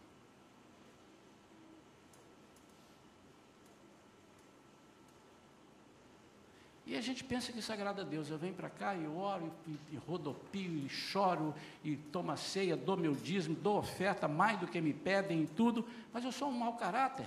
E 6.86 6.94
a 6.96 7.00
gente 7.00 7.24
pensa 7.24 7.52
que 7.52 7.58
isso 7.58 7.72
agrada 7.72 8.02
a 8.02 8.04
Deus. 8.04 8.30
Eu 8.30 8.38
venho 8.38 8.54
para 8.54 8.70
cá 8.70 8.94
e 8.94 9.08
oro, 9.08 9.52
e, 9.90 9.96
rodopio, 9.96 10.86
e 10.86 10.88
choro, 10.88 11.52
e 11.82 11.96
tomo 11.96 12.36
ceia, 12.36 12.76
dou 12.76 12.96
meu 12.96 13.12
dízimo, 13.12 13.56
dou 13.56 13.78
oferta 13.78 14.28
mais 14.28 14.60
do 14.60 14.68
que 14.68 14.80
me 14.80 14.94
pedem 14.94 15.42
e 15.42 15.46
tudo, 15.48 15.84
mas 16.12 16.24
eu 16.24 16.30
sou 16.30 16.48
um 16.48 16.52
mau 16.52 16.74
caráter. 16.74 17.26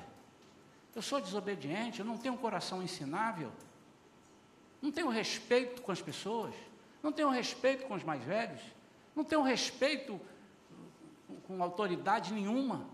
Eu 0.96 1.02
sou 1.02 1.20
desobediente, 1.20 2.00
eu 2.00 2.06
não 2.06 2.18
tenho 2.18 2.36
um 2.36 2.38
coração 2.38 2.82
ensinável, 2.82 3.52
não 4.82 4.92
tenho 4.92 5.10
respeito 5.10 5.82
com 5.82 5.92
as 5.92 6.02
pessoas, 6.02 6.54
não 7.04 7.12
tenho 7.12 7.30
respeito 7.30 7.86
com 7.86 7.94
os 7.94 8.04
mais 8.04 8.24
velhos, 8.24 8.62
não 9.16 9.24
tenho 9.24 9.42
respeito 9.42 10.20
com 11.48 11.62
autoridade 11.62 12.34
nenhuma. 12.34 12.86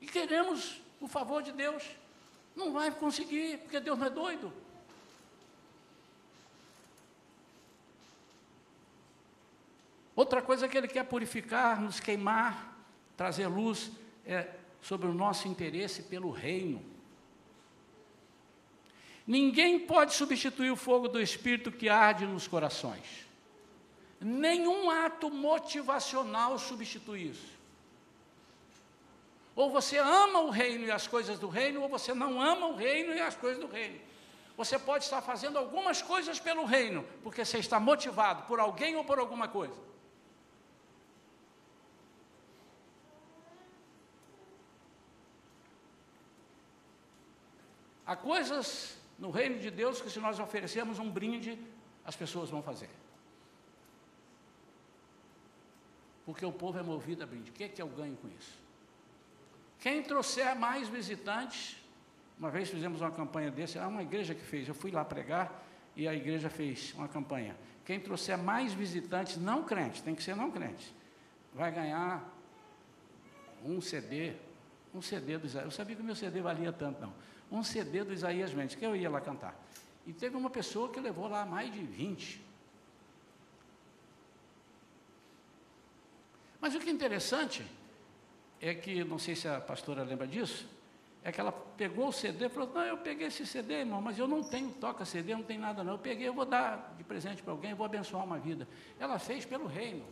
E 0.00 0.06
queremos 0.06 0.80
o 1.00 1.08
favor 1.08 1.42
de 1.42 1.52
Deus. 1.52 1.84
Não 2.54 2.72
vai 2.72 2.90
conseguir, 2.90 3.58
porque 3.58 3.80
Deus 3.80 3.98
não 3.98 4.06
é 4.06 4.10
doido. 4.10 4.52
Outra 10.14 10.40
coisa 10.40 10.68
que 10.68 10.78
Ele 10.78 10.86
quer 10.86 11.04
purificar, 11.04 11.80
nos 11.80 11.98
queimar, 11.98 12.76
trazer 13.16 13.48
luz, 13.48 13.90
é 14.24 14.54
sobre 14.80 15.08
o 15.08 15.14
nosso 15.14 15.48
interesse 15.48 16.04
pelo 16.04 16.30
reino. 16.30 16.93
Ninguém 19.26 19.78
pode 19.78 20.12
substituir 20.12 20.70
o 20.70 20.76
fogo 20.76 21.08
do 21.08 21.20
Espírito 21.20 21.72
que 21.72 21.88
arde 21.88 22.26
nos 22.26 22.46
corações. 22.46 23.24
Nenhum 24.20 24.90
ato 24.90 25.30
motivacional 25.30 26.58
substitui 26.58 27.28
isso. 27.28 27.54
Ou 29.56 29.70
você 29.70 29.98
ama 29.98 30.40
o 30.40 30.50
reino 30.50 30.84
e 30.84 30.90
as 30.90 31.06
coisas 31.06 31.38
do 31.38 31.48
reino, 31.48 31.80
ou 31.80 31.88
você 31.88 32.12
não 32.12 32.40
ama 32.40 32.66
o 32.66 32.74
reino 32.74 33.14
e 33.14 33.20
as 33.20 33.34
coisas 33.34 33.60
do 33.60 33.68
reino. 33.68 33.98
Você 34.56 34.78
pode 34.78 35.04
estar 35.04 35.22
fazendo 35.22 35.58
algumas 35.58 36.02
coisas 36.02 36.38
pelo 36.38 36.64
reino, 36.64 37.04
porque 37.22 37.44
você 37.44 37.58
está 37.58 37.80
motivado 37.80 38.42
por 38.44 38.60
alguém 38.60 38.94
ou 38.94 39.04
por 39.04 39.18
alguma 39.18 39.48
coisa. 39.48 39.74
Há 48.06 48.14
coisas 48.14 48.96
no 49.18 49.30
reino 49.30 49.58
de 49.58 49.70
Deus 49.70 50.00
que, 50.00 50.10
se 50.10 50.18
nós 50.20 50.38
oferecermos 50.38 50.98
um 50.98 51.10
brinde, 51.10 51.58
as 52.04 52.16
pessoas 52.16 52.50
vão 52.50 52.62
fazer. 52.62 52.90
Porque 56.24 56.44
o 56.44 56.52
povo 56.52 56.78
é 56.78 56.82
movido 56.82 57.22
a 57.22 57.26
brinde. 57.26 57.50
O 57.50 57.52
que 57.52 57.64
é 57.64 57.68
que 57.68 57.80
eu 57.80 57.88
ganho 57.88 58.16
com 58.16 58.28
isso? 58.28 58.58
Quem 59.78 60.02
trouxer 60.02 60.56
mais 60.56 60.88
visitantes, 60.88 61.76
uma 62.38 62.50
vez 62.50 62.70
fizemos 62.70 63.00
uma 63.00 63.10
campanha 63.10 63.50
desse, 63.50 63.78
há 63.78 63.86
uma 63.86 64.02
igreja 64.02 64.34
que 64.34 64.42
fez, 64.42 64.66
eu 64.66 64.74
fui 64.74 64.90
lá 64.90 65.04
pregar 65.04 65.62
e 65.94 66.08
a 66.08 66.14
igreja 66.14 66.48
fez 66.48 66.94
uma 66.94 67.06
campanha. 67.06 67.56
Quem 67.84 68.00
trouxer 68.00 68.38
mais 68.38 68.72
visitantes 68.72 69.36
não 69.36 69.62
crentes, 69.62 70.00
tem 70.00 70.14
que 70.14 70.22
ser 70.22 70.34
não 70.34 70.50
crentes, 70.50 70.92
vai 71.52 71.70
ganhar 71.70 72.24
um 73.62 73.80
CD, 73.80 74.32
um 74.94 75.02
CD 75.02 75.36
do 75.36 75.46
Isaías. 75.46 75.66
Eu 75.66 75.70
sabia 75.70 75.94
que 75.94 76.02
o 76.02 76.04
meu 76.04 76.16
CD 76.16 76.40
valia 76.40 76.72
tanto, 76.72 77.00
não. 77.00 77.12
Um 77.54 77.62
CD 77.62 78.02
do 78.02 78.12
Isaías 78.12 78.52
Mendes, 78.52 78.74
que 78.74 78.84
eu 78.84 78.96
ia 78.96 79.08
lá 79.08 79.20
cantar. 79.20 79.54
E 80.04 80.12
teve 80.12 80.36
uma 80.36 80.50
pessoa 80.50 80.88
que 80.88 80.98
levou 80.98 81.28
lá 81.28 81.46
mais 81.46 81.72
de 81.72 81.82
20. 81.84 82.44
Mas 86.60 86.74
o 86.74 86.80
que 86.80 86.88
é 86.88 86.92
interessante 86.92 87.64
é 88.60 88.74
que, 88.74 89.04
não 89.04 89.20
sei 89.20 89.36
se 89.36 89.46
a 89.46 89.60
pastora 89.60 90.02
lembra 90.02 90.26
disso, 90.26 90.68
é 91.22 91.30
que 91.30 91.40
ela 91.40 91.52
pegou 91.52 92.08
o 92.08 92.12
CD 92.12 92.46
e 92.46 92.48
falou, 92.48 92.68
não, 92.74 92.82
eu 92.82 92.98
peguei 92.98 93.28
esse 93.28 93.46
CD, 93.46 93.74
irmão, 93.74 94.02
mas 94.02 94.18
eu 94.18 94.26
não 94.26 94.42
tenho 94.42 94.70
toca 94.72 95.04
CD, 95.04 95.34
não 95.34 95.44
tem 95.44 95.56
nada 95.56 95.84
não. 95.84 95.92
Eu 95.92 95.98
peguei, 95.98 96.26
eu 96.26 96.34
vou 96.34 96.44
dar 96.44 96.92
de 96.98 97.04
presente 97.04 97.40
para 97.40 97.52
alguém, 97.52 97.72
vou 97.72 97.86
abençoar 97.86 98.24
uma 98.24 98.38
vida. 98.38 98.66
Ela 98.98 99.18
fez 99.18 99.44
pelo 99.44 99.66
reino. 99.66 100.04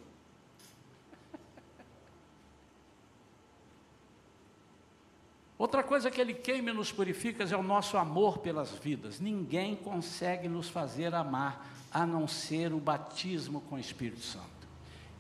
Outra 5.63 5.85
coisa 5.85 6.11
que 6.11 6.21
ele 6.21 6.35
queima 6.35 6.71
e 6.71 6.73
nos 6.73 6.91
purifica 6.91 7.45
é 7.45 7.57
o 7.57 7.63
nosso 7.63 7.97
amor 7.97 8.39
pelas 8.39 8.73
vidas. 8.73 9.21
Ninguém 9.21 9.77
consegue 9.77 10.49
nos 10.49 10.69
fazer 10.69 11.15
amar 11.15 11.71
a 11.93 12.05
não 12.05 12.27
ser 12.27 12.73
o 12.73 12.81
batismo 12.81 13.61
com 13.61 13.77
o 13.77 13.79
Espírito 13.79 14.23
Santo. 14.23 14.67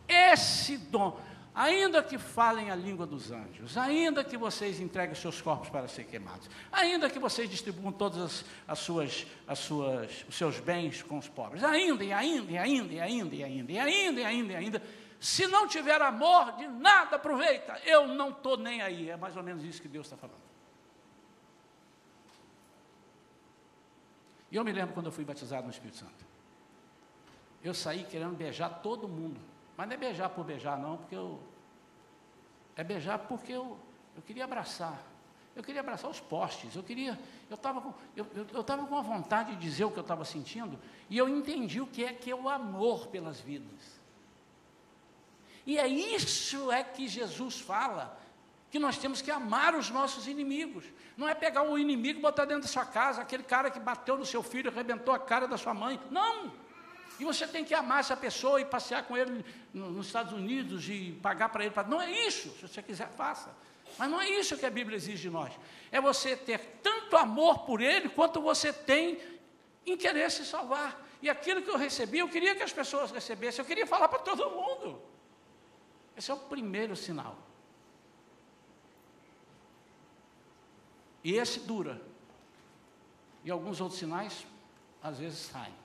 Esse 0.09 0.77
dom, 0.77 1.17
ainda 1.55 2.03
que 2.03 2.19
falem 2.19 2.73
a 2.73 2.75
língua 2.75 3.07
dos 3.07 3.31
anjos, 3.31 3.79
ainda 3.79 4.25
que 4.25 4.37
vocês 4.37 4.81
entreguem 4.81 5.15
seus 5.15 5.41
corpos 5.41 5.69
para 5.69 5.87
ser 5.87 6.07
queimados, 6.07 6.51
ainda 6.73 7.09
que 7.09 7.21
vocês 7.21 7.49
distribuam 7.49 7.93
todos 7.93 8.19
as, 8.19 8.45
as 8.67 8.79
suas, 8.81 9.25
as 9.47 9.61
suas, 9.61 10.25
os 10.29 10.35
seus 10.35 10.59
bens 10.59 11.05
com 11.05 11.19
os 11.19 11.29
pobres, 11.29 11.63
ainda 11.63 12.03
e 12.03 12.13
ainda 12.13 12.51
e 12.51 12.59
ainda 12.59 12.93
e 12.93 13.01
ainda 13.01 13.37
e 13.37 13.45
ainda 13.45 13.73
e 13.73 13.79
ainda 13.79 14.21
e 14.21 14.25
ainda 14.25 14.53
e 14.53 14.57
ainda, 14.57 14.83
se 15.23 15.47
não 15.47 15.69
tiver 15.69 16.03
amor, 16.03 16.51
de 16.57 16.67
nada 16.67 17.15
aproveita. 17.15 17.81
Eu 17.85 18.09
não 18.09 18.31
estou 18.31 18.57
nem 18.57 18.83
aí. 18.83 19.09
É 19.09 19.17
mais 19.17 19.37
ou 19.37 19.43
menos 19.45 19.63
isso 19.63 19.81
que 19.81 19.87
Deus 19.87 20.07
está 20.07 20.17
falando. 20.17 20.43
E 24.51 24.57
eu 24.57 24.65
me 24.65 24.73
lembro 24.73 24.93
quando 24.93 25.07
eu 25.07 25.13
fui 25.13 25.25
batizado 25.25 25.63
no 25.63 25.71
Espírito 25.71 25.99
Santo. 25.99 26.27
Eu 27.63 27.73
saí 27.73 28.03
querendo 28.03 28.37
beijar 28.37 28.69
todo 28.83 29.07
mundo. 29.07 29.41
Mas 29.77 29.87
não 29.87 29.95
é 29.95 29.97
beijar 29.97 30.29
por 30.29 30.45
beijar, 30.45 30.77
não, 30.77 30.97
porque 30.97 31.15
eu. 31.15 31.41
É 32.75 32.83
beijar 32.83 33.21
porque 33.21 33.53
eu, 33.53 33.79
eu 34.17 34.23
queria 34.23 34.43
abraçar. 34.43 35.01
Eu 35.55 35.63
queria 35.63 35.83
abraçar 35.83 36.11
os 36.11 36.19
postes. 36.19 36.75
Eu 36.75 36.83
queria. 36.83 37.17
Eu 37.49 37.55
estava 37.55 37.81
com, 37.81 37.95
eu, 38.17 38.27
eu, 38.35 38.47
eu 38.53 38.65
com 38.65 38.97
a 38.97 39.03
vontade 39.03 39.55
de 39.55 39.61
dizer 39.61 39.85
o 39.85 39.91
que 39.93 40.01
eu 40.01 40.03
estava 40.03 40.25
sentindo. 40.25 40.77
E 41.09 41.17
eu 41.17 41.29
entendi 41.29 41.81
o 41.81 41.87
que 41.87 42.05
é 42.05 42.13
que 42.13 42.29
é 42.29 42.35
o 42.35 42.49
amor 42.49 43.07
pelas 43.07 43.39
vidas. 43.39 44.02
E 45.67 45.79
é 45.79 45.87
isso 45.87 46.71
é 46.71 46.83
que 46.83 47.07
Jesus 47.07 47.61
fala, 47.61 48.19
que 48.71 48.79
nós 48.79 48.99
temos 48.99 49.23
que 49.23 49.31
amar 49.31 49.75
os 49.75 49.91
nossos 49.91 50.27
inimigos. 50.27 50.85
Não 51.17 51.29
é 51.29 51.35
pegar 51.35 51.63
o 51.63 51.79
inimigo 51.79 52.19
e 52.19 52.23
botar 52.23 52.45
dentro 52.45 52.63
da 52.63 52.69
sua 52.69 52.85
casa, 52.85 53.23
aquele 53.23 53.43
cara 53.43 53.71
que 53.71 53.79
bateu 53.79 54.17
no 54.17 54.27
seu 54.27 54.43
filho, 54.43 54.71
arrebentou 54.71 55.15
a 55.15 55.19
cara 55.19 55.47
da 55.47 55.57
sua 55.57 55.75
mãe. 55.75 56.01
Não! 56.11 56.53
E 57.21 57.25
você 57.25 57.47
tem 57.47 57.65
que 57.65 57.75
amar 57.75 58.01
essa 58.01 58.17
pessoa 58.17 58.61
e 58.61 58.65
passear 58.65 59.05
com 59.05 59.17
ele 59.17 59.45
nos 59.73 60.07
Estados 60.07 60.33
Unidos 60.33 60.89
e 60.89 61.19
pagar 61.23 61.51
para 61.51 61.65
ele. 61.65 61.75
Não 61.89 62.01
é 62.01 62.11
isso. 62.11 62.51
Se 62.57 62.67
você 62.67 62.83
quiser, 62.83 63.09
faça. 63.11 63.55
Mas 63.99 64.11
não 64.11 64.21
é 64.21 64.29
isso 64.29 64.57
que 64.57 64.67
a 64.67 64.71
Bíblia 64.71 64.97
exige 64.97 65.23
de 65.23 65.31
nós. 65.31 65.53
É 65.91 66.01
você 66.01 66.35
ter 66.35 66.59
tanto 66.83 67.17
amor 67.17 67.61
por 67.61 67.81
ele 67.81 68.09
quanto 68.09 68.41
você 68.41 68.73
tem 68.73 69.21
em 69.85 69.97
querer 69.97 70.31
se 70.31 70.45
salvar. 70.45 71.01
E 71.21 71.29
aquilo 71.29 71.63
que 71.63 71.71
eu 71.71 71.77
recebi, 71.77 72.19
eu 72.19 72.29
queria 72.29 72.55
que 72.55 72.63
as 72.63 72.73
pessoas 72.73 73.11
recebessem. 73.11 73.61
Eu 73.63 73.67
queria 73.67 73.87
falar 73.87 74.09
para 74.09 74.19
todo 74.19 74.51
mundo. 74.51 75.01
Esse 76.17 76.31
é 76.31 76.35
o 76.35 76.39
primeiro 76.39 76.95
sinal. 76.97 77.37
E 81.25 81.35
esse 81.35 81.61
dura. 81.61 82.01
E 83.45 83.51
alguns 83.51 83.81
outros 83.81 83.99
sinais, 83.99 84.47
às 85.03 85.19
vezes, 85.19 85.39
saem. 85.39 85.83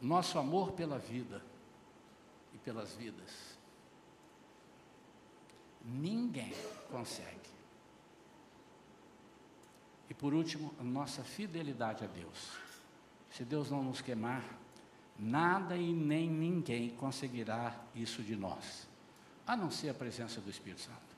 nosso 0.00 0.38
amor 0.38 0.72
pela 0.72 0.98
vida 0.98 1.42
e 2.54 2.58
pelas 2.58 2.94
vidas. 2.94 3.58
Ninguém 5.84 6.52
consegue. 6.90 7.39
Por 10.20 10.34
último, 10.34 10.74
nossa 10.80 11.24
fidelidade 11.24 12.04
a 12.04 12.06
Deus. 12.06 12.52
Se 13.30 13.42
Deus 13.44 13.70
não 13.70 13.82
nos 13.82 14.02
queimar, 14.02 14.44
nada 15.18 15.76
e 15.76 15.92
nem 15.92 16.28
ninguém 16.28 16.90
conseguirá 16.90 17.74
isso 17.94 18.22
de 18.22 18.36
nós, 18.36 18.86
a 19.46 19.56
não 19.56 19.70
ser 19.70 19.88
a 19.88 19.94
presença 19.94 20.40
do 20.40 20.50
Espírito 20.50 20.82
Santo. 20.82 21.10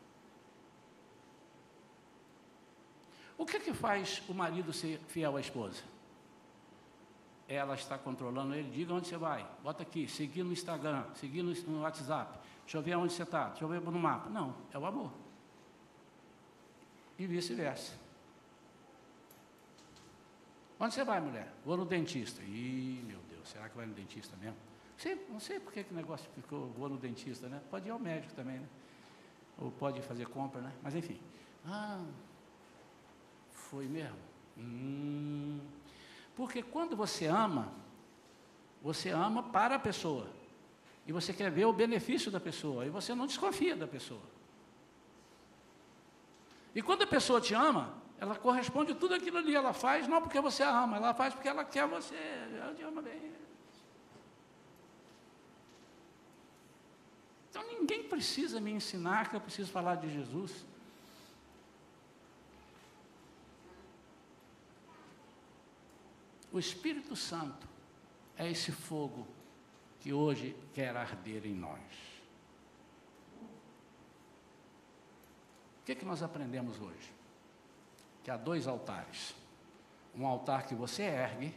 O 3.36 3.44
que, 3.44 3.58
que 3.58 3.74
faz 3.74 4.22
o 4.28 4.32
marido 4.34 4.72
ser 4.72 5.00
fiel 5.08 5.36
à 5.36 5.40
esposa? 5.40 5.82
ela 7.48 7.74
está 7.74 7.98
controlando 7.98 8.54
ele, 8.54 8.70
diga 8.70 8.94
onde 8.94 9.08
você 9.08 9.16
vai, 9.16 9.46
bota 9.62 9.82
aqui, 9.82 10.08
seguir 10.08 10.42
no 10.42 10.52
Instagram, 10.52 11.04
seguir 11.14 11.42
no 11.42 11.82
WhatsApp, 11.82 12.38
deixa 12.62 12.78
eu 12.78 12.82
ver 12.82 12.96
onde 12.96 13.12
você 13.12 13.24
está, 13.24 13.48
deixa 13.48 13.64
eu 13.64 13.68
ver 13.68 13.80
no 13.80 13.92
mapa. 13.92 14.30
Não, 14.30 14.54
é 14.72 14.78
o 14.78 14.86
amor. 14.86 15.12
E 17.18 17.26
vice-versa. 17.26 17.92
Onde 20.82 20.94
você 20.94 21.04
vai, 21.04 21.20
mulher? 21.20 21.46
Vou 21.64 21.76
no 21.76 21.84
dentista. 21.84 22.42
Ih, 22.42 23.04
meu 23.06 23.20
Deus, 23.30 23.48
será 23.48 23.68
que 23.68 23.76
vai 23.76 23.86
no 23.86 23.94
dentista 23.94 24.36
mesmo? 24.36 24.56
Não 25.28 25.38
sei 25.38 25.60
por 25.60 25.72
que 25.72 25.86
o 25.88 25.94
negócio 25.94 26.28
ficou, 26.34 26.66
vou 26.76 26.88
no 26.88 26.96
dentista, 26.96 27.48
né? 27.48 27.60
Pode 27.70 27.86
ir 27.86 27.92
ao 27.92 28.00
médico 28.00 28.34
também, 28.34 28.58
né? 28.58 28.66
Ou 29.58 29.70
pode 29.70 30.02
fazer 30.02 30.26
compra, 30.26 30.60
né? 30.60 30.72
Mas 30.82 30.96
enfim. 30.96 31.20
Ah, 31.64 32.04
foi 33.52 33.86
mesmo? 33.86 34.18
Hum, 34.58 35.60
porque 36.34 36.64
quando 36.64 36.96
você 36.96 37.26
ama, 37.26 37.72
você 38.82 39.10
ama 39.10 39.40
para 39.40 39.76
a 39.76 39.78
pessoa. 39.78 40.26
E 41.06 41.12
você 41.12 41.32
quer 41.32 41.48
ver 41.48 41.64
o 41.66 41.72
benefício 41.72 42.28
da 42.28 42.40
pessoa. 42.40 42.84
E 42.84 42.90
você 42.90 43.14
não 43.14 43.28
desconfia 43.28 43.76
da 43.76 43.86
pessoa. 43.86 44.22
E 46.74 46.82
quando 46.82 47.02
a 47.02 47.06
pessoa 47.06 47.40
te 47.40 47.54
ama, 47.54 48.01
ela 48.22 48.36
corresponde 48.36 48.94
tudo 48.94 49.14
aquilo 49.14 49.38
ali. 49.38 49.52
Ela 49.52 49.72
faz 49.72 50.06
não 50.06 50.22
porque 50.22 50.40
você 50.40 50.62
a 50.62 50.84
ama, 50.84 50.96
ela 50.96 51.12
faz 51.12 51.34
porque 51.34 51.48
ela 51.48 51.64
quer 51.64 51.88
você. 51.88 52.14
Ela 52.14 52.72
te 52.72 52.82
ama 52.82 53.02
bem. 53.02 53.32
Então 57.50 57.66
ninguém 57.66 58.04
precisa 58.04 58.60
me 58.60 58.70
ensinar 58.70 59.28
que 59.28 59.34
eu 59.34 59.40
preciso 59.40 59.72
falar 59.72 59.96
de 59.96 60.08
Jesus. 60.08 60.64
O 66.52 66.60
Espírito 66.60 67.16
Santo 67.16 67.66
é 68.36 68.48
esse 68.48 68.70
fogo 68.70 69.26
que 69.98 70.12
hoje 70.12 70.54
quer 70.72 70.96
arder 70.96 71.44
em 71.44 71.54
nós. 71.54 71.80
O 75.80 75.84
que, 75.84 75.90
é 75.90 75.94
que 75.96 76.04
nós 76.04 76.22
aprendemos 76.22 76.80
hoje? 76.80 77.21
Que 78.22 78.30
há 78.30 78.36
dois 78.36 78.66
altares: 78.66 79.34
um 80.14 80.26
altar 80.26 80.66
que 80.66 80.74
você 80.74 81.02
ergue 81.02 81.54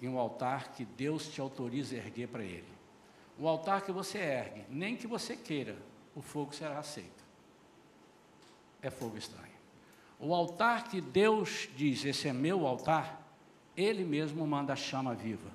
e 0.00 0.08
um 0.08 0.18
altar 0.18 0.72
que 0.72 0.84
Deus 0.84 1.28
te 1.28 1.40
autoriza 1.40 1.94
a 1.94 1.98
erguer 1.98 2.28
para 2.28 2.42
Ele. 2.42 2.68
O 3.38 3.48
altar 3.48 3.82
que 3.82 3.92
você 3.92 4.18
ergue, 4.18 4.64
nem 4.68 4.96
que 4.96 5.06
você 5.06 5.36
queira, 5.36 5.76
o 6.14 6.20
fogo 6.20 6.54
será 6.54 6.78
aceito. 6.78 7.24
É 8.82 8.90
fogo 8.90 9.16
estranho. 9.16 9.48
O 10.18 10.34
altar 10.34 10.88
que 10.88 11.00
Deus 11.00 11.68
diz: 11.76 12.04
Esse 12.04 12.28
é 12.28 12.32
meu 12.32 12.66
altar, 12.66 13.22
ele 13.76 14.04
mesmo 14.04 14.46
manda 14.46 14.72
a 14.72 14.76
chama 14.76 15.14
viva. 15.14 15.50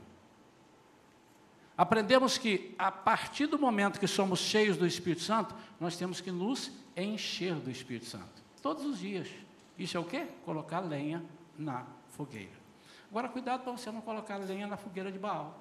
Aprendemos 1.78 2.38
que 2.38 2.74
a 2.78 2.92
partir 2.92 3.48
do 3.48 3.60
momento 3.60 4.00
que 4.00 4.08
somos 4.08 4.40
cheios 4.40 4.78
do 4.78 4.88
Espírito 4.88 5.22
Santo, 5.22 5.54
nós 5.80 5.98
temos 5.98 6.22
que 6.22 6.32
nos 6.32 6.72
encher 6.96 7.56
do 7.56 7.70
Espírito 7.70 8.06
Santo. 8.06 8.44
Todos 8.62 8.86
os 8.86 9.00
dias. 9.00 9.28
Isso 9.78 9.98
é 9.98 10.00
o 10.00 10.06
quê? 10.06 10.28
Colocar 10.46 10.80
lenha 10.80 11.24
na 11.58 11.86
fogueira. 12.10 12.66
Agora, 13.10 13.30
cuidado 13.30 13.64
para 13.64 13.72
você 13.72 13.92
não 13.92 14.02
colocar 14.02 14.38
lenha 14.38 14.68
na 14.68 14.78
fogueira 14.78 15.12
de 15.12 15.20
Baal. 15.20 15.60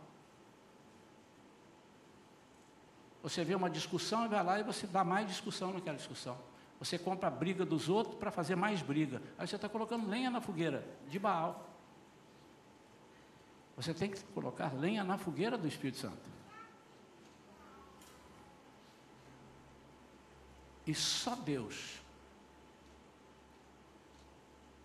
Você 3.23 3.43
vê 3.43 3.55
uma 3.55 3.71
discussão 3.71 4.27
e 4.27 4.29
vai 4.29 4.45
lá 4.45 4.61
e 4.61 4.63
você 4.63 4.87
dá 4.87 5.03
mais 5.03 5.27
discussão 5.27 5.73
naquela 5.73 5.97
discussão. 5.97 6.37
Você 6.79 6.99
compra 6.99 7.29
a 7.29 7.31
briga 7.31 7.65
dos 7.65 7.89
outros 7.89 8.17
para 8.17 8.31
fazer 8.31 8.57
mais 8.57 8.83
briga. 8.83 9.23
Aí 9.39 9.47
você 9.47 9.57
está 9.57 9.69
colocando 9.69 10.09
lenha 10.09 10.31
na 10.31 10.41
fogueira 10.41 10.87
de 11.09 11.19
Baal. 11.19 11.71
Você 13.77 13.95
tem 13.95 14.11
que 14.11 14.23
colocar 14.27 14.73
lenha 14.75 15.03
na 15.03 15.17
fogueira 15.17 15.57
do 15.57 15.67
Espírito 15.67 15.99
Santo. 15.99 16.35
E 20.87 20.95
só 20.95 21.35
Deus 21.35 22.04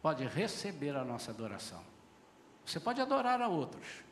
pode 0.01 0.25
receber 0.25 0.95
a 0.95 1.03
nossa 1.03 1.31
adoração. 1.31 1.83
Você 2.65 2.79
pode 2.79 3.01
adorar 3.01 3.41
a 3.41 3.47
outros, 3.47 4.03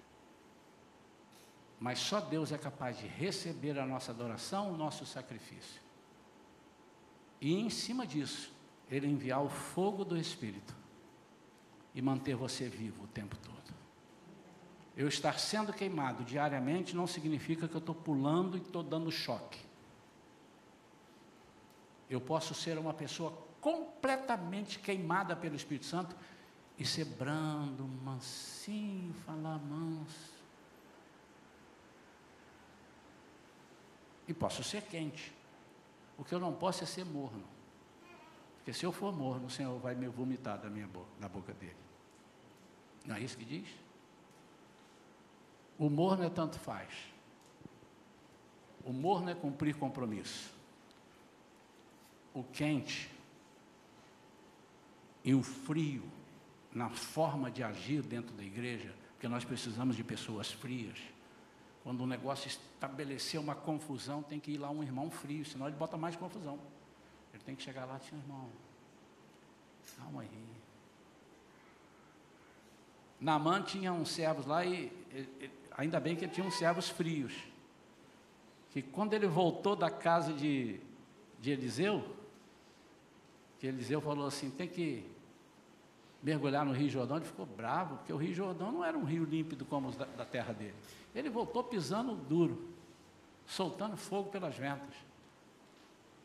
mas 1.80 2.00
só 2.00 2.20
Deus 2.20 2.52
é 2.52 2.58
capaz 2.58 2.98
de 2.98 3.08
receber 3.08 3.78
a 3.78 3.86
nossa 3.86 4.12
adoração, 4.12 4.72
o 4.72 4.78
nosso 4.78 5.06
sacrifício. 5.06 5.82
E 7.40 7.54
em 7.54 7.70
cima 7.70 8.06
disso, 8.06 8.52
Ele 8.90 9.08
enviar 9.08 9.44
o 9.44 9.50
fogo 9.50 10.04
do 10.04 10.18
Espírito 10.18 10.76
e 11.94 12.02
manter 12.02 12.36
você 12.36 12.68
vivo 12.68 13.04
o 13.04 13.08
tempo 13.08 13.38
todo. 13.38 13.58
Eu 14.96 15.08
estar 15.08 15.38
sendo 15.38 15.72
queimado 15.72 16.24
diariamente 16.24 16.96
não 16.96 17.06
significa 17.06 17.68
que 17.68 17.76
eu 17.76 17.80
estou 17.80 17.94
pulando 17.94 18.58
e 18.58 18.62
estou 18.62 18.82
dando 18.82 19.12
choque. 19.12 19.60
Eu 22.10 22.20
posso 22.20 22.56
ser 22.56 22.80
uma 22.80 22.94
pessoa 22.96 23.47
completamente 23.68 24.80
queimada 24.80 25.36
pelo 25.36 25.58
Espírito 25.58 25.86
Santo 25.86 26.16
e 26.80 26.86
ser 26.86 27.04
brando, 27.04 27.86
mansinho, 27.86 29.14
falar 29.26 29.60
manso. 29.60 30.38
E 34.26 34.34
posso 34.34 34.64
ser 34.64 34.84
quente. 34.84 35.34
O 36.18 36.24
que 36.24 36.34
eu 36.34 36.40
não 36.40 36.54
posso 36.54 36.82
é 36.82 36.88
ser 36.88 37.04
morno. 37.04 37.44
Porque 38.56 38.72
se 38.72 38.86
eu 38.86 38.94
for 38.94 39.14
morno, 39.14 39.48
o 39.48 39.50
Senhor 39.50 39.78
vai 39.80 39.96
me 39.96 40.08
vomitar 40.08 40.58
da 40.58 40.70
minha 40.70 40.88
boca, 40.88 41.10
da 41.20 41.28
boca 41.28 41.54
dele. 41.54 41.76
Não 43.06 43.18
é 43.18 43.20
isso 43.20 43.38
que 43.38 43.44
diz? 43.44 43.68
O 45.78 45.90
morno 45.90 46.24
é 46.24 46.30
tanto 46.30 46.58
faz. 46.58 46.90
O 48.86 48.94
morno 48.94 49.30
é 49.30 49.36
cumprir 49.36 49.76
compromisso. 49.76 50.54
O 52.34 52.46
quente 52.46 53.17
e 55.28 55.36
o 55.36 55.44
frio 55.44 56.04
na 56.74 56.90
forma 56.90 57.52
de 57.52 57.62
agir 57.62 58.02
dentro 58.02 58.34
da 58.34 58.44
igreja, 58.44 58.96
porque 59.12 59.28
nós 59.28 59.44
precisamos 59.44 59.98
de 59.98 60.02
pessoas 60.02 60.54
frias. 60.54 60.98
Quando 61.84 62.02
o 62.02 62.08
negócio 62.08 62.48
estabelecer 62.48 63.38
uma 63.38 63.54
confusão, 63.54 64.24
tem 64.24 64.40
que 64.40 64.52
ir 64.52 64.58
lá 64.58 64.70
um 64.70 64.82
irmão 64.82 65.12
frio, 65.12 65.44
senão 65.44 65.68
ele 65.68 65.76
bota 65.76 65.98
mais 65.98 66.16
confusão. 66.16 66.58
Ele 67.34 67.44
tem 67.44 67.58
que 67.58 67.62
chegar 67.62 67.84
lá 67.84 67.98
e 67.98 68.06
dizer, 68.06 68.16
irmão, 68.16 68.48
calma 69.98 70.22
aí. 70.22 70.30
Namã 73.20 73.62
tinha 73.62 73.92
uns 73.92 74.12
servos 74.12 74.46
lá 74.46 74.64
e, 74.64 74.86
e, 75.12 75.52
ainda 75.72 76.00
bem 76.00 76.16
que 76.16 76.26
tinha 76.26 76.48
uns 76.48 76.58
servos 76.58 76.88
frios. 76.88 77.34
Que 78.72 78.82
quando 78.82 79.14
ele 79.14 79.28
voltou 79.28 79.76
da 79.76 79.90
casa 79.90 80.32
de, 80.32 80.80
de 81.38 81.52
Eliseu, 81.52 82.16
que 83.60 83.68
Eliseu 83.68 84.00
falou 84.00 84.26
assim, 84.26 84.50
tem 84.50 84.70
que 84.70 85.17
mergulhar 86.28 86.66
no 86.66 86.74
Rio 86.74 86.90
Jordão, 86.90 87.16
ele 87.16 87.26
ficou 87.26 87.46
bravo, 87.46 87.96
porque 87.96 88.12
o 88.12 88.18
Rio 88.18 88.34
Jordão 88.34 88.70
não 88.70 88.84
era 88.84 88.98
um 88.98 89.06
rio 89.06 89.24
límpido 89.24 89.64
como 89.64 89.88
os 89.88 89.96
da, 89.96 90.04
da 90.04 90.26
terra 90.26 90.54
dele. 90.54 90.76
Ele 91.16 91.30
voltou 91.30 91.64
pisando 91.64 92.16
duro, 92.16 92.70
soltando 93.46 93.96
fogo 93.96 94.30
pelas 94.30 94.58
ventas. 94.58 94.94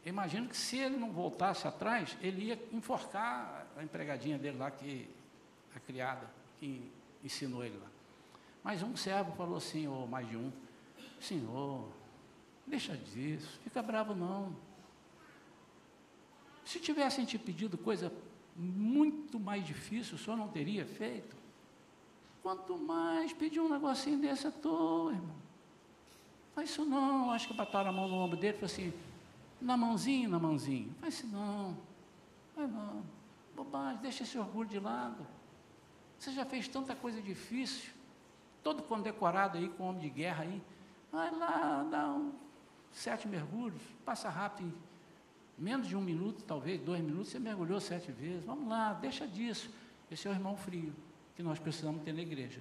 Imagino 0.05 0.49
que 0.49 0.57
se 0.57 0.77
ele 0.77 0.97
não 0.97 1.13
voltasse 1.13 1.69
atrás, 1.69 2.19
ele 2.21 2.47
ia 2.47 2.59
enforcar 2.73 3.65
a 3.77 3.85
empregadinha 3.85 4.37
dele 4.37 4.59
lá, 4.59 4.73
que, 4.73 5.09
a 5.73 5.79
criada, 5.79 6.29
que 6.59 6.91
ensinou 7.23 7.65
ele 7.65 7.79
lá. 7.79 7.89
Mas 8.65 8.83
um 8.83 8.97
servo 8.97 9.31
falou 9.37 9.59
assim, 9.59 9.87
ou 9.87 10.09
mais 10.09 10.29
de 10.29 10.37
um, 10.37 10.51
Senhor, 11.21 11.89
deixa 12.67 12.97
disso, 12.97 13.61
fica 13.63 13.81
bravo 13.81 14.17
não. 14.17 14.53
Se 16.65 16.81
tivessem 16.81 17.25
te 17.25 17.39
pedido 17.39 17.79
coisa 17.79 18.13
muito 18.57 19.39
mais 19.41 19.67
difícil, 19.67 20.17
o 20.17 20.19
senhor 20.19 20.37
não 20.37 20.49
teria 20.49 20.85
feito? 20.85 21.37
Quanto 22.43 22.77
mais 22.77 23.33
pedir 23.33 23.61
um 23.61 23.69
negocinho 23.69 24.19
desse 24.19 24.47
à 24.47 24.51
toa, 24.51 25.13
irmão. 25.13 25.37
Faz 26.55 26.71
isso 26.71 26.85
não, 26.85 27.31
acho 27.31 27.49
que 27.49 27.55
botaram 27.55 27.91
a 27.91 27.93
mão 27.93 28.09
no 28.09 28.17
ombro 28.17 28.37
dele 28.37 28.57
e 28.57 28.61
falou 28.61 28.67
assim, 28.67 28.93
na 29.61 29.77
mãozinha, 29.77 30.29
na 30.29 30.39
mãozinha. 30.39 30.89
Faz 31.01 31.15
isso 31.15 31.27
não, 31.29 31.77
faz 32.55 32.71
não. 32.71 33.03
Bobagem, 33.55 34.03
deixa 34.03 34.23
esse 34.23 34.39
orgulho 34.39 34.69
de 34.69 34.79
lado. 34.79 35.27
Você 36.19 36.33
já 36.33 36.45
fez 36.45 36.69
tanta 36.69 36.95
coisa 36.95 37.21
difícil, 37.23 37.93
todo 38.63 38.83
condecorado 38.83 39.59
aí 39.59 39.69
com 39.69 39.85
homem 39.85 40.03
de 40.03 40.11
guerra 40.11 40.45
aí. 40.45 40.63
Vai 41.11 41.31
lá, 41.31 41.87
dá 41.91 42.09
um, 42.09 42.33
sete 42.91 43.27
mergulhos, 43.29 43.83
passa 44.05 44.29
rápido, 44.29 44.73
menos 45.59 45.89
de 45.89 45.97
um 45.97 46.01
minuto, 46.01 46.43
talvez, 46.45 46.81
dois 46.81 47.01
minutos, 47.01 47.29
você 47.29 47.39
mergulhou 47.39 47.81
sete 47.81 48.11
vezes. 48.13 48.45
Vamos 48.45 48.69
lá, 48.69 48.93
deixa 48.95 49.27
disso. 49.27 49.71
Esse 50.11 50.27
é 50.27 50.31
o 50.31 50.35
irmão 50.35 50.57
frio 50.57 50.93
que 51.35 51.43
nós 51.43 51.59
precisamos 51.59 52.03
ter 52.03 52.13
na 52.13 52.23
igreja. 52.23 52.61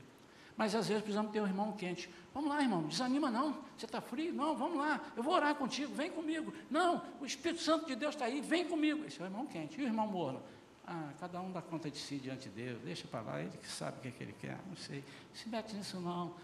Mas 0.56 0.76
às 0.76 0.88
vezes 0.88 1.02
precisamos 1.02 1.32
ter 1.32 1.42
um 1.42 1.48
irmão 1.48 1.72
quente. 1.72 2.10
Vamos 2.34 2.50
lá, 2.50 2.62
irmão, 2.62 2.84
desanima 2.84 3.32
não. 3.32 3.58
Você 3.78 3.86
está 3.86 4.00
frio? 4.00 4.34
Não, 4.34 4.56
vamos 4.56 4.78
lá. 4.78 5.02
Eu 5.16 5.24
vou 5.24 5.34
orar 5.34 5.56
contigo, 5.56 5.94
vem 5.94 6.12
comigo. 6.12 6.54
Não, 6.70 7.02
o 7.20 7.26
Espírito 7.26 7.62
Santo 7.62 7.86
de 7.88 7.96
Deus 7.96 8.14
está 8.16 8.26
aí, 8.26 8.42
vem 8.42 8.68
comigo. 8.68 9.06
Esse 9.06 9.20
é 9.20 9.24
o 9.24 9.28
irmão 9.28 9.46
quente. 9.48 9.80
E 9.80 9.84
o 9.84 9.88
irmão 9.88 10.08
morno? 10.08 10.42
Ah, 10.86 11.10
cada 11.20 11.42
um 11.42 11.52
dá 11.52 11.62
conta 11.62 11.90
de 11.90 11.98
si 11.98 12.18
diante 12.18 12.50
de 12.50 12.56
Deus. 12.64 12.82
Deixa 12.82 13.08
para 13.08 13.22
lá, 13.22 13.42
ele 13.42 13.58
que 13.58 13.68
sabe 13.68 13.98
o 13.98 14.02
que, 14.02 14.08
é 14.10 14.12
que 14.12 14.24
ele 14.24 14.36
quer. 14.40 14.60
Não 14.68 14.76
sei. 14.76 15.04
Se 15.34 15.48
mete 15.50 15.76
nisso 15.76 16.00
não. 16.00 16.36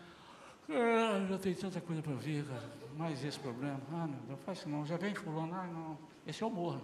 Ah, 0.70 1.26
já 1.30 1.38
tem 1.38 1.54
tanta 1.54 1.82
coisa 1.82 2.02
para 2.02 2.14
ver, 2.14 2.46
cara. 2.46 2.70
Mais 2.98 3.24
esse 3.24 3.40
problema. 3.40 3.80
Ah, 3.92 4.08
não, 4.08 4.20
não 4.30 4.38
faz 4.38 4.60
isso 4.60 4.70
não. 4.70 4.86
Já 4.86 4.98
vem 4.98 5.14
fulano. 5.14 5.54
Ah, 5.54 5.68
não. 5.68 5.98
Esse 6.28 6.44
é 6.44 6.46
o 6.46 6.50
morno. 6.50 6.84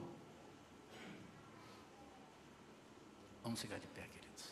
Vamos 3.44 3.60
ficar 3.60 3.78
de 3.78 3.88
pé, 3.88 4.02
queridos. 4.02 4.46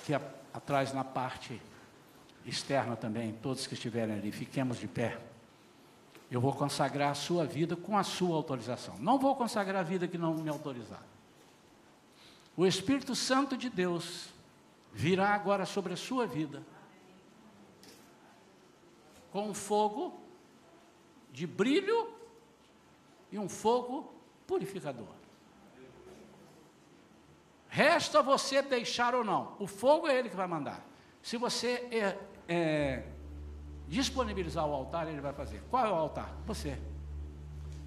Aqui 0.00 0.14
atrás, 0.52 0.92
na 0.92 1.04
parte 1.04 1.62
externa 2.44 2.96
também, 2.96 3.32
todos 3.34 3.68
que 3.68 3.74
estiverem 3.74 4.16
ali, 4.16 4.32
fiquemos 4.32 4.78
de 4.78 4.88
pé. 4.88 5.16
Eu 6.28 6.40
vou 6.40 6.52
consagrar 6.52 7.12
a 7.12 7.14
sua 7.14 7.46
vida 7.46 7.76
com 7.76 7.96
a 7.96 8.02
sua 8.02 8.34
autorização. 8.34 8.98
Não 8.98 9.16
vou 9.16 9.36
consagrar 9.36 9.80
a 9.80 9.84
vida 9.84 10.08
que 10.08 10.18
não 10.18 10.34
me 10.34 10.48
autorizar. 10.48 11.04
O 12.56 12.66
Espírito 12.66 13.14
Santo 13.14 13.56
de 13.56 13.70
Deus 13.70 14.30
virá 14.92 15.34
agora 15.34 15.64
sobre 15.64 15.92
a 15.92 15.96
sua 15.96 16.26
vida 16.26 16.64
com 19.30 19.54
fogo 19.54 20.20
de 21.32 21.46
brilho 21.46 22.12
e 23.30 23.38
um 23.38 23.48
fogo 23.48 24.14
purificador. 24.46 25.08
Resta 27.68 28.22
você 28.22 28.60
deixar 28.60 29.14
ou 29.14 29.24
não. 29.24 29.56
O 29.58 29.66
fogo 29.66 30.06
é 30.06 30.18
ele 30.18 30.28
que 30.28 30.36
vai 30.36 30.46
mandar. 30.46 30.86
Se 31.22 31.38
você 31.38 31.88
é, 31.90 32.18
é, 32.46 33.06
disponibilizar 33.88 34.66
o 34.66 34.74
altar, 34.74 35.08
ele 35.08 35.22
vai 35.22 35.32
fazer. 35.32 35.62
Qual 35.70 35.86
é 35.86 35.90
o 35.90 35.94
altar? 35.94 36.36
Você. 36.44 36.78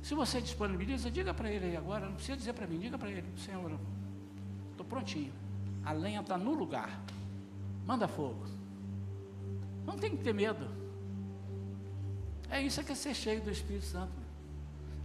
Se 0.02 0.16
você 0.16 0.42
disponibiliza, 0.42 1.12
diga 1.12 1.34
para 1.34 1.52
ele 1.52 1.68
aí 1.68 1.78
agora, 1.78 2.08
não 2.08 2.16
precisa 2.16 2.38
dizer 2.38 2.54
para 2.54 2.66
mim, 2.66 2.80
diga 2.80 2.98
para 2.98 3.10
ele, 3.12 3.26
Senhor, 3.38 3.80
estou 4.72 4.86
prontinho. 4.86 5.34
A 5.84 5.92
lenha 5.92 6.22
está 6.22 6.38
no 6.38 6.54
lugar. 6.54 7.00
Manda 7.86 8.08
fogo. 8.08 8.44
Não 9.86 9.98
tem 9.98 10.18
que 10.18 10.24
ter 10.24 10.34
medo. 10.34 10.68
É 12.50 12.62
isso 12.62 12.84
que 12.84 12.92
é 12.92 12.96
ser 12.96 13.14
cheio 13.14 13.42
do 13.42 13.52
Espírito 13.52 13.86
Santo. 13.86 14.14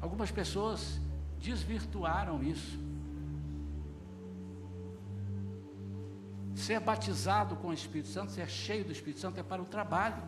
Algumas 0.01 0.31
pessoas 0.31 1.01
desvirtuaram 1.41 2.43
isso. 2.43 2.79
Ser 6.55 6.81
batizado 6.81 7.57
com 7.57 7.69
o 7.69 7.73
Espírito 7.73 8.09
Santo, 8.09 8.33
ser 8.33 8.49
cheio 8.49 8.85
do 8.85 8.93
Espírito 8.93 9.21
Santo 9.21 9.41
é 9.41 9.43
para 9.43 9.63
o 9.63 9.65
trabalho. 9.65 10.23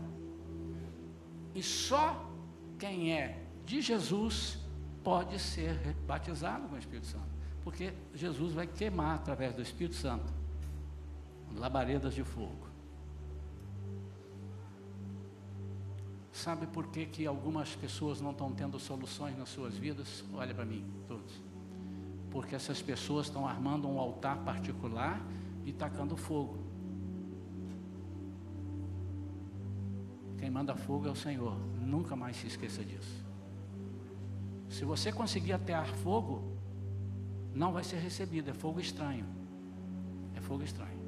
E 1.55 1.63
só 1.63 2.31
quem 2.79 3.13
é 3.13 3.45
de 3.65 3.81
Jesus 3.81 4.59
pode 5.05 5.39
ser 5.39 5.77
batizado 6.07 6.69
com 6.69 6.77
o 6.77 6.79
Espírito 6.79 7.07
Santo. 7.07 7.33
Porque 7.63 7.93
Jesus 8.15 8.55
vai 8.55 8.67
queimar 8.67 9.17
através 9.17 9.55
do 9.55 9.63
Espírito 9.63 9.97
Santo 9.97 10.33
labaredas 11.55 12.15
de 12.15 12.25
fogo. 12.25 12.62
Sabe 16.33 16.67
por 16.67 16.87
que, 16.87 17.05
que 17.05 17.27
algumas 17.27 17.77
pessoas 17.77 18.21
não 18.21 18.31
estão 18.31 18.51
tendo 18.53 18.79
soluções 18.79 19.37
nas 19.37 19.51
suas 19.51 19.77
vidas? 19.77 20.25
Olha 20.33 20.55
para 20.55 20.65
mim, 20.65 20.83
todos. 21.07 21.31
Porque 22.31 22.55
essas 22.55 22.81
pessoas 22.81 23.27
estão 23.27 23.47
armando 23.47 23.87
um 23.87 24.01
altar 24.01 24.39
particular 24.39 25.21
e 25.67 25.73
tacando 25.73 26.17
fogo. 26.17 26.59
Quem 30.39 30.51
manda 30.51 30.75
fogo 30.75 31.07
é 31.07 31.11
o 31.11 31.15
Senhor. 31.15 31.55
Nunca 31.79 32.17
mais 32.17 32.37
se 32.37 32.47
esqueça 32.47 32.83
disso. 32.83 33.23
Se 34.71 34.87
você 34.87 35.13
conseguir 35.13 35.53
atear 35.53 35.87
fogo, 35.97 36.57
não 37.55 37.75
vai 37.75 37.85
ser 37.85 37.99
recebido, 37.99 38.51
é 38.51 38.55
fogo 38.55 38.81
estranho. 38.81 39.27
É 40.35 40.41
fogo 40.41 40.63
estranho. 40.63 40.99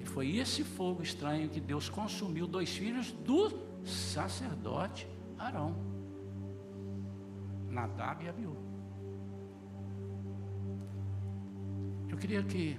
E 0.00 0.04
foi 0.04 0.36
esse 0.36 0.64
fogo 0.64 1.00
estranho 1.00 1.48
que 1.48 1.60
Deus 1.60 1.88
consumiu 1.88 2.48
dois 2.48 2.70
filhos 2.70 3.12
do 3.12 3.69
sacerdote 3.84 5.06
Arão, 5.38 5.74
Nadab 7.68 8.24
e 8.24 8.28
Abiú. 8.28 8.56
Eu 12.08 12.16
queria 12.18 12.42
que 12.42 12.78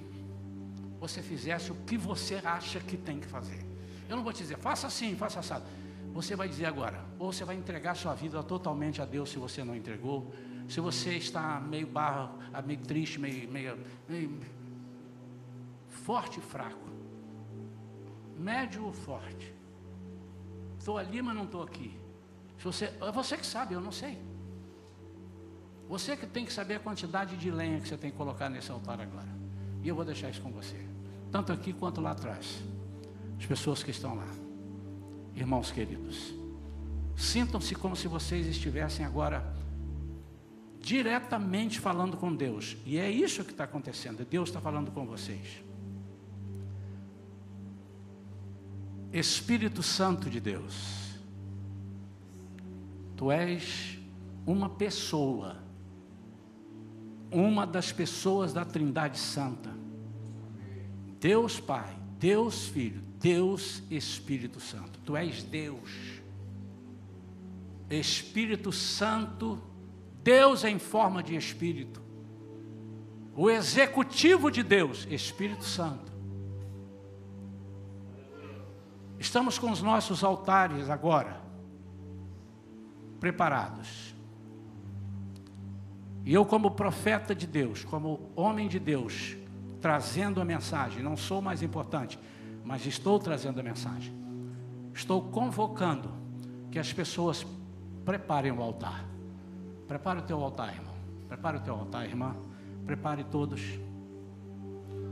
você 1.00 1.22
fizesse 1.22 1.72
o 1.72 1.76
que 1.76 1.98
você 1.98 2.36
acha 2.36 2.80
que 2.80 2.96
tem 2.96 3.20
que 3.20 3.26
fazer. 3.26 3.66
Eu 4.08 4.16
não 4.16 4.24
vou 4.24 4.32
te 4.32 4.44
dizer, 4.44 4.58
faça 4.58 4.88
assim, 4.88 5.16
faça 5.16 5.40
assado. 5.40 5.66
Você 6.14 6.36
vai 6.36 6.48
dizer 6.48 6.66
agora, 6.66 7.04
ou 7.18 7.32
você 7.32 7.44
vai 7.44 7.56
entregar 7.56 7.96
sua 7.96 8.14
vida 8.14 8.44
totalmente 8.44 9.02
a 9.02 9.06
Deus 9.06 9.30
se 9.30 9.40
você 9.40 9.64
não 9.64 9.76
entregou. 9.76 10.32
Se 10.68 10.80
você 10.80 11.16
está 11.16 11.60
meio 11.60 11.88
barro, 11.88 12.38
meio 12.66 12.80
triste, 12.80 13.20
meio, 13.20 13.50
meio, 13.50 13.80
meio 14.08 14.40
forte 15.88 16.40
e 16.40 16.42
fraco, 16.42 16.90
médio 18.38 18.86
ou 18.86 18.94
forte. 18.94 19.61
Estou 20.82 20.98
ali, 20.98 21.22
mas 21.22 21.36
não 21.36 21.44
estou 21.44 21.62
aqui. 21.62 21.96
Você, 22.58 22.86
é 22.86 23.12
você 23.12 23.38
que 23.38 23.46
sabe, 23.46 23.76
eu 23.76 23.82
não 23.82 23.92
sei. 23.92 24.18
Você 25.88 26.18
que 26.18 26.26
tem 26.26 26.44
que 26.44 26.52
saber 26.52 26.78
a 26.78 26.80
quantidade 26.80 27.38
de 27.38 27.52
lenha 27.52 27.80
que 27.80 27.88
você 27.88 27.96
tem 27.96 28.10
que 28.10 28.18
colocar 28.18 28.50
nesse 28.50 28.72
altar 28.72 29.00
agora. 29.00 29.28
E 29.84 29.88
eu 29.88 29.94
vou 29.94 30.04
deixar 30.04 30.32
isso 30.32 30.42
com 30.42 30.52
você. 30.52 30.84
Tanto 31.32 31.54
aqui 31.54 31.72
quanto 31.72 32.02
lá 32.02 32.12
atrás. 32.12 32.64
As 33.38 33.46
pessoas 33.46 33.84
que 33.84 33.92
estão 33.92 34.16
lá. 34.16 34.28
Irmãos 35.36 35.72
queridos. 35.72 36.34
Sintam-se 37.16 37.76
como 37.76 37.96
se 37.96 38.08
vocês 38.08 38.48
estivessem 38.48 39.06
agora 39.06 39.56
diretamente 40.80 41.80
falando 41.80 42.18
com 42.18 42.36
Deus. 42.36 42.76
E 42.88 42.98
é 42.98 43.08
isso 43.08 43.44
que 43.44 43.52
está 43.52 43.66
acontecendo. 43.66 44.26
Deus 44.26 44.50
está 44.50 44.60
falando 44.60 44.90
com 44.90 45.06
vocês. 45.06 45.62
Espírito 49.14 49.84
Santo 49.84 50.30
de 50.30 50.40
Deus, 50.40 51.20
tu 53.18 53.30
és 53.30 54.00
uma 54.46 54.70
pessoa, 54.70 55.58
uma 57.30 57.68
das 57.68 57.92
pessoas 57.92 58.54
da 58.54 58.64
Trindade 58.64 59.20
Santa. 59.20 59.72
Deus 61.20 61.60
Pai, 61.60 61.96
Deus 62.18 62.66
Filho, 62.68 63.02
Deus 63.20 63.84
Espírito 63.92 64.60
Santo. 64.60 65.00
Tu 65.06 65.16
és 65.16 65.44
Deus. 65.44 66.22
Espírito 67.90 68.72
Santo, 68.72 69.62
Deus 70.24 70.64
em 70.64 70.80
forma 70.80 71.22
de 71.22 71.36
Espírito. 71.36 72.02
O 73.36 73.50
executivo 73.50 74.50
de 74.50 74.64
Deus, 74.64 75.06
Espírito 75.10 75.64
Santo. 75.64 76.11
Estamos 79.22 79.60
com 79.60 79.70
os 79.70 79.84
nossos 79.84 80.24
altares 80.24 80.90
agora 80.90 81.40
preparados. 83.20 84.16
E 86.26 86.34
eu, 86.34 86.44
como 86.44 86.72
profeta 86.72 87.36
de 87.36 87.46
Deus, 87.46 87.84
como 87.84 88.32
homem 88.36 88.68
de 88.68 88.80
Deus, 88.80 89.38
trazendo 89.80 90.42
a 90.42 90.46
mensagem, 90.46 91.04
não 91.04 91.16
sou 91.16 91.40
mais 91.40 91.62
importante, 91.62 92.18
mas 92.66 92.84
estou 92.88 93.20
trazendo 93.20 93.60
a 93.60 93.64
mensagem. 93.64 94.12
Estou 94.92 95.22
convocando 95.22 96.10
que 96.72 96.80
as 96.80 96.92
pessoas 96.92 97.46
preparem 98.04 98.52
o 98.52 98.60
altar. 98.60 99.06
Prepare 99.88 100.18
o 100.18 100.24
teu 100.24 100.42
altar, 100.44 100.74
irmão. 100.74 100.96
Prepare 101.28 101.58
o 101.58 101.62
teu 101.62 101.76
altar, 101.76 102.06
irmã. 102.08 102.36
Prepare 102.88 103.24
todos. 103.26 103.62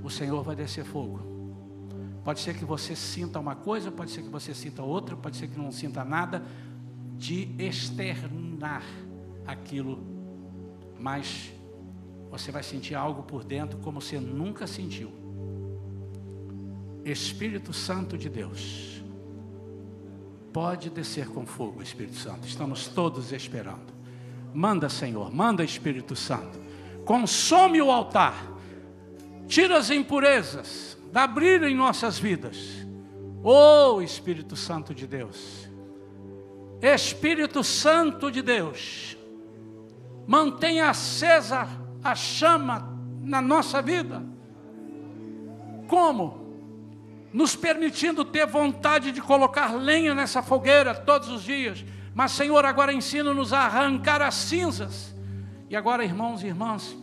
O 0.03 0.09
Senhor 0.09 0.41
vai 0.41 0.55
descer 0.55 0.83
fogo. 0.83 1.38
Pode 2.23 2.41
ser 2.41 2.55
que 2.55 2.65
você 2.65 2.95
sinta 2.95 3.39
uma 3.39 3.55
coisa, 3.55 3.91
pode 3.91 4.11
ser 4.11 4.21
que 4.21 4.29
você 4.29 4.53
sinta 4.53 4.83
outra, 4.83 5.15
pode 5.15 5.37
ser 5.37 5.47
que 5.47 5.57
não 5.57 5.71
sinta 5.71 6.03
nada, 6.03 6.43
de 7.17 7.49
externar 7.57 8.83
aquilo, 9.45 9.99
mas 10.99 11.51
você 12.29 12.51
vai 12.51 12.63
sentir 12.63 12.95
algo 12.95 13.23
por 13.23 13.43
dentro 13.43 13.79
como 13.79 14.01
você 14.01 14.19
nunca 14.19 14.67
sentiu. 14.67 15.11
Espírito 17.03 17.73
Santo 17.73 18.17
de 18.17 18.29
Deus, 18.29 19.03
pode 20.53 20.89
descer 20.89 21.27
com 21.27 21.45
fogo, 21.45 21.81
Espírito 21.81 22.17
Santo, 22.17 22.47
estamos 22.47 22.87
todos 22.87 23.31
esperando. 23.31 23.93
Manda, 24.53 24.89
Senhor, 24.89 25.33
manda, 25.33 25.63
Espírito 25.63 26.15
Santo, 26.15 26.59
consome 27.05 27.81
o 27.81 27.91
altar, 27.91 28.35
tira 29.47 29.77
as 29.77 29.89
impurezas, 29.89 30.97
dá 31.11 31.27
brilho 31.27 31.67
em 31.67 31.75
nossas 31.75 32.19
vidas. 32.19 32.85
Oh 33.43 34.01
Espírito 34.01 34.55
Santo 34.55 34.93
de 34.93 35.07
Deus, 35.07 35.69
Espírito 36.81 37.63
Santo 37.63 38.31
de 38.31 38.41
Deus, 38.41 39.17
mantenha 40.27 40.89
acesa 40.89 41.67
a 42.03 42.15
chama 42.15 42.97
na 43.21 43.41
nossa 43.41 43.81
vida. 43.81 44.23
Como? 45.87 46.47
Nos 47.31 47.55
permitindo 47.55 48.25
ter 48.25 48.45
vontade 48.45 49.11
de 49.11 49.21
colocar 49.21 49.73
lenha 49.75 50.15
nessa 50.15 50.41
fogueira 50.41 50.93
todos 50.95 51.29
os 51.29 51.43
dias. 51.43 51.85
Mas, 52.13 52.31
Senhor, 52.31 52.65
agora 52.65 52.91
ensina-nos 52.91 53.53
a 53.53 53.59
arrancar 53.59 54.21
as 54.21 54.35
cinzas. 54.35 55.15
E 55.69 55.75
agora, 55.75 56.03
irmãos 56.03 56.43
e 56.43 56.47
irmãs, 56.47 56.95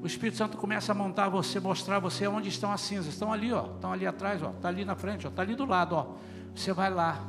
o 0.00 0.06
Espírito 0.06 0.36
Santo 0.36 0.56
começa 0.56 0.92
a 0.92 0.94
montar 0.94 1.28
você, 1.28 1.58
mostrar 1.58 1.98
você 1.98 2.26
onde 2.28 2.48
estão 2.48 2.70
as 2.70 2.80
cinzas. 2.80 3.14
Estão 3.14 3.32
ali, 3.32 3.52
ó. 3.52 3.66
Estão 3.74 3.92
ali 3.92 4.06
atrás, 4.06 4.42
ó. 4.42 4.50
Está 4.50 4.68
ali 4.68 4.84
na 4.84 4.94
frente, 4.94 5.26
ó. 5.26 5.30
Está 5.30 5.42
ali 5.42 5.56
do 5.56 5.64
lado, 5.64 5.94
ó. 5.96 6.14
Você 6.54 6.72
vai 6.72 6.88
lá. 6.88 7.20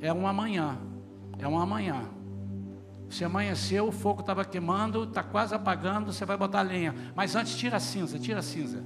É 0.00 0.12
um 0.12 0.26
amanhã. 0.26 0.78
É 1.38 1.48
um 1.48 1.58
amanhã. 1.58 2.02
Se 3.08 3.24
amanheceu, 3.24 3.88
o 3.88 3.92
fogo 3.92 4.20
estava 4.20 4.44
queimando, 4.44 5.04
está 5.04 5.22
quase 5.22 5.54
apagando, 5.54 6.12
você 6.12 6.26
vai 6.26 6.36
botar 6.36 6.60
lenha. 6.60 6.94
Mas 7.16 7.34
antes 7.34 7.56
tira 7.56 7.78
a 7.78 7.80
cinza, 7.80 8.18
tira 8.18 8.40
a 8.40 8.42
cinza. 8.42 8.84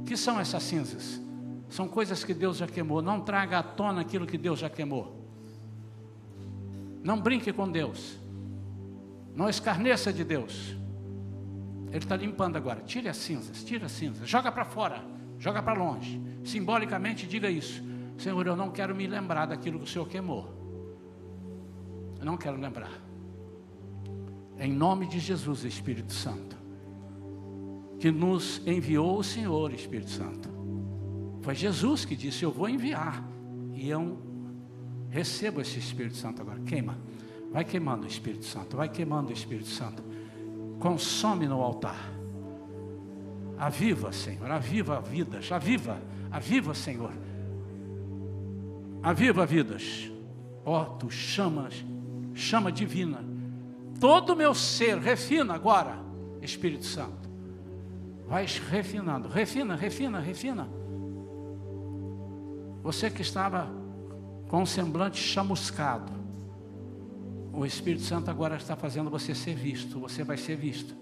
O 0.00 0.04
que 0.04 0.16
são 0.16 0.38
essas 0.38 0.62
cinzas? 0.62 1.20
São 1.68 1.88
coisas 1.88 2.22
que 2.22 2.32
Deus 2.32 2.58
já 2.58 2.68
queimou. 2.68 3.02
Não 3.02 3.20
traga 3.20 3.58
à 3.58 3.62
tona 3.62 4.02
aquilo 4.02 4.26
que 4.26 4.38
Deus 4.38 4.60
já 4.60 4.70
queimou. 4.70 5.26
Não 7.02 7.20
brinque 7.20 7.52
com 7.52 7.68
Deus. 7.68 8.18
Não 9.34 9.48
escarneça 9.48 10.12
de 10.12 10.22
Deus. 10.22 10.76
Ele 11.88 11.98
está 11.98 12.16
limpando 12.16 12.56
agora. 12.56 12.80
Tire 12.80 13.08
as 13.08 13.16
cinzas, 13.16 13.64
tira 13.64 13.86
as 13.86 13.92
cinzas, 13.92 14.28
joga 14.28 14.52
para 14.52 14.64
fora, 14.64 15.04
joga 15.38 15.62
para 15.62 15.78
longe. 15.78 16.20
Simbolicamente 16.44 17.26
diga 17.26 17.50
isso. 17.50 17.82
Senhor, 18.18 18.46
eu 18.46 18.56
não 18.56 18.70
quero 18.70 18.94
me 18.94 19.06
lembrar 19.06 19.46
daquilo 19.46 19.78
que 19.78 19.84
o 19.84 19.88
Senhor 19.88 20.08
queimou. 20.08 20.54
Eu 22.18 22.24
não 22.24 22.36
quero 22.36 22.58
lembrar. 22.58 22.92
Em 24.58 24.72
nome 24.72 25.06
de 25.06 25.20
Jesus, 25.20 25.64
Espírito 25.64 26.12
Santo, 26.12 26.56
que 28.00 28.10
nos 28.10 28.60
enviou 28.66 29.18
o 29.18 29.24
Senhor, 29.24 29.72
Espírito 29.72 30.10
Santo. 30.10 30.48
Foi 31.42 31.54
Jesus 31.54 32.04
que 32.04 32.16
disse: 32.16 32.42
Eu 32.42 32.50
vou 32.50 32.68
enviar. 32.68 33.24
E 33.72 33.88
eu 33.88 34.18
recebo 35.08 35.60
esse 35.60 35.78
Espírito 35.78 36.16
Santo 36.16 36.42
agora. 36.42 36.60
Queima. 36.60 36.98
Vai 37.52 37.64
queimando 37.64 38.04
o 38.04 38.08
Espírito 38.08 38.44
Santo. 38.44 38.76
Vai 38.76 38.88
queimando 38.88 39.30
o 39.30 39.32
Espírito 39.32 39.68
Santo 39.68 40.02
consome 40.78 41.46
no 41.46 41.60
altar. 41.62 42.10
Aviva, 43.58 44.12
Senhor, 44.12 44.50
aviva 44.50 45.00
vidas, 45.00 45.50
aviva, 45.50 46.00
aviva, 46.30 46.74
Senhor. 46.74 47.12
Aviva 49.02 49.44
vidas. 49.44 50.10
Ó, 50.64 50.82
oh, 50.82 50.84
tu 50.96 51.10
chamas, 51.10 51.84
chama 52.34 52.70
divina. 52.70 53.24
Todo 53.98 54.32
o 54.32 54.36
meu 54.36 54.54
ser, 54.54 54.98
refina 54.98 55.54
agora, 55.54 55.98
Espírito 56.40 56.84
Santo. 56.84 57.28
Vai 58.28 58.46
refinando, 58.70 59.28
refina, 59.28 59.74
refina, 59.74 60.20
refina. 60.20 60.68
Você 62.82 63.10
que 63.10 63.22
estava 63.22 63.68
com 64.48 64.62
um 64.62 64.66
semblante 64.66 65.20
chamuscado, 65.20 66.12
o 67.58 67.66
Espírito 67.66 68.04
Santo 68.04 68.30
agora 68.30 68.54
está 68.54 68.76
fazendo 68.76 69.10
você 69.10 69.34
ser 69.34 69.56
visto, 69.56 69.98
você 69.98 70.22
vai 70.22 70.36
ser 70.36 70.54
visto. 70.56 70.94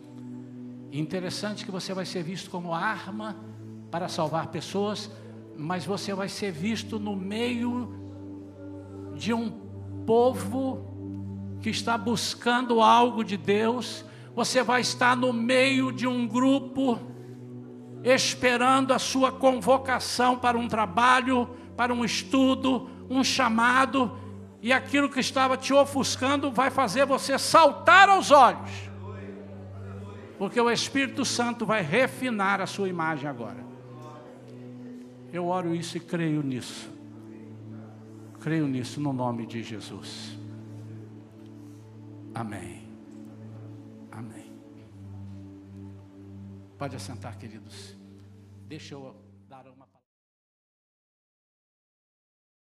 interessante 0.91 1.67
que 1.67 1.71
você 1.71 1.93
vai 1.93 2.07
ser 2.07 2.23
visto 2.23 2.49
como 2.49 2.73
arma 2.73 3.37
para 3.91 4.09
salvar 4.09 4.47
pessoas, 4.47 5.11
mas 5.55 5.85
você 5.85 6.15
vai 6.15 6.31
ser 6.31 6.51
visto 6.51 6.99
no 6.99 7.15
meio 7.15 7.93
de 9.15 9.35
um 9.35 9.51
povo 10.07 11.59
que 11.61 11.69
está 11.69 11.99
buscando 11.99 12.81
algo 12.81 13.23
de 13.23 13.37
Deus, 13.37 14.03
você 14.35 14.63
vai 14.63 14.81
estar 14.81 15.15
no 15.15 15.35
meio 15.35 15.93
de 15.93 16.07
um 16.07 16.27
grupo 16.27 16.99
esperando 18.03 18.95
a 18.95 18.99
sua 18.99 19.31
convocação 19.31 20.39
para 20.39 20.57
um 20.57 20.69
trabalho, 20.69 21.51
para 21.77 21.93
um 21.93 22.03
estudo, 22.03 22.89
um 23.11 23.23
chamado, 23.23 24.19
e 24.67 24.73
aquilo 24.73 25.09
que 25.09 25.21
estava 25.21 25.57
te 25.57 25.73
ofuscando 25.73 26.51
vai 26.51 26.71
fazer 26.71 27.07
você 27.07 27.39
saltar 27.39 28.09
aos 28.09 28.33
olhos. 28.33 28.91
Porque 30.37 30.61
o 30.61 30.69
Espírito 30.69 31.25
Santo 31.25 31.65
vai 31.65 31.83
refinar 31.83 32.61
a 32.61 32.67
sua 32.67 32.89
imagem 32.89 33.31
agora. 33.31 33.65
Eu 35.33 35.47
oro 35.47 35.73
isso 35.73 35.97
e 35.97 36.01
creio 36.01 36.43
nisso. 36.43 36.91
Creio 38.41 38.67
nisso 38.67 39.01
no 39.01 39.13
nome 39.13 39.47
de 39.47 39.63
Jesus. 39.63 40.37
Amém. 42.35 42.89
Amém. 44.11 44.53
Pode 46.77 46.97
assentar, 46.97 47.39
queridos. 47.39 47.97
Deixa 48.67 48.95
eu 48.95 49.15